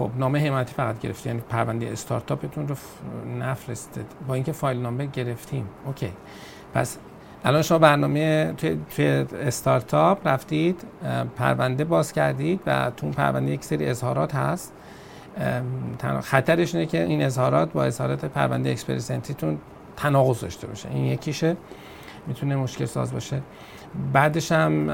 خب 0.03 0.11
نامه 0.17 0.39
حمایتی 0.39 0.75
فقط 0.75 1.01
گرفتید 1.01 1.27
یعنی 1.27 1.41
پرونده 1.49 1.87
استارتاپتون 1.87 2.69
رو 2.69 2.75
نفرستید. 3.39 4.07
با 4.29 4.35
اینکه 4.35 4.53
فایل 4.53 4.79
نامه 4.79 5.07
گرفتیم. 5.07 5.69
اوکی. 5.87 6.13
پس 6.75 6.99
الان 7.45 7.63
شما 7.63 7.79
برنامه 7.79 8.55
توی, 8.57 8.79
توی 8.97 9.07
استارتاپ 9.43 10.29
رفتید 10.29 10.85
پرونده 11.37 11.85
باز 11.85 12.13
کردید 12.13 12.61
و 12.67 12.91
تو 12.97 13.07
اون 13.07 13.15
پرونده 13.15 13.53
یک 13.53 13.65
سری 13.65 13.87
اظهارات 13.87 14.35
هست. 14.35 14.73
خطرش 16.23 16.75
اینه 16.75 16.87
که 16.87 17.03
این 17.03 17.23
اظهارات 17.23 17.73
با 17.73 17.85
اظهارات 17.85 18.25
پرونده 18.25 18.71
Express 18.71 19.12
Entry 19.12 19.41
تون 19.41 19.59
تناقض 19.97 20.41
داشته 20.41 20.67
باشه. 20.67 20.89
این 20.89 21.05
یکیشه. 21.05 21.57
می‌تونه 22.27 22.57
مشکل 22.57 22.85
ساز 22.85 23.13
باشه. 23.13 23.43
بعدش 24.13 24.53
هم 24.53 24.91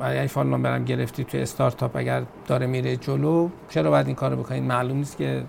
اگر 0.00 0.26
فایل 0.26 0.46
نامه 0.46 0.69
رم 0.69 0.84
گرفتی 0.84 1.24
توی 1.24 1.40
استارتاپ 1.40 1.96
اگر 1.96 2.22
داره 2.46 2.66
میره 2.66 2.96
جلو 2.96 3.48
چرا 3.68 3.90
باید 3.90 4.06
این 4.06 4.16
کارو 4.16 4.36
بکنید 4.36 4.62
معلوم 4.62 4.96
نیست 4.96 5.16
که 5.16 5.42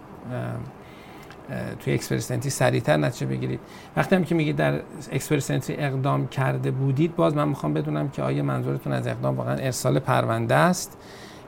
توی 1.80 1.94
Express 1.94 2.26
Entry 2.26 2.50
سریعتر 2.50 2.98
نتیجه 2.98 3.26
بگیرید. 3.26 3.60
وقتی 3.96 4.16
هم 4.16 4.24
که 4.24 4.36
میگید 4.36 4.56
در 4.56 4.80
Express 5.12 5.48
Entry 5.48 5.74
اقدام 5.78 6.28
کرده 6.28 6.72
بودید 6.72 7.16
باز 7.16 7.36
من 7.36 7.48
می‌خوام 7.48 7.74
بدونم 7.74 8.10
که 8.10 8.22
آیا 8.22 8.44
منظورتون 8.44 8.94
از 8.94 9.08
اقدام 9.08 9.38
واقعا 9.38 9.56
ارسال 9.56 10.00
پرونده 10.00 10.56
است 10.56 10.98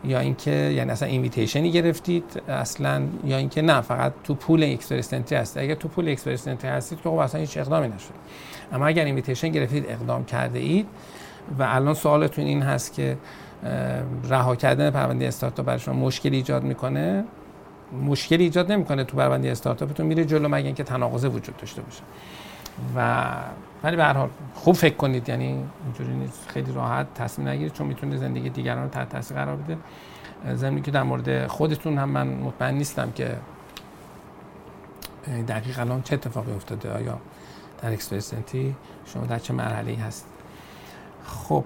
یا 0.04 0.20
اینکه 0.20 0.52
یعنی 0.52 0.92
اصلا 0.92 1.08
invitation 1.08 1.66
ی 1.66 1.72
گرفتید 1.72 2.42
اصلا 2.48 3.02
یا 3.26 3.38
اینکه 3.38 3.62
نه 3.62 3.82
فقط 3.82 4.14
تو 4.24 4.36
pool 4.36 4.64
Express 4.64 5.06
Entry 5.06 5.36
هست 5.36 5.58
اگر 5.58 5.76
تو 5.76 5.88
pool 5.88 6.10
Express 6.10 6.44
Entry 6.44 6.68
هستید 6.68 7.02
که 7.02 7.10
خب 7.10 7.16
اصلا 7.16 7.42
هیچ 7.42 7.58
اقدامی 7.58 7.88
نشد 7.88 8.14
اما 8.74 8.88
اگر 8.88 9.06
invitation 9.06 9.50
گرفتید 9.50 9.86
اقدام 9.90 10.26
کرده 10.26 10.60
اید 10.60 10.86
و 11.60 11.64
الان 11.64 11.94
سوالتون 11.94 12.46
این 12.46 12.62
هست 12.62 12.94
که 12.94 13.18
رها 14.30 14.56
کردن 14.56 14.90
پرونده 14.90 15.28
استارتاپ 15.28 15.66
برای 15.66 15.80
شما 15.80 15.96
مشکلی 15.96 16.36
ایجاد 16.36 16.64
می‌کنه؟ 16.64 17.24
مشکلی 18.06 18.44
ایجاد 18.44 18.72
نمی‌کنه 18.72 19.04
تو 19.04 19.18
پرونده 19.18 19.52
استارتاپتون 19.52 20.06
میره 20.06 20.26
جلو 20.26 20.48
مگه 20.48 20.66
اینکه 20.66 20.84
تناقض 20.84 21.26
وجود 21.26 21.58
داشته 21.58 21.82
باشه. 21.82 22.02
و 22.96 23.26
ولی 23.84 23.96
به 23.96 24.04
هر 24.04 24.14
حال 24.14 24.30
خوب 24.54 24.76
فکر 24.76 24.96
کنید 24.96 25.30
یعنی 25.30 25.66
اینجوری 25.86 26.14
نیست 26.14 26.50
خیلی 26.50 26.72
راحت 26.72 27.14
تصمیم 27.16 27.48
نگیرید 27.48 27.74
چون 27.74 27.88
می‌تونه 27.88 28.18
زندگی 28.18 28.50
دیگران 28.50 28.84
رو 28.84 28.90
تحت 28.90 29.10
تاثیر 29.10 29.38
قرار 29.38 29.56
بده 29.56 29.78
ضمن 30.56 30.82
اینکه 30.82 30.92
در 30.92 31.04
مورد 31.04 31.48
خودتون 31.48 31.98
هم 31.98 32.10
من 32.10 32.28
مطمئن 32.28 32.74
نیستم 32.74 33.12
که 33.12 33.38
دقیق 35.48 35.80
الان 35.80 36.02
چه 36.02 36.14
اتفاقی 36.14 36.52
افتاده. 36.52 36.92
آیا 36.92 37.20
در 37.82 37.92
اکسپرسنتی 37.92 38.76
شما 39.06 39.26
در 39.26 39.40
چه 39.40 39.54
مرحله 39.54 39.92
ای 39.92 39.98
هست 39.98 40.26
خب. 41.24 41.66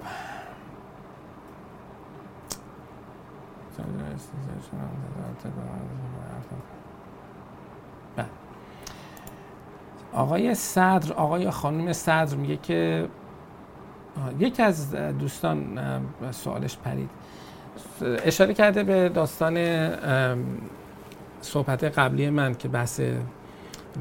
آقای 10.13 10.55
صدر 10.55 11.13
آقای 11.13 11.51
خانم 11.51 11.93
صدر 11.93 12.35
میگه 12.35 12.57
که 12.57 13.07
یکی 14.39 14.63
از 14.63 14.95
دوستان 14.95 15.79
سوالش 16.31 16.77
پرید 16.77 17.09
اشاره 18.01 18.53
کرده 18.53 18.83
به 18.83 19.09
داستان 19.09 19.57
صحبت 21.41 21.83
قبلی 21.83 22.29
من 22.29 22.55
که 22.55 22.67
بحث 22.67 23.01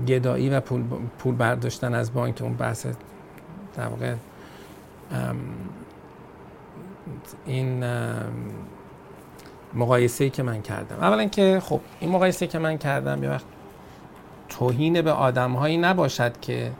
گدایی 0.06 0.50
و 0.50 0.60
پول, 0.60 0.82
پول 1.18 1.34
برداشتن 1.34 1.94
از 1.94 2.14
بانک 2.14 2.42
اون 2.42 2.54
بحث 2.54 2.86
در 3.76 3.86
واقع 3.86 4.14
این 7.46 7.84
مقایسه 9.74 10.24
ای 10.24 10.30
که 10.30 10.42
من 10.42 10.62
کردم. 10.62 10.96
اولا 10.96 11.24
که 11.24 11.62
خب 11.64 11.80
این 12.00 12.10
مقایسه 12.10 12.46
که 12.46 12.58
من 12.58 12.78
کردم 12.78 13.22
یه 13.22 13.30
وقت 13.30 13.44
توهین 14.48 15.02
به 15.02 15.12
آدم 15.12 15.52
هایی 15.52 15.76
نباشد 15.76 16.40
که 16.40 16.72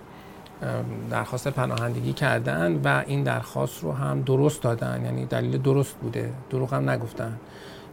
درخواست 1.11 1.49
پناهندگی 1.49 2.13
کردن 2.13 2.81
و 2.85 3.03
این 3.07 3.23
درخواست 3.23 3.83
رو 3.83 3.93
هم 3.93 4.23
درست 4.23 4.63
دادن. 4.63 5.03
یعنی 5.05 5.27
دلیل 5.27 5.59
درست 5.59 5.95
بوده. 5.95 6.33
دروغ 6.51 6.75
هم 6.75 6.91
نگفتن. 6.91 7.37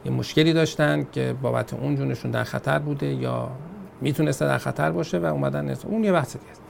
یه 0.05 0.11
مشکلی 0.11 0.53
داشتن 0.53 1.07
که 1.11 1.35
بابت 1.41 1.73
اون 1.73 1.95
جونشون 1.95 2.31
در 2.31 2.43
خطر 2.43 2.79
بوده 2.79 3.05
یا 3.05 3.49
می‌تونسته 4.01 4.45
در 4.45 4.57
خطر 4.57 4.91
باشه 4.91 5.19
و 5.19 5.25
اومدن 5.25 5.75
اون 5.85 6.03
یه 6.03 6.11
بحث 6.11 6.37
دیگه 6.37 6.62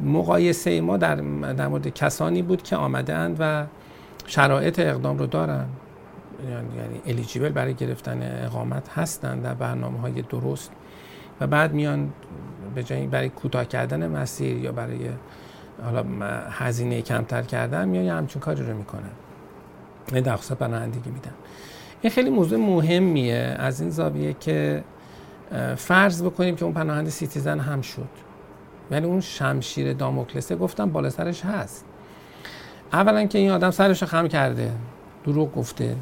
مقایسه 0.00 0.80
ما 0.80 0.96
در, 0.96 1.14
در 1.52 1.68
مورد 1.68 1.88
کسانی 1.88 2.42
بود 2.42 2.62
که 2.62 2.76
آمدند 2.76 3.36
و 3.38 3.66
شرایط 4.26 4.78
اقدام 4.78 5.18
رو 5.18 5.26
دارن. 5.26 5.66
یعنی 6.50 7.00
الیجیبل 7.06 7.48
برای 7.48 7.74
گرفتن 7.74 8.44
اقامت 8.44 8.88
هستند 8.88 9.42
در 9.42 9.54
برنامه 9.54 9.98
های 9.98 10.22
درست. 10.22 10.72
و 11.40 11.46
بعد 11.46 11.72
میان 11.72 12.12
به 12.74 12.82
جای 12.82 13.06
برای 13.06 13.28
کوتاه 13.28 13.64
کردن 13.64 14.08
مسیر 14.08 14.58
یا 14.58 14.72
برای 14.72 15.08
حالا 15.84 16.04
هزینه 16.50 17.02
کمتر 17.02 17.42
کردن 17.42 17.88
میان 17.88 18.04
یه 18.04 18.12
همچون 18.12 18.40
کاری 18.42 18.62
رو 18.62 18.76
می‌کنن. 18.76 19.10
این 20.12 20.22
درخواست 20.22 20.52
پناهندگی 20.52 21.10
میدن. 21.10 21.32
این 22.02 22.10
خیلی 22.10 22.30
موضوع 22.30 22.58
مهمیه. 22.58 23.56
از 23.58 23.80
این 23.80 23.90
زاویه 23.90 24.36
که 24.40 24.84
فرض 25.76 26.22
بکنیم 26.22 26.56
که 26.56 26.64
اون 26.64 26.74
پناهنده 26.74 27.10
citizen 27.10 27.58
هم 27.58 27.80
شد. 27.80 28.08
ولی 28.92 29.06
اون 29.06 29.20
شمشیر 29.20 29.92
داموکلسه 29.92 30.56
گفتم 30.56 30.90
بالا 30.90 31.10
سرش 31.10 31.44
هست. 31.44 31.84
اولا 32.92 33.24
که 33.24 33.38
این 33.38 33.50
آدم 33.50 33.70
سرش 33.70 34.02
خم 34.04 34.28
کرده. 34.28 34.72
دروغ 35.24 35.54
گفته. 35.54 35.96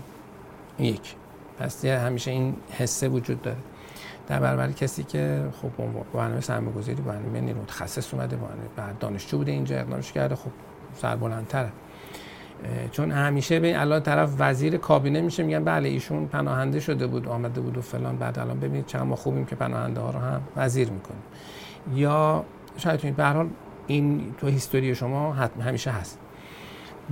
یک. 0.78 1.14
پس 1.58 1.84
همیشه 1.84 2.30
این 2.30 2.56
حسه 2.78 3.08
وجود 3.08 3.42
داره. 3.42 3.56
در 4.28 4.40
برابر 4.40 4.72
کسی 4.72 5.04
که 5.04 5.44
خب 5.62 5.70
برنامه 6.14 6.40
سرمایه‌گذاری 6.40 7.02
برنامه 7.02 7.40
نیرو 7.40 7.62
متخصص 7.62 8.14
اومده 8.14 8.38
بعد 8.76 8.98
دانشجو 8.98 9.38
بوده 9.38 9.52
اینجا 9.52 9.76
اقدامش 9.76 10.12
کرده. 10.12 10.34
خب 10.34 10.50
سر 10.96 11.16
بلندتره. 11.16 11.70
چون 12.92 13.10
همیشه 13.10 13.60
به 13.60 13.80
الان 13.80 14.00
طرف 14.00 14.30
وزیر 14.38 14.76
کابینه 14.76 15.20
میشه 15.20 15.42
میگن 15.42 15.64
بله 15.64 15.88
ایشون 15.88 16.26
پناهنده 16.26 16.80
شده 16.80 17.06
بود 17.06 17.28
آمده 17.28 17.60
بود 17.60 17.78
و 17.78 17.80
فلان. 17.80 18.16
بعد 18.16 18.38
الان 18.38 18.60
ببینید 18.60 18.86
چقدر 18.86 19.04
ما 19.04 19.16
خوبیم 19.16 19.44
که 19.44 19.56
پناهنده 19.56 20.00
ها 20.00 20.10
رو 20.10 20.18
هم 20.18 20.40
وزیر 20.56 20.90
می‌کنیم. 20.90 21.22
یا 21.94 22.44
شاید 22.80 23.16
به 23.16 23.24
هر 23.24 23.46
این 23.86 24.34
تو 24.38 24.46
history 24.46 24.94
شما 24.94 25.32
همیشه 25.32 25.90
هست. 25.90 26.18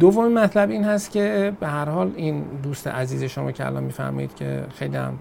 دومین 0.01 0.39
مطلب 0.39 0.71
این 0.71 0.85
هست 0.85 1.11
که 1.11 1.53
به 1.61 1.69
هر 1.69 1.89
حال 1.89 2.12
این 2.16 2.45
دوست 2.62 2.87
عزیز 2.87 3.25
شما 3.25 3.53
که 3.53 3.66
الان 3.66 3.85
میفرمایید 3.85 4.35
که 4.35 4.64
خیلی 4.75 4.97
هم 4.97 5.19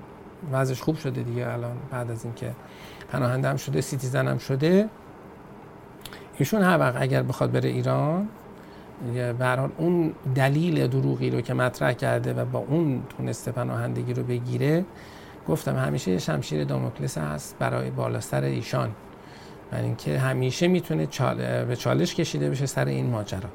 وضعش 0.51 0.81
خوب 0.81 0.97
شده 0.97 1.23
دیگه 1.23 1.53
الان 1.53 1.77
بعد 1.91 2.11
از 2.11 2.25
اینکه 2.25 2.51
پناهنده 3.11 3.49
هم 3.49 3.55
شده 3.57 3.81
citizen 3.81 4.27
هم 4.27 4.37
شده 4.37 4.89
ایشون 6.37 6.61
هر 6.61 6.79
وقت 6.79 6.95
اگر 6.99 7.23
بخواد 7.23 7.51
بره 7.51 7.69
ایران 7.69 8.27
به 9.13 9.45
حال 9.45 9.69
اون 9.77 10.13
دلیل 10.35 10.87
دروغی 10.87 11.29
رو 11.29 11.41
که 11.41 11.53
مطرح 11.53 11.93
کرده 11.93 12.33
و 12.33 12.45
با 12.45 12.59
اون 12.59 13.03
تونسته 13.17 13.51
پناهندگی 13.51 14.13
رو 14.13 14.23
بگیره 14.23 14.85
گفتم 15.47 15.75
همیشه 15.75 16.19
شمشیر 16.19 16.63
داموکلس 16.63 17.17
هست 17.17 17.55
برای 17.59 17.89
بالا 17.89 18.19
سر 18.19 18.43
ایشان. 18.43 18.91
برای 19.71 19.85
اینکه 19.85 20.19
همیشه 20.19 20.67
می‌تونه 20.67 21.07
به 21.65 21.75
چالش 21.75 22.15
کشیده 22.15 22.49
بشه 22.49 22.65
سر 22.65 22.85
این 22.85 23.09
ماجرا. 23.09 23.49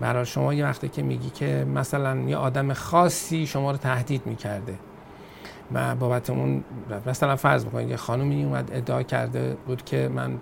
برای 0.00 0.26
شما 0.26 0.54
یه 0.54 0.64
وقتی 0.64 0.88
که 0.88 1.02
میگی 1.02 1.30
که 1.30 1.66
مثلا 1.74 2.16
یه 2.16 2.36
آدم 2.36 2.72
خاصی 2.72 3.46
شما 3.46 3.70
رو 3.70 3.76
تهدید 3.76 4.26
می‌کرده 4.26 4.74
و 5.72 5.94
بابت 5.94 6.30
اون 6.30 6.64
مثلا 7.06 7.36
فرض 7.36 7.64
بکنید 7.64 7.88
یه 7.88 7.96
خانومی 7.96 8.44
اومد 8.44 8.70
ادعا 8.72 9.02
کرده 9.02 9.56
بود 9.66 9.84
که 9.84 10.10
من 10.14 10.38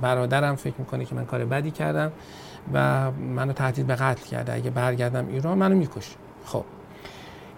برادرم 0.00 0.56
فکر 0.56 0.74
می‌کنه 0.78 1.04
که 1.04 1.14
من 1.14 1.24
کار 1.24 1.44
بدی 1.44 1.70
کردم 1.70 2.12
و 2.72 3.10
منو 3.10 3.52
تهدید 3.52 3.86
به 3.86 3.94
قتل 3.94 4.26
کرده. 4.26 4.54
اگه 4.54 4.70
برگردم 4.70 5.28
ایران 5.28 5.58
منو 5.58 5.76
می‌کشه. 5.76 6.16
خب. 6.44 6.64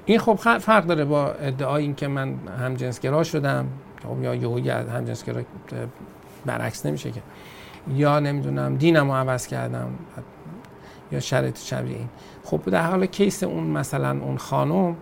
این 0.05 0.19
خب 0.19 0.35
فرق 0.59 0.85
داره 0.85 1.05
با 1.05 1.33
ادعای 1.33 1.83
این 1.83 1.95
که 1.95 2.09
من 2.09 2.35
همجنسگرا 2.61 3.25
شدم. 3.25 3.67
خب 4.03 4.23
یا 4.23 4.77
از 4.77 4.89
همجنسگرا 4.89 5.43
برعکس 6.47 6.87
نمیشه 6.87 7.11
که. 7.11 7.23
یا 7.95 8.21
نمی‌دونم 8.21 8.77
دینمو 8.77 9.15
عوض 9.15 9.47
کردم 9.47 9.89
یا 11.13 11.21
شرایط 11.21 11.59
شبیه 11.59 11.97
این. 11.97 12.09
خب 12.45 12.61
در 12.71 12.87
حال 12.87 13.07
کیس 13.07 13.43
اون 13.43 13.65
مثلا 13.65 14.11
اون 14.11 14.39
خانم 14.39 14.97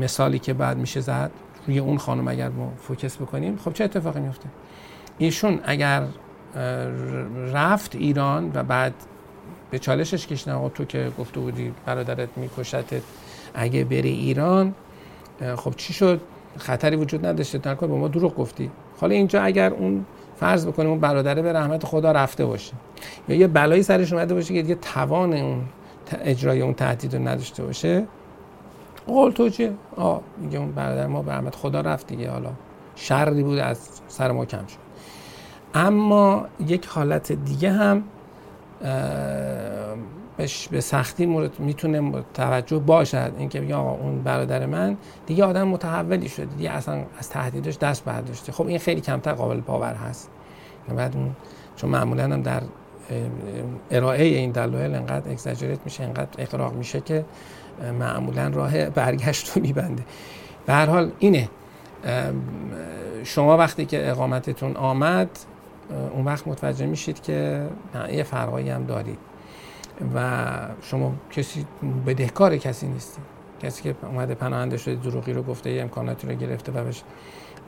مثالی 0.00 0.38
که 0.38 0.52
بعد 0.54 0.76
میشه 0.76 1.00
زد 1.00 1.30
روی 1.66 1.78
اون 1.78 1.98
خانم 1.98 2.28
اگر 2.28 2.48
ما 2.48 2.72
فوکس 2.76 3.16
بکنیم 3.16 3.56
خب 3.56 3.72
چه 3.72 3.84
اتفاقی 3.84 4.20
میفته؟ 4.20 4.48
ایشون 5.18 5.60
اگر 5.64 6.06
رفت 7.52 7.94
ایران 7.94 8.50
و 8.54 8.62
بعد 8.62 8.94
به 9.70 9.78
چالشش 9.78 10.26
کشنه 10.26 10.68
تو 10.68 10.84
که 10.84 11.12
گفته 11.18 11.40
بودی 11.40 11.74
برادرت 11.86 12.28
میکشتت 12.36 13.02
اگه 13.54 13.84
بری 13.84 14.10
ایران 14.10 14.74
خب 15.56 15.74
چی 15.76 15.92
شد؟ 15.92 16.20
خطری 16.58 16.96
وجود 16.96 17.26
نداشته. 17.26 17.58
در 17.58 17.74
با 17.74 17.96
ما 17.96 18.08
دروغ 18.08 18.36
گفتی. 18.36 18.70
حالا 19.02 19.14
اینجا 19.14 19.42
اگر 19.42 19.70
اون 19.70 20.04
فرض 20.36 20.66
بکنیم 20.66 20.90
اون 20.90 21.00
برادره 21.00 21.42
به 21.42 21.52
رحمت 21.52 21.86
خدا 21.86 22.12
رفته 22.12 22.46
باشه 22.46 22.72
یا 23.28 23.36
یه 23.36 23.46
بلایی 23.46 23.82
سرش 23.82 24.12
اومده 24.12 24.34
باشه 24.34 24.54
که 24.54 24.62
دیگه 24.62 24.74
توان 24.74 25.32
اون 25.32 25.62
اجرای 26.20 26.60
اون 26.60 26.74
تهدید 26.74 27.16
رو 27.16 27.28
نداشته 27.28 27.62
باشه 27.62 28.06
قول 29.06 29.32
تو 29.32 29.48
چیه؟ 29.48 29.72
آه 29.96 30.20
میگه 30.38 30.58
اون 30.58 30.72
برادر 30.72 31.06
ما 31.06 31.22
به 31.22 31.32
رحمت 31.32 31.54
خدا 31.54 31.80
رفت 31.80 32.06
دیگه 32.06 32.30
حالا 32.30 32.50
شری 32.96 33.42
بود 33.42 33.58
از 33.58 33.88
سر 34.08 34.30
ما 34.32 34.44
کم 34.44 34.66
شد 34.66 34.78
اما 35.74 36.46
یک 36.66 36.86
حالت 36.86 37.32
دیگه 37.32 37.70
هم 37.70 38.04
به 40.70 40.80
سختی 40.80 41.26
مورد 41.26 41.60
می‌تونه 41.60 42.24
توجه 42.34 42.78
باشد. 42.78 43.32
اینکه 43.38 43.60
بگه 43.60 43.74
آقا 43.74 43.90
اون 43.90 44.22
برادر 44.22 44.66
من 44.66 44.96
دیگه 45.26 45.44
آدم 45.44 45.68
متحولی 45.68 46.28
شده. 46.28 46.44
دیگه 46.44 46.70
اصلا 46.70 47.02
از 47.18 47.30
تهدیدش 47.30 47.78
دست 47.78 48.04
برداشته. 48.04 48.52
خب 48.52 48.66
این 48.66 48.78
خیلی 48.78 49.00
کمتر 49.00 49.32
قابل 49.32 49.60
باور 49.60 49.94
هست. 49.94 50.30
بعد 50.96 51.16
چون 51.76 51.90
معمولا 51.90 52.24
هم 52.24 52.42
در 52.42 52.62
ارائه 53.90 54.24
این 54.24 54.50
دلایل 54.50 54.94
انقدر 54.94 55.30
اگزاجریت 55.30 55.78
میشه 55.84 56.04
انقدر 56.04 56.30
اقراق 56.38 56.74
میشه 56.74 57.00
که 57.00 57.24
معمولا 57.98 58.48
راه 58.48 58.90
برگشت 58.90 59.56
رو 59.56 59.62
میبنده. 59.62 60.02
به 60.66 60.72
هر 60.72 60.86
حال 60.86 61.12
اینه. 61.18 61.48
شما 63.24 63.56
وقتی 63.56 63.86
که 63.86 64.10
اقامتتون 64.10 64.76
آمد 64.76 65.28
اون 66.14 66.24
وقت 66.24 66.48
متوجه 66.48 66.86
میشید 66.86 67.22
که 67.22 67.66
یه 68.12 68.22
فرقایی 68.22 68.70
هم 68.70 68.84
دارید. 68.84 69.18
و 70.14 70.48
شما 70.82 71.12
کسی 71.30 71.66
بدهکار 72.06 72.56
کسی 72.56 72.86
نیستید 72.86 73.24
کسی 73.62 73.82
که 73.82 73.94
اومده 74.02 74.34
پناهنده 74.34 74.76
شده 74.76 74.94
دروغی 74.94 75.32
رو 75.32 75.42
گفته 75.42 75.70
یه 75.70 75.82
امکاناتی 75.82 76.26
رو 76.26 76.34
گرفته 76.34 76.72
و 76.72 76.84
بهش 76.84 77.02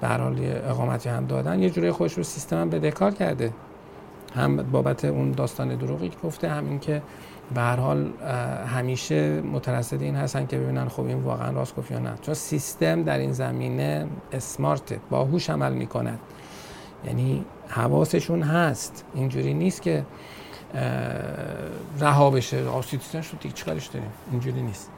به 0.01 0.09
حال 0.09 0.39
اقامتی 0.69 1.09
هم 1.09 1.27
دادن 1.27 1.63
یه 1.63 1.71
جوری 1.71 1.91
خودش 1.91 2.15
رو 2.15 2.23
سیستم 2.23 2.61
هم 2.61 2.71
بدهکار 2.71 3.11
کرده. 3.11 3.53
هم 4.35 4.57
بابت 4.57 5.05
اون 5.05 5.33
داستان 5.33 5.77
دروغی 5.77 6.09
که 6.09 6.17
گفته 6.25 6.49
هم 6.49 6.69
این 6.69 6.79
که 6.79 7.03
به 7.55 7.61
هر 7.61 7.77
حال 7.77 8.13
همیشه 8.67 9.41
مترصد 9.41 10.03
این 10.03 10.17
هستن 10.17 10.47
که 10.47 10.59
ببینن 10.59 10.89
خب 10.89 11.05
این 11.07 11.23
واقعا 11.23 11.51
راست 11.51 11.77
گفت 11.77 11.91
یا 11.91 11.99
نه. 11.99 12.13
چون 12.23 12.35
سیستم 12.35 13.03
در 13.03 13.19
این 13.19 13.33
زمینه 13.33 14.07
اسمارت 14.33 14.95
باهوش 15.11 15.51
عمل 15.51 15.73
می‌کند. 15.73 16.19
یعنی 17.07 17.45
حواسشون 17.69 18.43
هست. 18.43 19.05
اینجوری 19.15 19.55
نیست 19.55 19.83
که 19.83 20.05
رها 22.01 22.31
بشه. 22.31 22.69
آسیتیسن 22.69 23.21
شد 23.21 23.39
دیگه 23.41 23.55
چیکارش 23.55 23.87
داریم؟ 23.87 24.11
اینجوری 24.31 24.63
نیست. 24.63 24.91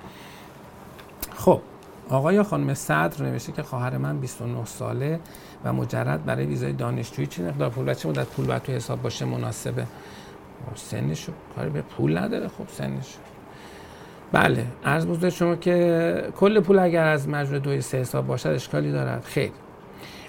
خب 1.37 1.61
آقای 2.11 2.43
خانم 2.43 2.75
صدر 2.75 3.25
نوشته 3.25 3.53
که 3.53 3.63
خواهر 3.63 3.99
من 3.99 4.19
29 4.19 4.65
ساله 4.65 5.21
و 5.65 5.73
مجرد 5.73 6.25
برای 6.25 6.47
ویزای 6.47 6.73
دانشجویی 6.73 7.27
چه 7.27 7.43
مقدار 7.43 7.71
پول 7.71 7.85
بچه 7.85 8.09
مدت 8.09 8.27
پول 8.27 8.47
باید 8.47 8.63
تو 8.63 8.73
حساب 8.73 9.03
باشه؟ 9.03 9.25
مناسبه. 9.25 9.87
سنشو 10.75 11.33
کاری 11.57 11.71
به 11.71 11.83
پول 11.83 12.19
نداره. 12.19 12.49
خب 12.49 12.69
سنش. 12.69 13.17
بله 14.33 14.67
عرض 14.85 15.07
بزرگ 15.07 15.29
شما 15.29 15.57
که 15.57 16.29
کل 16.37 16.61
پول 16.61 16.79
اگر 16.79 17.07
از 17.07 17.29
مجموع 17.29 17.59
دوی 17.59 17.81
سه 17.81 17.99
حساب 17.99 18.27
باشد 18.27 18.49
اشکالی 18.49 18.93
دارد. 18.93 19.25
خیر. 19.25 19.51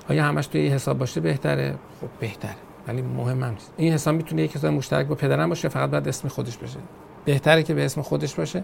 آیا 0.09 0.23
همش 0.23 0.47
توی 0.47 0.67
حساب 0.67 0.97
باشه 0.97 1.21
بهتره؟ 1.21 1.75
خب 2.01 2.07
بهتره. 2.19 2.66
ولی 2.87 3.01
مهم 3.01 3.43
هم 3.43 3.49
نیست. 3.49 3.73
این 3.77 3.93
حساب 3.93 4.15
می‌تونه 4.15 4.41
یک 4.41 4.55
حساب 4.55 4.73
مشترک 4.73 5.07
با 5.07 5.15
پدرم 5.15 5.49
باشه 5.49 5.69
فقط 5.69 5.89
باید 5.89 6.07
اسم 6.07 6.27
خودش 6.27 6.57
باشه. 6.57 6.79
بهتره 7.25 7.63
که 7.63 7.73
به 7.73 7.85
اسم 7.85 8.01
خودش 8.01 8.35
باشه. 8.35 8.63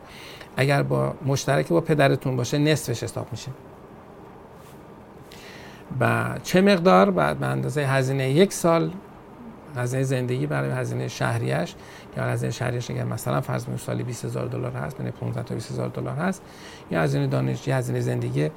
اگر 0.58 0.84
با 0.84 1.14
مشترک 1.26 1.68
با 1.68 1.82
پدرتون 1.82 2.36
باشه 2.36 2.58
نصفش 2.58 3.04
حساب 3.04 3.28
میشه. 3.32 3.52
و 6.00 6.36
چه 6.44 6.62
مقدار؟ 6.62 7.12
بعد 7.12 7.38
به 7.38 7.46
اندازه 7.46 7.82
هزینه 7.82 8.32
یک 8.32 8.54
سال 8.54 8.92
هزینه 9.76 10.04
زندگی 10.04 10.48
برای 10.48 10.72
هزینه 10.72 11.08
شهریش 11.08 11.76
یا 12.18 12.24
هزینه 12.24 12.52
شهریش 12.52 12.92
اگر 12.92 13.04
مثلا 13.04 13.42
فرض 13.42 13.66
کنید 13.66 13.78
سالی 13.78 14.04
20000 14.04 14.48
دلار 14.48 14.72
هست 14.72 14.98
بین 14.98 15.12
15 15.12 15.44
تا 15.44 15.56
20000 15.56 15.90
دلار 15.90 16.16
هست 16.16 16.42
یا 16.92 17.02
هزینه 17.02 17.28
دانشجویی 17.28 17.78
هزینه 17.78 18.00
زندگی 18.00 18.50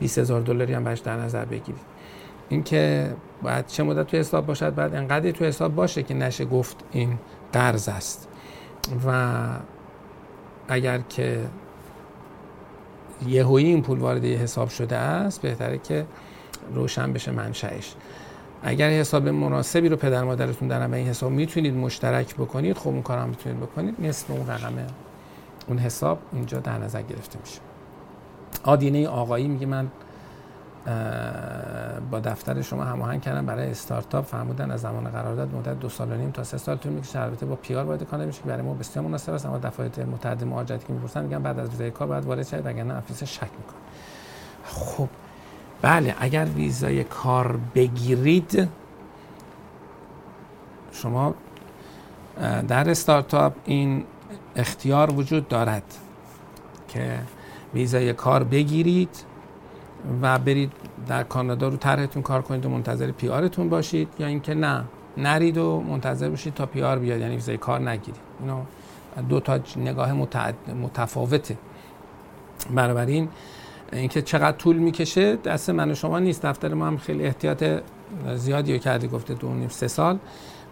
20000 0.00 0.40
دلاری 0.40 0.74
هم 0.74 0.84
بهش 0.84 0.98
در 0.98 1.16
نظر 1.16 1.44
بگیرید. 1.44 1.93
اینکه 2.48 3.10
باید 3.42 3.66
چه 3.66 3.82
مدت 3.82 4.06
تو 4.06 4.16
حساب 4.16 4.46
باشد 4.46 4.74
بعد 4.74 4.94
انقدر 4.94 5.30
تو 5.30 5.44
حساب 5.44 5.74
باشه 5.74 6.02
که 6.02 6.14
نشه 6.14 6.44
گفت 6.44 6.76
این 6.92 7.18
قرض 7.52 7.88
است. 7.88 8.28
و 9.06 9.38
اگر 10.68 10.98
که 10.98 11.40
یهویی 13.26 13.66
این 13.66 13.82
پول 13.82 13.98
وارد 13.98 14.24
حساب 14.24 14.68
شده 14.68 14.96
است 14.96 15.42
بهتره 15.42 15.78
که 15.78 16.06
روشن 16.74 17.12
بشه 17.12 17.30
منشأش. 17.30 17.94
اگر 18.62 18.90
حساب 18.90 19.28
مناسبی 19.28 19.88
رو 19.88 19.96
پدر 19.96 20.24
مادرتون 20.24 20.68
دارن 20.68 20.90
و 20.90 20.94
این 20.94 21.06
حساب 21.06 21.32
می‌تونید 21.32 21.74
مشترک 21.74 22.34
بکنید 22.34 22.78
خب 22.78 22.88
اون 22.88 23.02
کارم 23.02 23.28
می‌تونید 23.28 23.60
بکنید. 23.60 23.94
نصف 23.98 24.30
اون 24.30 24.46
رقم 24.46 24.72
اون 25.68 25.78
حساب 25.78 26.18
اینجا 26.32 26.58
در 26.58 26.78
نظر 26.78 27.02
گرفته 27.02 27.38
میشه. 27.40 27.60
آدینه 28.62 29.08
آقایی 29.08 29.48
میگه 29.48 29.66
من 29.66 29.90
با 32.10 32.20
دفتر 32.24 32.62
شما 32.62 32.84
هماهنگ 32.84 33.20
کردم 33.22 33.46
برای 33.46 33.70
استارتاپ 33.70 34.24
فرمودن 34.24 34.70
از 34.70 34.80
زمان 34.80 35.04
قرارداد 35.04 35.54
مدت 35.54 35.80
دو 35.80 35.88
سال 35.88 36.12
و 36.12 36.14
نیم 36.14 36.30
تا 36.30 36.44
سه 36.44 36.58
سال 36.58 36.76
طول 36.76 36.92
می‌کشه. 36.92 37.20
البته 37.20 37.46
با 37.46 37.56
پیار 37.56 37.84
وارد 37.84 38.02
کار 38.02 38.24
میشه 38.24 38.42
برای 38.42 38.62
ما 38.62 38.74
بسیار 38.74 39.04
مناسب 39.04 39.32
است. 39.32 39.46
اما 39.46 39.58
دفعات 39.58 39.98
متعدد 39.98 40.44
مهاجرتی 40.44 40.86
که 40.86 40.92
می‌پرسن 40.92 41.22
میگن 41.22 41.42
بعد 41.42 41.58
از 41.58 41.68
ویزای 41.68 41.90
کار 41.90 42.08
باید 42.08 42.24
وارد 42.24 42.46
شید 42.46 42.66
وگرنه 42.66 42.96
افیس 42.96 43.24
شک 43.24 43.42
می‌کنه. 43.42 43.80
خب 44.64 45.08
بله 45.82 46.14
اگر 46.18 46.44
ویزای 46.44 47.04
کار 47.04 47.58
بگیرید 47.74 48.68
شما 50.92 51.34
در 52.68 52.90
استارتاپ 52.90 53.52
این 53.64 54.04
اختیار 54.56 55.12
وجود 55.12 55.48
دارد 55.48 55.82
که 56.88 57.18
ویزای 57.74 58.12
کار 58.12 58.44
بگیرید. 58.44 59.24
و 60.22 60.38
برید 60.38 60.72
در 61.06 61.22
کانادا 61.22 61.68
رو 61.68 61.76
طرحتون 61.76 62.22
کار 62.22 62.42
کنید 62.42 62.66
و 62.66 62.68
منتظر 62.68 63.10
PR 63.10 63.28
تون 63.28 63.68
باشید 63.68 64.08
یا 64.18 64.26
اینکه 64.26 64.54
نه 64.54 64.84
نرید 65.16 65.58
و 65.58 65.80
منتظر 65.80 66.28
باشید 66.28 66.54
تا 66.54 66.66
PR 66.66 66.98
بیاد 66.98 67.20
یعنی 67.20 67.34
ویزای 67.34 67.56
کار 67.56 67.90
نگیرید. 67.90 68.20
اینو 68.40 68.60
دو 69.28 69.40
تا 69.40 69.60
نگاه 69.76 70.12
متفاوته 70.82 71.58
بنابراین 72.74 73.28
اینکه 73.92 74.22
چقدر 74.22 74.56
طول 74.56 74.76
می‌کشه 74.76 75.36
دست 75.36 75.70
من 75.70 75.90
و 75.90 75.94
شما 75.94 76.18
نیست. 76.18 76.46
دفتر 76.46 76.74
ما 76.74 76.86
هم 76.86 76.96
خیلی 76.96 77.24
احتیاط 77.24 77.64
زیادی 78.34 78.72
رو 78.72 78.78
کرده 78.78 79.06
گفته 79.06 79.34
دو 79.34 79.54
نیم 79.54 79.68
سه 79.68 79.88
سال. 79.88 80.18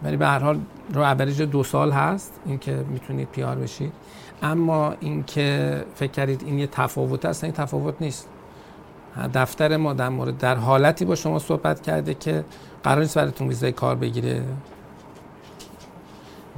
ولی 0.03 0.17
به 0.17 0.27
هر 0.27 0.39
حال 0.39 0.61
رو 0.95 1.03
اوریج 1.03 1.43
دو 1.43 1.63
سال 1.63 1.91
هست 1.91 2.41
اینکه 2.47 2.85
می‌تونید 2.91 3.29
پیار 3.29 3.57
بشید. 3.57 3.93
اما 4.43 4.95
اینکه 5.01 5.85
فکر 5.95 6.11
کردید 6.11 6.43
این 6.47 6.59
یه 6.59 6.67
تفاوت 6.67 7.25
است 7.25 7.45
این 7.45 7.53
تفاوت 7.53 7.95
نیست. 8.01 8.29
دفتر 9.35 9.77
ما 9.77 9.93
در 9.93 10.09
مورد 10.09 10.39
در 10.39 10.55
حالتی 10.55 11.05
با 11.05 11.15
شما 11.15 11.39
صحبت 11.39 11.83
کرده 11.83 12.15
که 12.15 12.45
قرار 12.83 13.01
نیست 13.01 13.19
براتون 13.19 13.49
ویزای 13.49 13.73
کار 13.73 13.97
بگیره. 13.97 14.43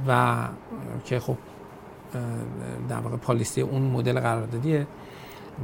و 0.07 0.35
که 1.05 1.19
خب 1.19 1.37
در 2.89 2.99
واقع 2.99 3.17
پالیسی 3.17 3.61
اون 3.61 3.81
مدل 3.81 4.19
قراردادیه. 4.19 4.87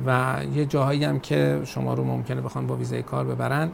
و 0.05 0.37
یه 0.53 0.65
جاهایی 0.65 1.03
هم 1.03 1.19
که 1.19 1.61
شما 1.63 1.93
رو 1.93 2.03
ممکنه 2.03 2.41
بخوان 2.41 2.67
با 2.67 2.75
ویزای 2.75 3.03
کار 3.03 3.25
ببرن 3.25 3.71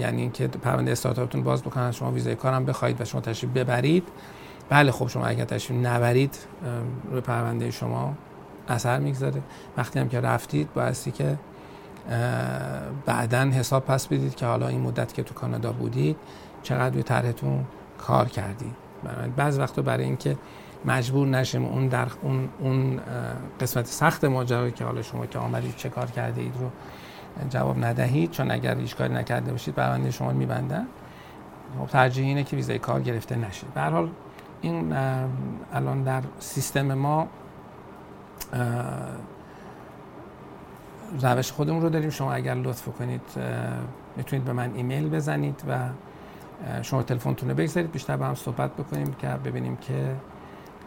یعنی 0.00 0.22
اینکه 0.22 0.48
پرونده 0.48 0.92
استارتاپتون 0.92 1.42
باز 1.42 1.62
بکنن 1.62 1.90
شما 1.90 2.10
ویزای 2.12 2.36
کار 2.36 2.52
هم 2.52 2.64
بخواید 2.64 3.00
و 3.00 3.04
شما 3.04 3.20
تشریف 3.20 3.52
ببرید. 3.52 4.08
بله 4.68 4.92
خب 4.92 5.08
شما 5.08 5.26
اگر 5.26 5.44
تشریف 5.44 5.86
نبرید 5.86 6.38
روی 7.10 7.20
پرونده 7.20 7.70
شما 7.70 8.14
اثر 8.68 8.98
می‌گذاره. 8.98 9.42
وقتی 9.76 9.98
هم 9.98 10.08
که 10.08 10.20
رفتید 10.20 10.72
بایستی 10.74 11.10
که 11.10 11.38
بعدا 13.06 13.38
حساب 13.38 13.84
پس 13.84 14.06
بدید 14.06 14.34
که 14.34 14.46
حالا 14.46 14.68
این 14.68 14.80
مدت 14.80 15.14
که 15.14 15.22
تو 15.22 15.34
کانادا 15.34 15.72
بودید 15.72 16.16
چقدر 16.62 16.94
روی 16.94 17.02
طرحتون 17.02 17.64
کار 17.98 18.28
کردید 18.28 18.74
بعض 19.36 19.58
وقتا 19.58 19.82
برای 19.82 20.04
اینکه 20.04 20.36
مجبور 20.84 21.28
نشیم 21.28 21.64
اون 21.64 21.88
در 21.88 22.08
اون, 22.22 22.48
اون 22.58 23.00
قسمت 23.60 23.86
سخت 23.86 24.24
ماجرا 24.24 24.70
که 24.70 24.84
حالا 24.84 25.02
شما 25.02 25.26
که 25.26 25.38
آمدید 25.38 25.76
چه 25.76 25.88
کار 25.88 26.06
کرده 26.06 26.40
اید 26.40 26.54
رو 26.60 26.70
جواب 27.50 27.84
ندهید 27.84 28.30
چون 28.30 28.50
اگر 28.50 28.78
هیچ 28.78 28.96
کاری 28.96 29.14
نکرده 29.14 29.52
باشید 29.52 29.74
پرونده 29.74 30.10
شما 30.10 30.32
میبندن. 30.32 30.86
خب 31.78 31.86
ترجیح 31.86 32.26
اینه 32.26 32.44
که 32.44 32.56
ویزای 32.56 32.78
کار 32.78 33.00
گرفته 33.00 33.36
نشید. 33.36 33.74
به 33.74 33.80
هر 33.80 33.90
حال 33.90 34.10
این 34.60 34.92
الان 35.72 36.02
در 36.02 36.22
سیستم 36.38 36.94
ما 36.94 37.28
روش 41.22 41.52
خودمون 41.52 41.82
رو 41.82 41.88
داریم. 41.88 42.10
شما 42.10 42.32
اگر 42.32 42.54
لطف 42.54 42.88
کنید 42.88 43.22
می‌تونید 44.16 44.44
به 44.44 44.52
من 44.52 44.74
ایمیل 44.74 45.08
بزنید 45.08 45.62
و 45.68 45.78
شما 46.82 47.02
تلفنتون 47.02 47.48
رو 47.48 47.54
بگذارید. 47.54 47.92
بیشتر 47.92 48.16
با 48.16 48.26
هم 48.26 48.34
صحبت 48.34 48.70
بکنیم 48.72 49.12
که 49.12 49.28
ببینیم 49.28 49.76
که 49.76 50.16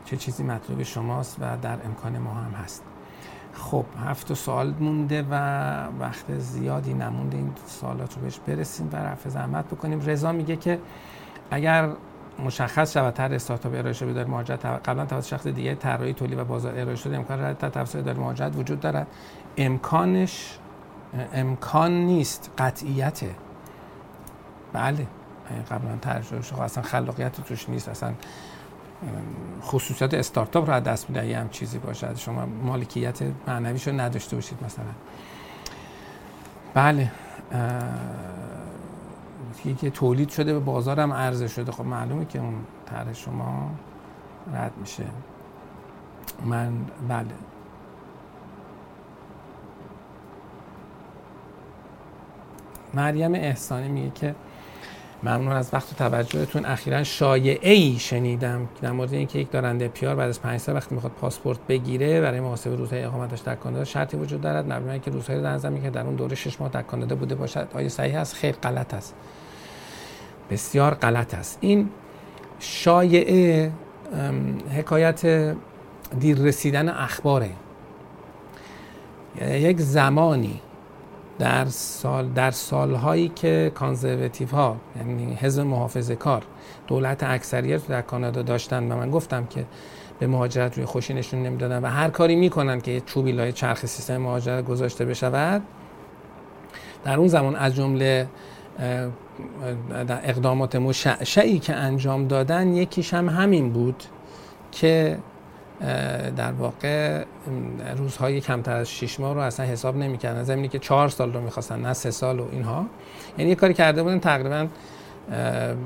چه 0.06 0.18
چیزی 0.18 0.44
مطلوب 0.44 0.84
شماست 0.84 1.38
و 1.42 1.58
در 1.62 1.78
امکان 1.86 2.18
ما 2.18 2.34
هم 2.34 2.52
هست. 2.52 2.84
خب 3.54 3.86
هفت 4.06 4.34
سوال 4.34 4.74
مونده 4.80 5.26
و 5.32 5.34
وقت 6.00 6.40
زیادی 6.40 6.94
نمونده. 6.94 7.38
این 7.38 7.52
سوالات 7.68 8.16
رو 8.16 8.22
بهش 8.22 8.40
برسیم 8.48 8.90
و 8.94 8.96
رفع 8.96 9.30
زحمت 9.30 9.66
بکنیم. 9.66 10.02
رضا 10.06 10.32
میگه 10.32 10.56
که 10.56 10.80
اگر 11.52 11.90
مشخص 12.40 12.94
شود 12.94 13.14
طرح 13.14 13.32
استارتاپ 13.32 13.74
ارائه 13.74 13.94
شده 13.94 14.14
بدون 14.14 14.24
مهاجرت. 14.24 14.66
قبلا 14.66 15.06
توسط 15.06 15.28
شخص 15.28 15.48
دیگه 15.48 15.76
طراحی 15.76 16.14
تولید 16.14 16.40
و 16.40 16.46
بازار 16.46 16.80
ارائه 16.80 16.96
شده. 16.96 17.18
امکان 17.18 17.42
رد 17.42 17.58
تفسیر 17.58 18.02
داره 18.02 18.20
مهاجرت 18.20 18.56
وجود 18.56 18.80
دارد. 18.80 19.08
امکانش 19.58 20.58
امکان 21.34 21.92
نیست. 21.92 22.52
قطعیته. 22.58 23.36
بله. 24.74 25.08
قبلا 25.72 25.98
طرح 26.02 26.22
شده. 26.22 26.42
خب 26.42 26.62
اصلا 26.62 26.84
خلاقیت 26.84 27.42
توش 27.42 27.70
نیست. 27.70 27.90
اصلا 27.90 28.14
خصوصیات 29.62 30.14
استارتاپ 30.14 30.70
رو 30.70 30.80
دست 30.80 31.10
میده 31.10 31.38
هم 31.38 31.50
چیزی 31.50 31.78
باشد 31.78 32.16
شما 32.16 32.46
مالکیت 32.46 33.20
معنویش 33.48 33.88
رو 33.88 33.94
نداشته 33.94 34.36
باشید 34.36 34.58
مثلا. 34.66 34.86
بله. 36.74 37.12
که 39.80 39.90
تولید 39.90 40.30
شده 40.30 40.54
به 40.54 40.60
بازارم 40.60 41.14
عرضه 41.14 41.48
شده. 41.48 41.72
خب 41.72 41.86
معلومه 41.86 42.26
که 42.26 42.40
اون 42.40 42.54
طرح 42.86 43.14
شما 43.14 43.72
رد 44.54 44.72
میشه. 44.78 45.06
من 46.46 46.74
بله. 47.08 47.26
مریم 52.94 53.34
احسانی 53.36 53.90
میگه 53.90 54.10
که 54.10 54.36
ممنون 55.24 55.52
از 55.52 55.70
وقت 55.74 55.92
و 55.92 55.96
توجهتون. 55.96 56.66
اخیرا 56.66 57.04
شایعه 57.04 57.74
ای 57.74 58.00
شنیدم 58.00 58.68
در 58.82 58.92
مورد 58.92 59.14
اینکه 59.14 59.40
یک 59.40 59.52
دارنده 59.52 59.88
پیار 59.88 60.16
بعد 60.16 60.30
از 60.30 60.42
5 60.42 60.60
سال 60.60 60.76
وقتی 60.76 60.96
می‌خواد 60.96 61.14
پاسپورت 61.14 61.60
بگیره 61.70 62.22
برای 62.22 62.40
محاسبه 62.40 62.76
روزهای 62.76 63.04
اقامتش 63.04 63.40
در 63.40 63.56
کانادا 63.56 63.84
شرطی 63.84 64.18
وجود 64.18 64.42
دارد. 64.42 64.74
مبنی 64.74 65.00
که 65.00 65.12
روزهای 65.12 65.42
در 65.42 65.52
نظر 65.52 65.78
که 65.78 65.90
در 65.90 66.06
اون 66.06 66.16
دوره 66.16 66.36
6 66.36 66.62
ماه 66.62 66.70
در 66.70 66.82
کانادا 66.82 67.16
بوده 67.16 67.36
باشد. 67.36 67.68
آیا 67.74 67.90
صحیح 67.90 68.20
است؟ 68.20 68.36
خیر 68.36 68.56
غلط 68.56 68.94
است. 68.94 69.16
بسیار 70.52 70.94
غلط 70.94 71.34
است. 71.34 71.58
این 71.62 71.90
شایعه 72.60 73.72
حکایت 74.78 75.56
دیر 76.20 76.38
رسیدن 76.38 76.90
اخباره. 76.90 77.50
یک 79.42 79.80
زمانی 79.80 80.62
در 81.40 81.66
سال 81.66 82.30
در 82.30 82.52
سالهایی 82.52 83.32
که 83.36 83.72
کانزرواتیو 83.76 84.48
ها 84.48 84.78
یعنی 84.98 85.34
حزب 85.34 85.62
محافظه 85.62 86.16
کار 86.16 86.44
دولت 86.88 87.24
اکثریت 87.24 87.88
در 87.88 88.02
کانادا 88.02 88.42
داشتن 88.42 88.92
و 88.92 88.96
من 88.98 89.12
گفتم 89.12 89.46
که 89.46 89.66
به 90.20 90.28
مهاجرت 90.28 90.78
روی 90.78 90.86
خوشی 90.86 91.14
نشون 91.14 91.44
نمی‌دادن 91.44 91.82
و 91.84 91.88
هر 91.88 92.10
کاری 92.10 92.36
می‌کنن 92.36 92.82
که 92.82 93.02
چوبی 93.02 93.32
لای 93.32 93.52
چرخ 93.52 93.86
سیستم 93.86 94.18
مهاجرت 94.18 94.66
گذاشته 94.66 95.06
بشود 95.06 95.62
در 97.04 97.18
اون 97.18 97.28
زمان 97.28 97.56
از 97.56 97.76
جمله 97.76 98.28
اقدامات 100.24 100.76
مشعشعی 100.76 101.60
که 101.60 101.76
انجام 101.76 102.28
دادن 102.28 102.74
یکیش 102.74 103.14
هم 103.14 103.30
همین 103.30 103.74
بود 103.74 104.04
که 104.72 105.18
در 106.38 106.52
واقع 106.52 107.24
روزهای 107.98 108.42
کمتر 108.42 108.76
از 108.76 108.90
6 108.90 109.20
ماه 109.20 109.34
رو 109.34 109.40
اصلا 109.40 109.66
حساب 109.66 109.98
نمی‌کردن. 109.98 110.44
ضمن 110.44 110.68
اینکه 110.68 110.80
چهار 110.80 111.10
سال 111.10 111.34
رو 111.34 111.42
می‌خواستن 111.42 111.80
نه 111.80 111.94
سه 111.94 112.12
سال 112.12 112.40
و 112.40 112.48
اینها. 112.52 112.86
یعنی 113.38 113.50
یه 113.50 113.56
کاری 113.56 113.74
کرده 113.74 114.04
بودن 114.04 114.20
تقریبا 114.20 114.68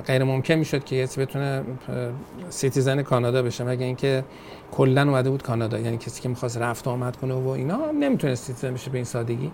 غیر 0.08 0.24
ممکن 0.24 0.54
می‌شد 0.54 0.84
که 0.84 1.04
کسی 1.04 1.22
بتونه 1.22 1.64
citizen 2.50 3.02
کانادا 3.02 3.44
بشه. 3.44 3.64
مگه 3.64 3.86
اینکه 3.86 4.24
کلا 4.72 5.02
اومده 5.02 5.30
بود 5.30 5.44
کانادا. 5.44 5.80
یعنی 5.80 5.98
کسی 5.98 6.22
که 6.22 6.30
می‌خواست 6.30 6.58
رفت 6.58 6.88
آمد 6.88 7.16
کنه 7.16 7.34
و 7.34 7.48
اینا 7.48 7.80
نمی‌تونه 8.00 8.36
citizen 8.36 8.74
بشه 8.74 8.92
به 8.92 8.98
این 8.98 9.06
سادگی. 9.06 9.52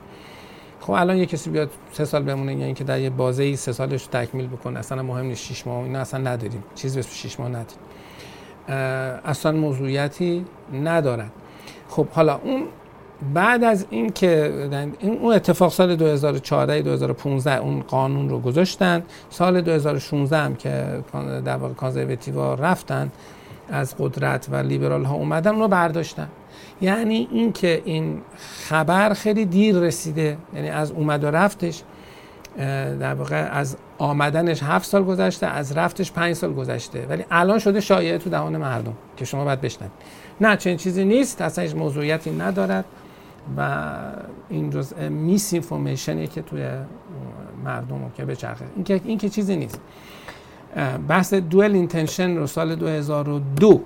خب 0.79 0.91
الان 0.91 1.17
یه 1.17 1.25
کسی 1.25 1.49
بیاد 1.49 1.69
سه 1.91 2.05
سال 2.05 2.23
بمونه 2.23 2.55
یا 2.55 2.65
اینکه 2.65 2.84
در 2.84 2.99
یه 2.99 3.09
بازه 3.09 3.43
ای 3.43 3.55
سه 3.55 3.71
سالش 3.71 4.07
تکمیل 4.07 4.47
بکنه 4.47 4.79
اصلا 4.79 5.03
مهم 5.03 5.25
نیست 5.25 5.45
6 5.45 5.67
ماه 5.67 5.84
اینا 5.84 5.99
اصلا 5.99 6.19
نداریم. 6.19 6.63
چیز 6.75 6.95
به 6.95 7.01
6 7.01 7.39
ماه 7.39 7.49
نداریم. 7.49 7.77
اصلا 8.68 9.51
موضوعیتی 9.51 10.45
ندارد. 10.84 11.32
خب 11.89 12.07
حالا 12.07 12.39
اون 12.43 12.64
بعد 13.34 13.64
از 13.64 13.86
این 13.89 14.09
که 14.09 14.53
این 14.99 15.18
اون 15.20 15.34
اتفاق 15.34 15.72
سال 15.72 15.95
2014 15.95 16.82
2015 16.82 17.57
اون 17.57 17.82
قانون 17.82 18.30
رو 18.30 18.39
گذاشتن 18.39 19.03
سال 19.30 19.61
2016 19.61 20.38
هم 20.38 20.55
که 20.55 20.86
در 21.45 21.57
واقع 21.57 21.74
کانزرواتیو 21.74 22.55
رفتن 22.55 23.11
از 23.70 23.95
قدرت 23.99 24.47
و 24.51 24.55
لیبرال 24.55 25.03
ها 25.03 25.16
اومدن 25.16 25.59
رو 25.59 25.68
برداشتن. 25.68 26.28
یعنی 26.82 27.28
اینکه 27.32 27.82
این 27.86 28.22
خبر 28.68 29.14
خیلی 29.14 29.45
دیر 29.45 29.76
رسیده 29.76 30.38
یعنی 30.53 30.70
از 30.70 30.91
اومد 30.91 31.24
و 31.24 31.28
رفتش. 31.28 31.84
در 32.99 33.14
واقع 33.14 33.49
از 33.51 33.78
آمدنش 33.97 34.64
هفت 34.64 34.86
سال 34.86 35.04
گذشته 35.04 35.47
از 35.47 35.78
رفتش 35.78 36.12
پنج 36.12 36.34
سال 36.34 36.54
گذشته. 36.54 37.06
ولی 37.10 37.26
الان 37.32 37.60
شده 37.60 37.80
شایعه 37.82 38.18
تو 38.18 38.30
دهان 38.30 38.58
مردم 38.58 38.93
که 39.18 39.26
شما 39.26 39.45
باید 39.45 39.62
بشنوید. 39.62 39.91
نه 40.41 40.58
چنین 40.58 40.78
چیزی 40.78 41.06
نیست 41.06 41.41
اصلا 41.41 41.64
هیچ 41.64 41.76
موضوعیتی 41.76 42.32
ندارد 42.32 42.86
و 43.58 43.89
این 44.49 44.70
جزء 44.70 45.10
میس 45.10 45.54
اینفورمیشنی 45.54 46.28
که 46.28 46.41
توی 46.41 46.68
مردم 47.64 48.12
که 48.18 48.26
بچرخه 48.26 48.66
این 48.76 48.84
که 48.84 49.01
این 49.04 49.18
که 49.18 49.30
چیزی 49.30 49.56
نیست. 49.56 49.82
بحث 51.08 51.34
دوئل 51.34 51.74
اینتنشن 51.74 52.38
رو 52.38 52.47
سال 52.47 52.76
2002 52.76 53.82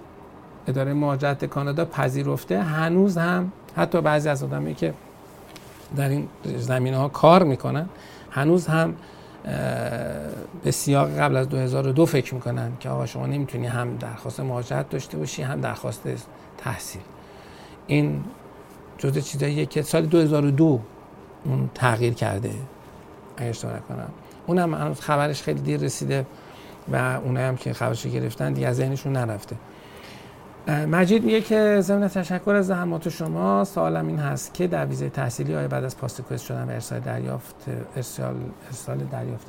اداره 0.68 0.94
مهاجرت 0.94 1.46
کانادا 1.46 1.86
پذیرفته. 1.86 2.62
هنوز 2.62 3.18
هم 3.18 3.52
حتی 3.76 4.02
بعضی 4.02 4.30
از 4.30 4.44
آدمایی 4.44 4.76
که 4.76 4.94
در 5.96 6.10
این 6.10 6.28
زمینه 6.44 6.98
ها 6.98 7.08
کار 7.08 7.44
می‌کنن 7.44 7.90
هنوز 8.38 8.68
هم 8.68 8.96
به 10.64 10.72
سیاق 10.72 11.10
قبل 11.20 11.36
از 11.36 11.50
2002 11.50 12.06
فکر 12.06 12.36
می‌کنن 12.36 12.72
که 12.80 12.90
آقا 12.90 13.06
شما 13.06 13.26
نمی‌تونی 13.26 13.68
هم 13.68 13.98
درخواست 13.98 14.40
مهاجرت 14.40 14.90
داشته 14.90 15.18
باشی 15.18 15.42
هم 15.44 15.62
درخواست 15.62 16.02
تحصیل. 16.58 17.02
این 17.88 18.24
جزء 18.98 19.20
چیزاییه 19.20 19.66
که 19.66 19.82
سال 19.82 20.06
2002 20.06 20.80
اون 21.46 21.70
تغییر 21.76 22.14
کرده 22.14 22.52
اگه 23.38 23.50
اشتباه 23.50 23.76
نکنم. 23.76 24.10
اونم 24.48 24.74
هنوز 24.74 25.00
خبرش 25.00 25.42
خیلی 25.42 25.62
دیر 25.62 25.80
رسیده 25.80 26.26
و 26.92 27.20
اونایی 27.24 27.48
هم 27.48 27.58
که 27.58 27.74
خبرش 27.74 28.08
گرفتن 28.08 28.54
دیگه 28.54 28.68
از 28.68 28.76
ذهنشون 28.76 29.14
نرفته. 29.14 29.56
مجید 30.68 31.24
میگه 31.24 31.42
که 31.42 31.78
ضمن 31.82 32.08
تشکر 32.08 32.52
از 32.52 32.68
زحمات 32.68 33.10
شما 33.10 33.64
سوالم 33.64 34.08
این 34.08 34.20
هست 34.20 34.54
که 34.54 34.68
در 34.68 34.86
ویزه 34.86 35.10
تحصیلی 35.10 35.56
آیا 35.56 35.68
بعد 35.68 35.84
از 35.84 35.98
پاس 35.98 36.22
کوست 36.22 36.46
شدن 36.46 36.64
و 36.64 36.72
ارسال 36.72 37.00
دریافت 37.00 37.56
ارسال 37.96 38.36
ارسال 38.68 38.98
دریافت 38.98 39.48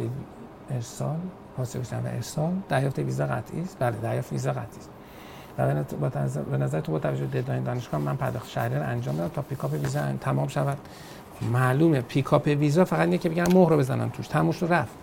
ارسال 0.71 1.17
پاس 1.57 1.77
و 1.77 1.81
ارسال 2.15 2.53
دریافت 2.69 2.99
ویزا 2.99 3.27
قطعی 3.27 3.61
است؟ 3.61 3.77
بله 3.81 3.97
دریافت 4.03 4.33
ویزا 4.33 4.53
قطعی 4.53 4.79
است. 4.79 4.91
به 6.51 6.59
نظر 6.59 6.81
تو 6.81 6.93
با 6.93 6.99
توجه 6.99 7.27
به 7.27 7.41
ددلاین 7.41 7.63
دانشگاه 7.63 8.01
من 8.01 8.17
پرداخت 8.17 8.49
شهریار 8.49 8.83
انجام 8.83 9.17
دادم 9.17 9.35
تا 9.35 9.43
پیکاپ 9.43 9.73
ویزا 9.73 10.01
تمام 10.21 10.49
شود. 10.49 10.79
معلومه 11.53 12.01
پیکاپ 12.01 12.47
ویزا 12.47 12.85
فقط 12.85 13.01
اینه 13.01 13.19
که 13.19 13.29
بگن 13.29 13.55
مهر 13.55 13.71
رو 13.71 13.77
بزنن 13.77 14.11
توش. 14.11 14.29
تموش 14.29 14.63
رو 14.63 14.73
رفت. 14.73 14.95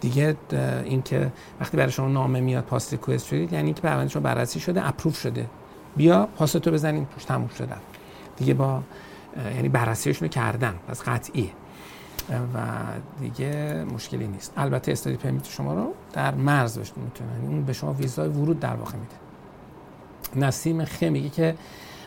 دیگه 0.00 0.36
اینکه 0.84 1.32
وقتی 1.60 1.76
برای 1.76 1.92
شما 1.92 2.08
نامه 2.08 2.40
میاد 2.40 2.64
pass 2.64 2.92
request 2.92 3.26
شدید 3.26 3.52
یعنی 3.52 3.64
اینکه 3.64 3.82
پرونده 3.82 4.10
شما 4.10 4.22
بررسی 4.22 4.60
شده 4.60 4.88
approve 4.88 5.20
شده. 5.20 5.46
بیا 5.96 6.28
پاستو 6.36 6.70
بزنیم 6.70 7.08
توش 7.14 7.24
تموم 7.24 7.48
شده. 7.48 7.74
دیگه 8.36 8.54
با 8.54 8.82
یعنی 9.56 9.68
بررسیشون 9.68 10.28
رو 10.28 10.32
کردن. 10.32 10.74
پس 10.88 11.02
قطعیه. 11.02 11.50
و 12.54 12.58
دیگه 13.20 13.84
مشکلی 13.94 14.26
نیست. 14.26 14.52
البته 14.56 14.92
study 14.92 15.16
permit 15.16 15.48
شما 15.48 15.74
رو 15.74 15.92
در 16.12 16.34
مرز 16.34 16.74
داشته 16.74 17.00
می‌تونه 17.00 17.30
یعنی 17.34 17.46
اون 17.46 17.64
به 17.64 17.72
شما 17.72 17.92
ویزای 17.92 18.28
ورود 18.28 18.60
در 18.60 18.74
واقع 18.74 18.94
میده. 18.96 20.46
نسیم 20.46 20.84
خ 20.84 21.02
میگه 21.02 21.28
که 21.28 21.54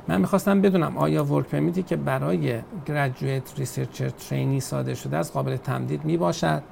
من 0.08 0.22
می‌خواستم 0.22 0.62
بدونم 0.62 0.98
آیا 0.98 1.26
work 1.26 1.46
permit 1.46 1.78
ی 1.78 1.84
که 1.84 1.96
برای 1.96 2.62
graduate 2.86 3.54
researcher 3.58 4.10
trainee 4.10 4.60
صادر 4.60 4.94
شده 4.94 5.18
از 5.18 5.34
قابل 5.34 5.58
تمدید 5.58 6.06
می 6.06 6.18
باشد 6.18 6.64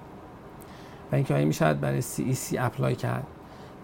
و 1.11 1.15
اینکه 1.15 1.33
آیا 1.33 1.45
می‌شود 1.45 1.79
برای 1.79 2.01
CEC 2.01 2.55
apply 2.59 2.95
کرد. 2.95 3.23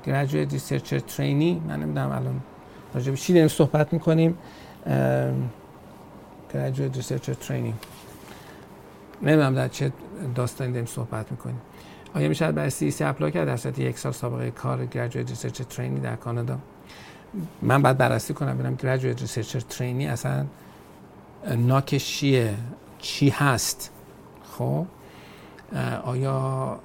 Graduate 0.06 0.52
Researcher 0.52 1.00
Trainee. 1.00 1.68
من 1.68 1.80
نمی‌دونم 1.80 2.12
الان 2.12 2.42
راجع 2.94 3.12
به 3.12 3.18
چی 3.18 3.34
داریم 3.34 3.48
صحبت 3.48 3.94
می‌کنیم. 3.94 4.38
Graduate 6.54 6.98
Researcher 6.98 7.48
Training 7.48 7.74
نمی‌دونم 9.22 9.56
در 9.56 9.68
چه 9.68 9.92
داستانی 10.36 10.72
داریم 10.72 10.86
صحبت 10.86 11.32
می‌کنیم. 11.32 11.62
آیا 12.16 12.30
میشه 12.30 12.52
برای 12.52 12.70
CEC 12.70 13.04
apply 13.04 13.32
کرد؟ 13.32 13.48
در 13.48 13.58
صورت 13.58 13.80
یک 13.80 14.00
سال 14.00 14.12
سابقه 14.12 14.52
کار 14.52 14.86
graduate 14.86 15.30
research 15.30 15.62
trainee 15.62 16.00
در 16.00 16.16
کانادا. 16.16 16.58
من 17.62 17.82
باید 17.82 17.98
بررسی 17.98 18.34
کنم 18.34 18.58
ببینم 18.58 18.76
graduate 18.76 19.22
research 19.22 19.56
trainee 19.56 20.08
اصلا 20.08 20.46
NOC 21.58 21.86
ش 21.86 22.06
چیه 22.06 22.54
چی 23.00 23.30
هست. 23.30 23.92
خب؟ 24.58 24.86
آیا 26.04 26.80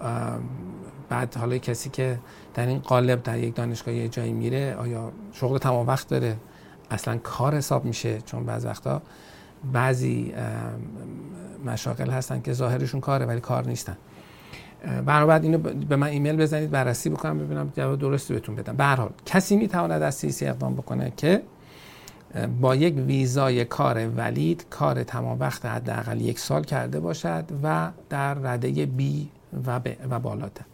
بعد 1.08 1.34
حالا 1.34 1.58
کسی 1.58 1.90
که 1.90 2.18
در 2.54 2.66
این 2.66 2.78
قالب 2.78 3.22
در 3.22 3.38
یک 3.38 3.54
دانشگاه 3.54 3.94
یه 3.94 4.08
جایی 4.08 4.32
میره 4.32 4.76
آیا 4.78 5.12
شغل 5.32 5.58
تمام 5.58 5.86
وقت 5.86 6.08
داره؟ 6.08 6.36
اصلا 6.90 7.18
کار 7.18 7.54
حساب 7.54 7.84
میشه 7.84 8.20
چون 8.20 8.44
بعض 8.44 8.64
وقتا 8.64 9.02
بعضی 9.72 10.34
مشاغل 11.64 12.10
هستن 12.10 12.40
که 12.40 12.52
ظاهرشون 12.52 13.00
کاره 13.00 13.26
ولی 13.26 13.40
کار 13.40 13.66
نیستن. 13.66 13.96
بعد 15.06 15.44
اینو 15.44 15.58
به 15.58 15.96
من 15.96 16.06
ایمیل 16.06 16.36
بزنید 16.36 16.70
بررسی 16.70 17.10
بکنم 17.10 17.38
ببینم 17.38 17.72
جواب 17.76 17.98
درستی 17.98 18.34
بهتون 18.34 18.54
بدم. 18.54 18.76
به 18.76 18.84
حال 18.84 19.10
کسی 19.26 19.56
می‌تواند 19.56 20.02
از 20.02 20.14
سی 20.14 20.46
اقدام 20.46 20.74
بکنه 20.74 21.12
که 21.16 21.42
با 22.60 22.76
یک 22.76 22.94
ویزای 22.96 23.64
کار 23.64 24.08
ولید 24.08 24.66
کار 24.70 25.04
تمام 25.04 25.40
وقت 25.40 25.66
حداقل 25.66 26.20
یک 26.20 26.38
سال 26.38 26.64
کرده 26.64 27.00
باشد 27.00 27.44
و 27.62 27.90
در 28.08 28.34
رده 28.34 28.86
بی 28.86 29.28
و, 29.66 29.80
و 30.10 30.18
بالاتر. 30.18 30.64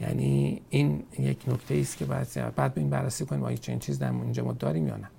یعنی 0.00 0.62
این 0.70 1.02
یک 1.18 1.38
نکته 1.48 1.74
است 1.74 1.96
که 1.96 2.04
باید 2.04 2.54
بعد 2.56 2.72
این 2.76 2.90
بررسی 2.90 3.26
کنیم 3.26 3.42
آیا 3.42 3.56
چنین 3.56 3.78
چیز 3.78 3.98
در 3.98 4.12
اینجا 4.12 4.44
ما 4.44 4.52
داریم 4.52 4.86
یا 4.86 4.96
نه. 4.96 5.10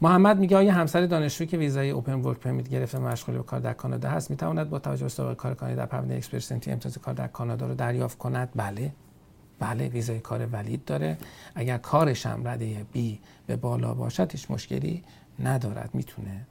محمد 0.00 0.38
میگه 0.38 0.56
آیا 0.56 0.72
همسر 0.72 1.06
دانشجویی 1.06 1.48
که 1.48 1.56
ویزای 1.56 1.90
اوپن 1.90 2.14
ورک 2.14 2.38
پرمیت 2.38 2.68
گرفته 2.68 2.98
مشغول 2.98 3.36
به 3.36 3.42
کار 3.42 3.60
در 3.60 3.72
کانادا 3.72 4.08
هست 4.08 4.30
می‌تواند 4.30 4.70
با 4.70 4.78
توجه 4.78 5.02
به 5.02 5.08
سابقه 5.08 5.34
کار 5.34 5.54
کانادا 5.54 5.76
در 5.76 5.86
پرونده 5.86 6.14
اکسپرسنتی 6.14 6.70
امتیاز 6.70 6.98
کار 6.98 7.14
در 7.14 7.26
کانادا 7.26 7.66
رو 7.66 7.74
دریافت 7.74 8.18
کند؟ 8.18 8.48
بله. 8.56 8.92
بله 9.58 9.88
ویزای 9.88 10.20
کار 10.20 10.46
ولید 10.46 10.84
داره. 10.84 11.18
اگر 11.54 11.78
کارش 11.78 12.26
هم 12.26 12.48
رده 12.48 12.86
بی 12.92 13.18
به 13.46 13.56
بالا 13.56 13.94
باشد 13.94 14.32
هیچ 14.32 14.50
مشکلی 14.50 15.04
ندارد 15.38 15.90
می‌تونه. 15.94 16.46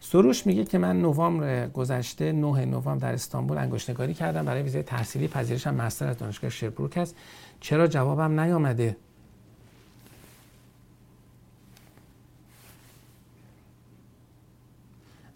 سروش 0.00 0.46
میگه 0.46 0.64
که 0.64 0.78
من 0.78 1.00
نوامبر 1.00 1.68
گذشته 1.68 2.32
9 2.32 2.64
نوامبر 2.64 3.08
در 3.08 3.14
استانبول 3.14 3.58
انگشتنگاری 3.58 4.14
کردم 4.14 4.44
برای 4.44 4.62
ویزای 4.62 4.82
تحصیلی 4.82 5.28
پذیرشم 5.28 5.74
مستر 5.74 6.08
از 6.08 6.18
دانشگاه 6.18 6.50
شربروک 6.50 6.98
است. 6.98 7.16
چرا 7.60 7.86
جوابم 7.86 8.40
نیامده؟ 8.40 8.96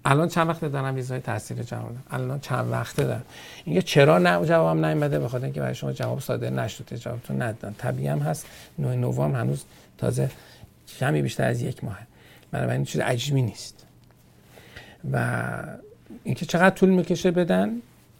الان 0.05 0.29
چند 0.29 0.49
وقت 0.49 0.65
دارم 0.65 0.95
ویزای 0.95 1.21
تحصیل 1.21 1.63
جواب 1.63 1.93
الان 2.11 2.41
چند 2.41 2.73
وقته 2.73 3.05
دارم. 3.05 3.25
اینکه 3.65 3.83
چرا 3.83 4.19
نه 4.19 4.47
جوابم 4.47 4.85
نیومده 4.85 5.19
به 5.19 5.29
خاطر 5.29 5.45
اینکه 5.45 5.61
برای 5.61 5.75
شما 5.75 5.93
جواب 5.93 6.21
صادر 6.21 6.51
نشده 6.51 6.99
جوابتون 6.99 7.43
ندادن. 7.43 7.75
طبیعی 7.79 8.09
هم 8.09 8.19
هست 8.19 8.47
9 8.79 8.97
نوامبر 8.97 9.41
هنوز 9.41 9.65
تازه 10.01 10.31
کمی 10.99 11.23
بیشتر 11.23 11.45
از 11.45 11.63
یک 11.63 11.85
ماه. 11.85 11.99
بنابراین 12.51 12.85
چیز 12.85 13.01
عجیبی 13.01 13.43
نیست. 13.43 13.87
و 15.13 15.17
اینکه 16.25 16.47
چقدر 16.47 16.75
طول 16.75 16.89
می‌کشه 16.89 17.31
بدن 17.31 17.71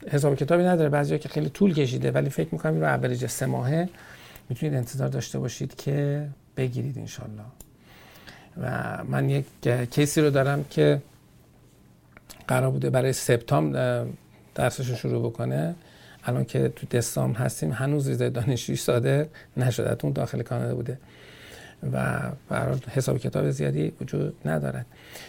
حساب 0.09 0.35
کتابی 0.35 0.63
نداره. 0.63 0.89
بعضیا 0.89 1.19
که 1.19 1.29
خیلی 1.29 1.49
طول 1.49 1.75
کشیده 1.75 2.11
ولی 2.11 2.31
فکر 2.31 2.49
می‌کنم 2.53 2.73
این 2.73 2.81
رو 2.81 2.89
اولیج 2.89 3.27
سه 3.27 3.47
ماهه. 3.47 3.89
می‌تونید 4.49 4.75
انتظار 4.75 5.09
داشته 5.09 5.39
باشید 5.39 5.77
که 5.77 6.29
بگیرید 6.57 6.99
انشالله. 6.99 7.43
و 8.63 8.99
من 9.05 9.31
یک 9.31 9.47
کیسی 9.91 10.21
رو 10.21 10.31
دارم 10.31 10.65
که 10.71 11.03
قرار 12.49 12.71
بوده 12.71 12.91
برای 12.91 13.13
سپتامبر 13.13 14.07
درسش 14.55 14.91
رو 14.91 14.97
شروع 14.97 15.31
بکنه. 15.31 15.75
الان 16.25 16.45
که 16.45 16.69
تو 16.69 16.87
دسامبر 16.87 17.39
هستیم 17.39 17.73
هنوز 17.73 18.09
ویزای 18.09 18.31
دانشجویی 18.31 18.77
صادر 18.77 19.27
نشده. 19.57 19.97
اون 20.03 20.13
داخل 20.13 20.43
کانادا 20.43 20.75
بوده. 20.75 20.99
و 21.93 22.21
برای 22.49 22.79
حساب 22.91 23.19
کتاب 23.19 23.51
زیادی 23.51 23.93
وجود 24.01 24.49
ندارد. 24.49 24.87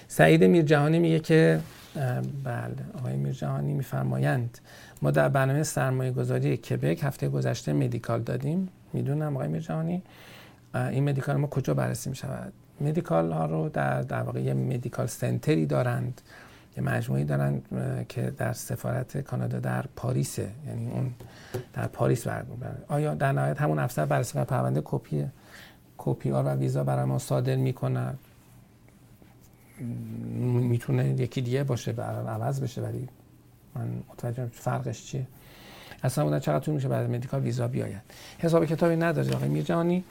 سعید 0.07 0.43
میرجهانی 0.43 0.99
میگه 0.99 1.19
که 1.19 1.59
بله 2.43 2.75
آقای 2.97 3.15
میرجهانی 3.15 3.73
میفرمایند 3.73 4.57
ما 5.01 5.11
در 5.11 5.29
برنامه 5.29 5.63
سرمایه 5.63 6.11
گذاری 6.11 6.57
کبک 6.57 7.03
هفته 7.03 7.29
گذشته 7.29 7.73
مدیکال 7.73 8.21
دادیم. 8.21 8.69
می‌دونم 8.93 9.35
آقای 9.35 9.47
میرجهانی 9.47 10.03
این 10.75 11.09
مدیکال 11.09 11.35
ما 11.35 11.47
کجا 11.47 11.73
بررسی 11.73 12.09
می 12.09 12.15
شود 12.15 12.53
medical 12.81 13.31
ها 13.31 13.45
رو 13.45 13.69
در 13.69 14.01
در 14.01 14.21
واقع 14.21 14.41
یه 14.41 14.53
medical 14.53 15.07
center 15.07 15.57
ی 15.57 15.65
دارند 15.65 16.21
یه 16.77 16.83
مجموعی 16.83 17.23
دارن 17.23 17.61
که 18.09 18.31
در 18.37 18.53
سفارت 18.53 19.17
کانادا 19.17 19.59
در 19.59 19.85
پاریسه 19.95 20.47
یعنی 20.67 20.91
اون 20.91 21.13
در 21.73 21.87
پاریس 21.87 22.27
برگزار 22.27 22.77
آیا 22.87 23.13
در 23.13 23.31
نهایت 23.31 23.61
همون 23.61 23.79
افسر 23.79 24.05
بررسی 24.05 24.43
پرونده 24.43 24.81
کپی 24.85 25.25
کپی 26.03 26.29
ها 26.29 26.43
و 26.43 26.49
ویزا 26.49 26.83
برای 26.83 27.05
ما 27.05 27.19
صادر 27.19 27.55
می‌کنن. 27.55 28.17
می‌تونه 30.71 31.09
یکی 31.09 31.41
دیگه 31.41 31.63
باشه 31.63 31.91
برای 31.91 32.27
عوض 32.27 32.61
بشه 32.61 32.81
ولی 32.81 33.07
من 33.75 33.87
متوجه 34.13 34.45
فرقش 34.45 35.05
چیه. 35.05 35.27
اصلا 36.03 36.23
بودن 36.23 36.39
چقدر 36.39 36.59
طول 36.59 36.75
میشه 36.75 36.87
بعد 36.87 37.09
medical 37.09 37.41
ویزا 37.41 37.67
بیاید. 37.67 38.01
حساب 38.39 38.65
کتابی 38.65 38.95
نداره 38.95 39.35
آقای 39.35 39.49
میرجانی 39.49 40.03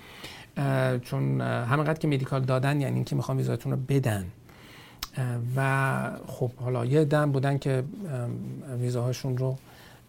چون 1.03 1.41
همینقدر 1.41 1.99
که 1.99 2.09
مدیکال 2.09 2.43
دادن 2.43 2.81
یعنی 2.81 2.95
اینکه 2.95 3.17
می‌خوام 3.17 3.37
ویزاتون 3.37 3.73
رو 3.73 3.79
بدن. 3.89 4.27
و 5.57 6.11
خب 6.27 6.51
حالا 6.55 6.85
یه 6.85 7.05
دم 7.05 7.33
بودن 7.33 7.59
که 7.59 7.85
ویزاهاشون 8.81 9.37
رو 9.37 9.57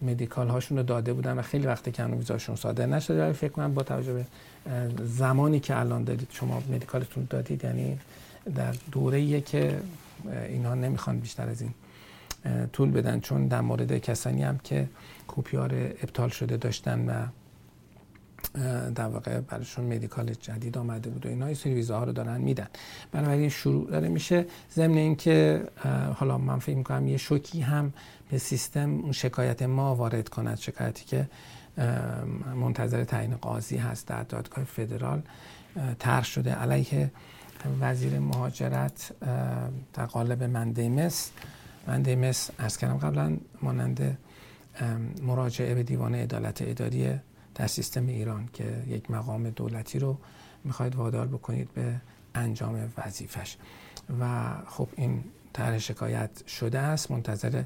مدیکال 0.02 0.47
هاشون 0.47 0.78
رو 0.78 0.84
داده 0.84 1.14
بودن 1.14 1.39
و 1.39 1.41
خیلی 1.41 1.68
وقتی 1.68 1.91
که 1.91 2.04
هنوز 2.04 2.18
ویزاشون 2.18 2.56
صادر 2.56 2.86
نشده 2.86 3.24
ولی 3.24 3.34
فکر 3.34 3.52
کنم 3.52 3.74
با 3.74 3.84
توجه 3.84 4.14
به 4.14 4.26
زمانی 5.06 5.60
که 5.60 5.80
الان 5.80 6.04
دارید 6.04 6.28
شما 6.32 6.64
مدیکالتون 6.70 7.28
دادید 7.30 7.64
یعنی 7.64 7.99
در 8.56 8.76
دوره 8.91 9.41
که 9.41 9.80
اینا 10.47 10.76
نمی‌خوان 10.76 11.20
بیشتر 11.20 11.49
از 11.49 11.62
این 11.62 11.74
طول 12.74 12.91
بدن 12.91 13.20
چون 13.20 13.47
در 13.47 13.62
مورد 13.62 13.97
کسانی 13.97 14.43
هم 14.43 14.58
که 14.64 14.88
کوپیار 15.28 15.74
ابطال 15.74 16.30
شده 16.30 16.58
داشتن 16.58 17.10
و 17.10 17.26
در 18.95 19.08
واقع 19.08 19.39
براشون 19.39 19.86
مدیکال 19.86 20.34
جدید 20.34 20.78
آمده 20.78 21.10
بود 21.10 21.26
و 21.26 21.30
اینا 21.30 21.45
این 21.45 21.56
سری 21.56 21.74
ویزاها 21.74 22.04
رو 22.04 22.12
دارن 22.12 22.41
میدن. 22.41 22.68
بنابراین 23.12 23.49
شروع 23.49 23.91
داره 23.91 24.10
میشه. 24.10 24.45
ضمن 24.74 24.97
اینکه 24.97 25.64
حالا 26.16 26.38
من 26.38 26.60
فکر 26.60 26.76
می‌کنم 26.76 27.08
یه 27.08 27.18
شوکی 27.18 27.62
هم 27.62 27.93
به 28.32 28.38
سیستم 28.38 28.99
اون 28.99 29.12
شکایت 29.12 29.62
ما 29.62 29.95
وارد 29.95 30.30
کند 30.30 30.58
شکایتی 30.58 31.06
که 31.06 31.30
منتظر 32.56 33.04
تعیین 33.04 33.36
قاضی 33.36 33.78
هست 33.78 34.08
در 34.08 34.24
دادگاه 34.24 34.64
فدرال 34.64 35.22
طرح 35.99 36.26
شده 36.26 36.54
علیه 36.54 37.12
وزیر 37.82 38.20
مهاجرت 38.20 39.12
در 39.93 40.06
قالب 40.06 40.43
مندیمس 40.43 41.32
مندیمس 41.88 42.49
از 42.58 42.78
کردم 42.78 42.97
قبلا 42.97 43.38
مانند 43.62 44.18
مراجعه 45.24 45.76
به 45.76 45.84
دیوان 45.84 46.16
عدالت 46.16 46.62
اداری 46.62 47.20
در 47.56 47.68
سیستم 47.68 48.08
ایران 48.08 48.49
که 48.54 48.84
یک 48.88 49.12
مقام 49.12 49.49
دولتی 49.49 49.99
رو 49.99 50.18
می‌خواید 50.64 50.95
وادار 50.95 51.28
بکنید 51.28 51.74
به 51.74 51.95
انجام 52.36 52.91
وظیفش. 52.97 53.58
و 54.20 54.54
خب 54.68 54.89
این 54.95 55.24
طرح 55.54 55.78
شکایت 55.78 56.47
شده 56.47 56.80
است 56.80 57.12
منتظر 57.12 57.64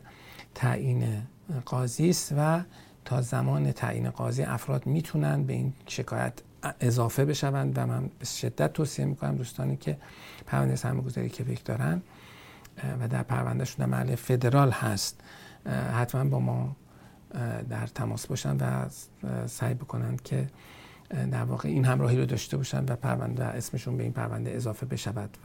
تعیین 0.56 1.22
قاضی 1.66 2.10
است 2.10 2.34
و 2.38 2.62
تا 3.06 3.22
زمان 3.22 3.72
تعیین 3.72 4.10
قاضی 4.10 4.44
افراد 4.44 4.86
می‌تونن 4.86 5.44
به 5.44 5.54
این 5.54 5.74
شکایت 5.88 6.34
اضافه 6.80 7.26
بشوند 7.26 7.78
و 7.78 7.86
من 7.86 8.10
به 8.20 8.26
شدت 8.26 8.74
توصیه 8.74 9.06
می‌کنم 9.06 9.36
دوستانی 9.36 9.78
که 9.78 9.98
پرونده 10.46 10.76
سرمایه‌گذاری 10.76 11.30
کبک 11.30 11.66
دارن 11.66 12.02
و 13.02 13.08
در 13.08 13.24
پروندهشون 13.24 13.86
در 13.86 13.92
محل 13.92 14.16
فدرال 14.16 14.72
هست 14.72 15.22
حتما 15.94 16.24
با 16.24 16.40
ما 16.40 16.76
در 17.70 17.88
تماس 17.88 18.28
باشن 18.28 18.58
و 18.58 18.86
سعی 19.48 19.74
بکنند 19.74 20.22
که 20.22 20.48
در 21.32 21.44
واقع 21.44 21.70
این 21.70 21.86
همراهی 21.86 22.18
رو 22.18 22.26
داشته 22.26 22.58
باشن 22.58 22.86
و 22.86 22.96
پرونده 22.96 23.46
اسمشون 23.46 23.98
به 23.98 24.04
این 24.04 24.12
پرونده 24.12 24.52
اضافه 24.52 24.86
بشود 24.86 25.38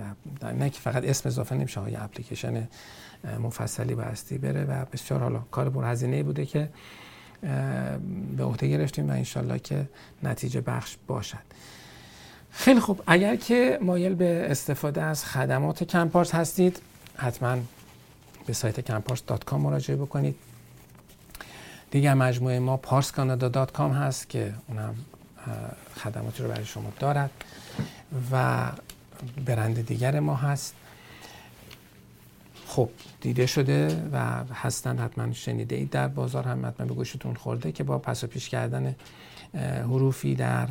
و 0.43 0.53
نه 0.53 0.71
که 0.71 0.81
فقط 0.81 1.05
اسم 1.05 1.29
اضافه 1.29 1.55
نمیشه 1.55 1.81
های 1.81 1.97
اپلیکیشن 1.97 2.69
مفصلی 3.41 3.95
بایستی 3.95 4.39
بره 4.39 4.65
و 4.65 4.85
بسیار 4.93 5.21
حالا 5.21 5.39
کار 5.39 5.85
هزینه 5.85 6.23
بوده 6.23 6.47
که 6.47 6.69
به 8.37 8.45
عهده 8.45 8.69
گرفتیم 8.69 9.09
و 9.09 9.13
انشالله 9.13 9.59
که 9.59 9.89
نتیجه 10.23 10.61
بخش 10.61 10.97
باشد. 11.07 11.39
خیلی 12.51 12.81
خوب. 12.81 13.03
اگر 13.07 13.37
که 13.37 13.79
مایل 13.83 14.15
به 14.15 14.47
استفاده 14.51 15.03
از 15.03 15.25
خدمات 15.25 15.85
کمپارس 15.85 16.35
هستید 16.35 16.81
حتما 17.17 17.57
به 18.47 18.53
سایت 18.53 18.81
کمپارس.com 18.81 19.53
مراجعه 19.53 19.97
بکنید. 19.97 20.37
دیگر 21.91 22.15
مجموعه 22.15 22.59
ما 22.59 22.77
پارسکانادا.com 22.77 23.81
هست 23.81 24.29
که 24.29 24.55
اونم 24.69 24.95
خدماتی 25.97 26.43
رو 26.43 26.49
برای 26.49 26.65
شما 26.65 26.93
دارد 27.01 27.31
و 28.33 28.67
برند 29.47 29.87
دیگر 29.87 30.21
ما 30.21 30.35
هست. 30.35 30.75
خب 32.67 32.91
دیده 33.21 33.47
شده 33.47 34.03
و 34.13 34.45
هستن 34.55 34.99
حتما 34.99 35.33
شنیده 35.33 35.77
اید 35.77 35.91
در 35.91 36.09
بازار 36.09 36.45
هم 36.45 36.67
حتما 36.67 36.87
به 36.87 36.95
گوشتون 36.95 37.35
خورده 37.35 37.73
که 37.73 37.85
با 37.85 37.99
پس 37.99 38.25
و 38.25 38.27
پیش 38.27 38.49
کردن 38.49 38.95
حروفی 39.55 40.35
در 40.35 40.69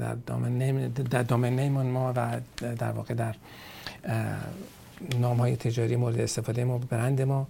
در 0.00 0.14
دامن 0.26 0.90
دامن 1.22 1.68
ما 1.68 2.12
و 2.16 2.40
در 2.60 2.92
واقع 2.92 3.14
در 3.14 3.34
نام 5.20 5.36
های 5.36 5.56
تجاری 5.56 5.96
مورد 5.96 6.20
استفاده 6.20 6.64
ما 6.64 6.78
برند 6.78 7.22
ما. 7.22 7.46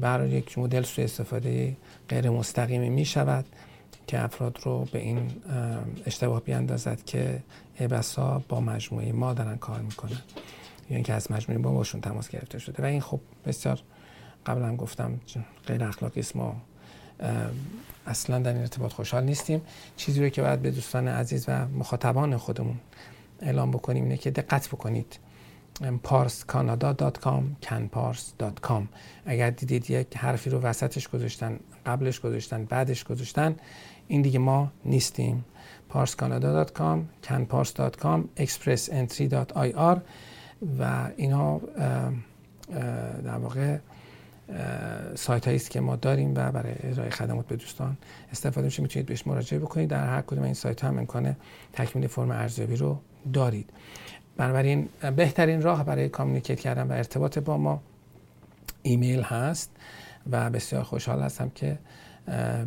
برای 0.00 0.30
یک 0.30 0.58
مدل 0.58 0.82
سوء 0.82 1.04
استفاده 1.04 1.76
غیر 2.08 2.30
مستقیمی 2.30 2.90
می 2.90 3.04
شود 3.04 3.44
که 4.06 4.24
افراد 4.24 4.58
رو 4.62 4.84
به 4.92 4.98
این 4.98 5.30
اشتباه 6.06 6.40
بیاندازد 6.40 7.04
که 7.04 7.42
بسا 7.90 8.42
با 8.48 8.60
مجموعه 8.60 9.12
ما 9.12 9.34
دارن 9.34 9.56
کار 9.56 9.80
می‌کنن. 9.80 10.20
یا 10.90 10.96
اینکه 10.96 11.12
از 11.12 11.32
مجموعه 11.32 11.62
با 11.62 11.72
باشون 11.72 12.00
تماس 12.00 12.28
گرفته 12.28 12.58
شده. 12.58 12.82
و 12.82 12.86
این 12.86 13.00
خب 13.00 13.20
بسیار 13.46 13.80
قبلا 14.46 14.76
گفتم 14.76 15.20
غیر 15.66 15.84
اخلاقی 15.84 16.20
است. 16.20 16.36
ما 16.36 16.56
اصلا 18.06 18.38
در 18.38 18.52
این 18.52 18.60
ارتباط 18.60 18.92
خوشحال 18.92 19.24
نیستیم. 19.24 19.60
چیزی 19.96 20.22
رو 20.22 20.28
که 20.28 20.42
باید 20.42 20.62
به 20.62 20.70
دوستان 20.70 21.08
عزیز 21.08 21.44
و 21.48 21.68
مخاطبان 21.68 22.36
خودمون 22.36 22.76
اعلام 23.40 23.70
بکنیم 23.70 24.02
اینه 24.02 24.16
که 24.16 24.30
دقت 24.30 24.68
بکنید. 24.68 25.18
parscanada.com 25.82 27.42
canpars.com 27.66 28.82
اگر 29.26 29.50
دیدید 29.50 29.90
یک 29.90 30.16
حرفی 30.16 30.50
رو 30.50 30.60
وسطش 30.60 31.08
گذاشتن 31.08 31.60
قبلش 31.86 32.20
گذاشتن 32.20 32.64
بعدش 32.64 33.04
گذاشتن 33.04 33.56
این 34.08 34.22
دیگه 34.22 34.38
ما 34.38 34.72
نیستیم. 34.84 35.44
parscanada.com 35.90 37.26
canpars.com 37.26 38.42
expressentry.ir 38.42 39.98
و 40.78 41.10
اینها 41.16 41.60
در 43.24 43.38
واقع 43.38 43.78
سایت 45.14 45.44
هایی 45.44 45.56
است 45.56 45.70
که 45.70 45.80
ما 45.80 45.96
داریم 45.96 46.30
و 46.36 46.52
برای 46.52 46.74
ارائه 46.82 47.10
خدمات 47.10 47.46
به 47.46 47.56
دوستان 47.56 47.96
استفاده 48.32 48.64
میشه. 48.64 48.82
می‌تونید 48.82 49.06
بهش 49.06 49.26
مراجعه 49.26 49.58
بکنید. 49.58 49.88
در 49.88 50.06
هر 50.06 50.20
کدوم 50.20 50.42
این 50.42 50.54
سایت 50.54 50.84
هم 50.84 50.98
امکان 50.98 51.36
تکمیل 51.72 52.06
فرم 52.06 52.30
ارزیابی 52.30 52.76
رو 52.76 53.00
دارید. 53.32 53.70
بنابراین 54.40 54.88
بهترین 55.16 55.62
راه 55.62 55.84
برای 55.84 56.08
communicate 56.08 56.60
کردن 56.60 56.88
و 56.88 56.92
ارتباط 56.92 57.38
با 57.38 57.56
ما 57.56 57.82
ایمیل 58.82 59.22
هست 59.22 59.70
و 60.30 60.50
بسیار 60.50 60.82
خوشحال 60.82 61.22
هستم 61.22 61.50
که 61.54 61.78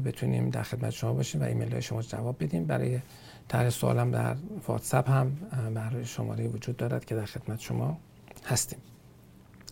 بتونیم 0.05 0.49
در 0.49 0.63
خدمت 0.63 0.89
شما 0.89 1.13
باشیم 1.13 1.41
و 1.41 1.43
ایمیل 1.43 1.71
های 1.71 1.81
شما 1.81 2.01
جواب 2.01 2.43
بدیم. 2.43 2.65
برای 2.65 2.99
طرح 3.47 3.69
سوالم 3.69 4.11
در 4.11 4.35
واتساپ 4.67 5.09
هم 5.09 5.37
برای 5.73 6.05
شماره 6.05 6.47
وجود 6.47 6.77
دارد 6.77 7.05
که 7.05 7.15
در 7.15 7.25
خدمت 7.25 7.59
شما 7.59 7.97
هستیم. 8.45 8.79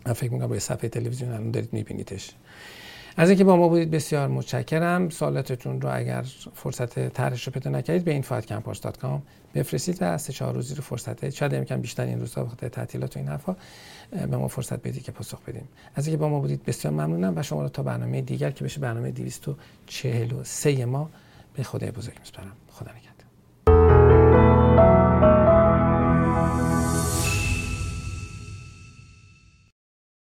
من 0.06 0.14
فکر 0.14 0.32
می‌کنم 0.32 0.48
با 0.48 0.60
صفحه 0.60 0.90
تلویزیون 0.90 1.32
الان 1.32 1.52
دارید 1.52 1.74
میبینیدش. 1.74 2.32
از 3.18 3.30
اینکه 3.30 3.44
با 3.44 3.56
ما 3.56 3.68
بودید 3.68 3.92
بسیار 3.92 4.28
متشکرم. 4.28 5.10
سوالاتتون 5.10 5.82
رو 5.82 5.90
اگر 5.94 6.26
فرصت 6.54 7.10
طرحش 7.10 7.48
رو 7.48 7.54
پیدا 7.54 7.72
نکردید 7.72 8.04
به 8.04 8.22
کام 9.02 9.22
بفرستید 9.56 10.02
و 10.02 10.06
از 10.06 10.28
چهار 10.28 10.54
روزی 10.54 10.76
رو 10.76 10.82
فرصت 10.82 11.30
شاید 11.30 11.56
امکان 11.56 11.82
بیشتر 11.82 12.04
این 12.04 12.20
روزها 12.20 12.44
بخاطر 12.44 12.70
تعطیلات 12.70 13.16
و 13.16 13.20
این 13.20 13.28
حرفا 13.28 13.56
به 14.12 14.38
ما 14.38 14.48
فرصت 14.48 14.80
بدید 14.80 15.04
که 15.04 15.12
پاسخ 15.12 15.42
بدیم. 15.42 15.68
از 15.96 16.08
اینکه 16.08 16.18
با 16.18 16.30
ما 16.30 16.40
بودید 16.40 16.64
بسیار 16.64 16.94
ممنونم 16.94 17.34
و 17.38 17.44
شما 17.44 17.62
رو 17.62 17.70
تا 17.70 17.84
برنامه 17.84 18.22
دیگر 18.22 18.52
که 18.52 18.64
بشه 18.64 18.80
برنامه 18.80 19.12
243 19.12 20.86
ما 20.86 21.10
به 21.54 21.64
خدای 21.64 21.92
بزرگ 21.92 22.20
میسپارم. 22.20 22.52
خدا 22.72 22.92
نگهدار. 22.92 23.11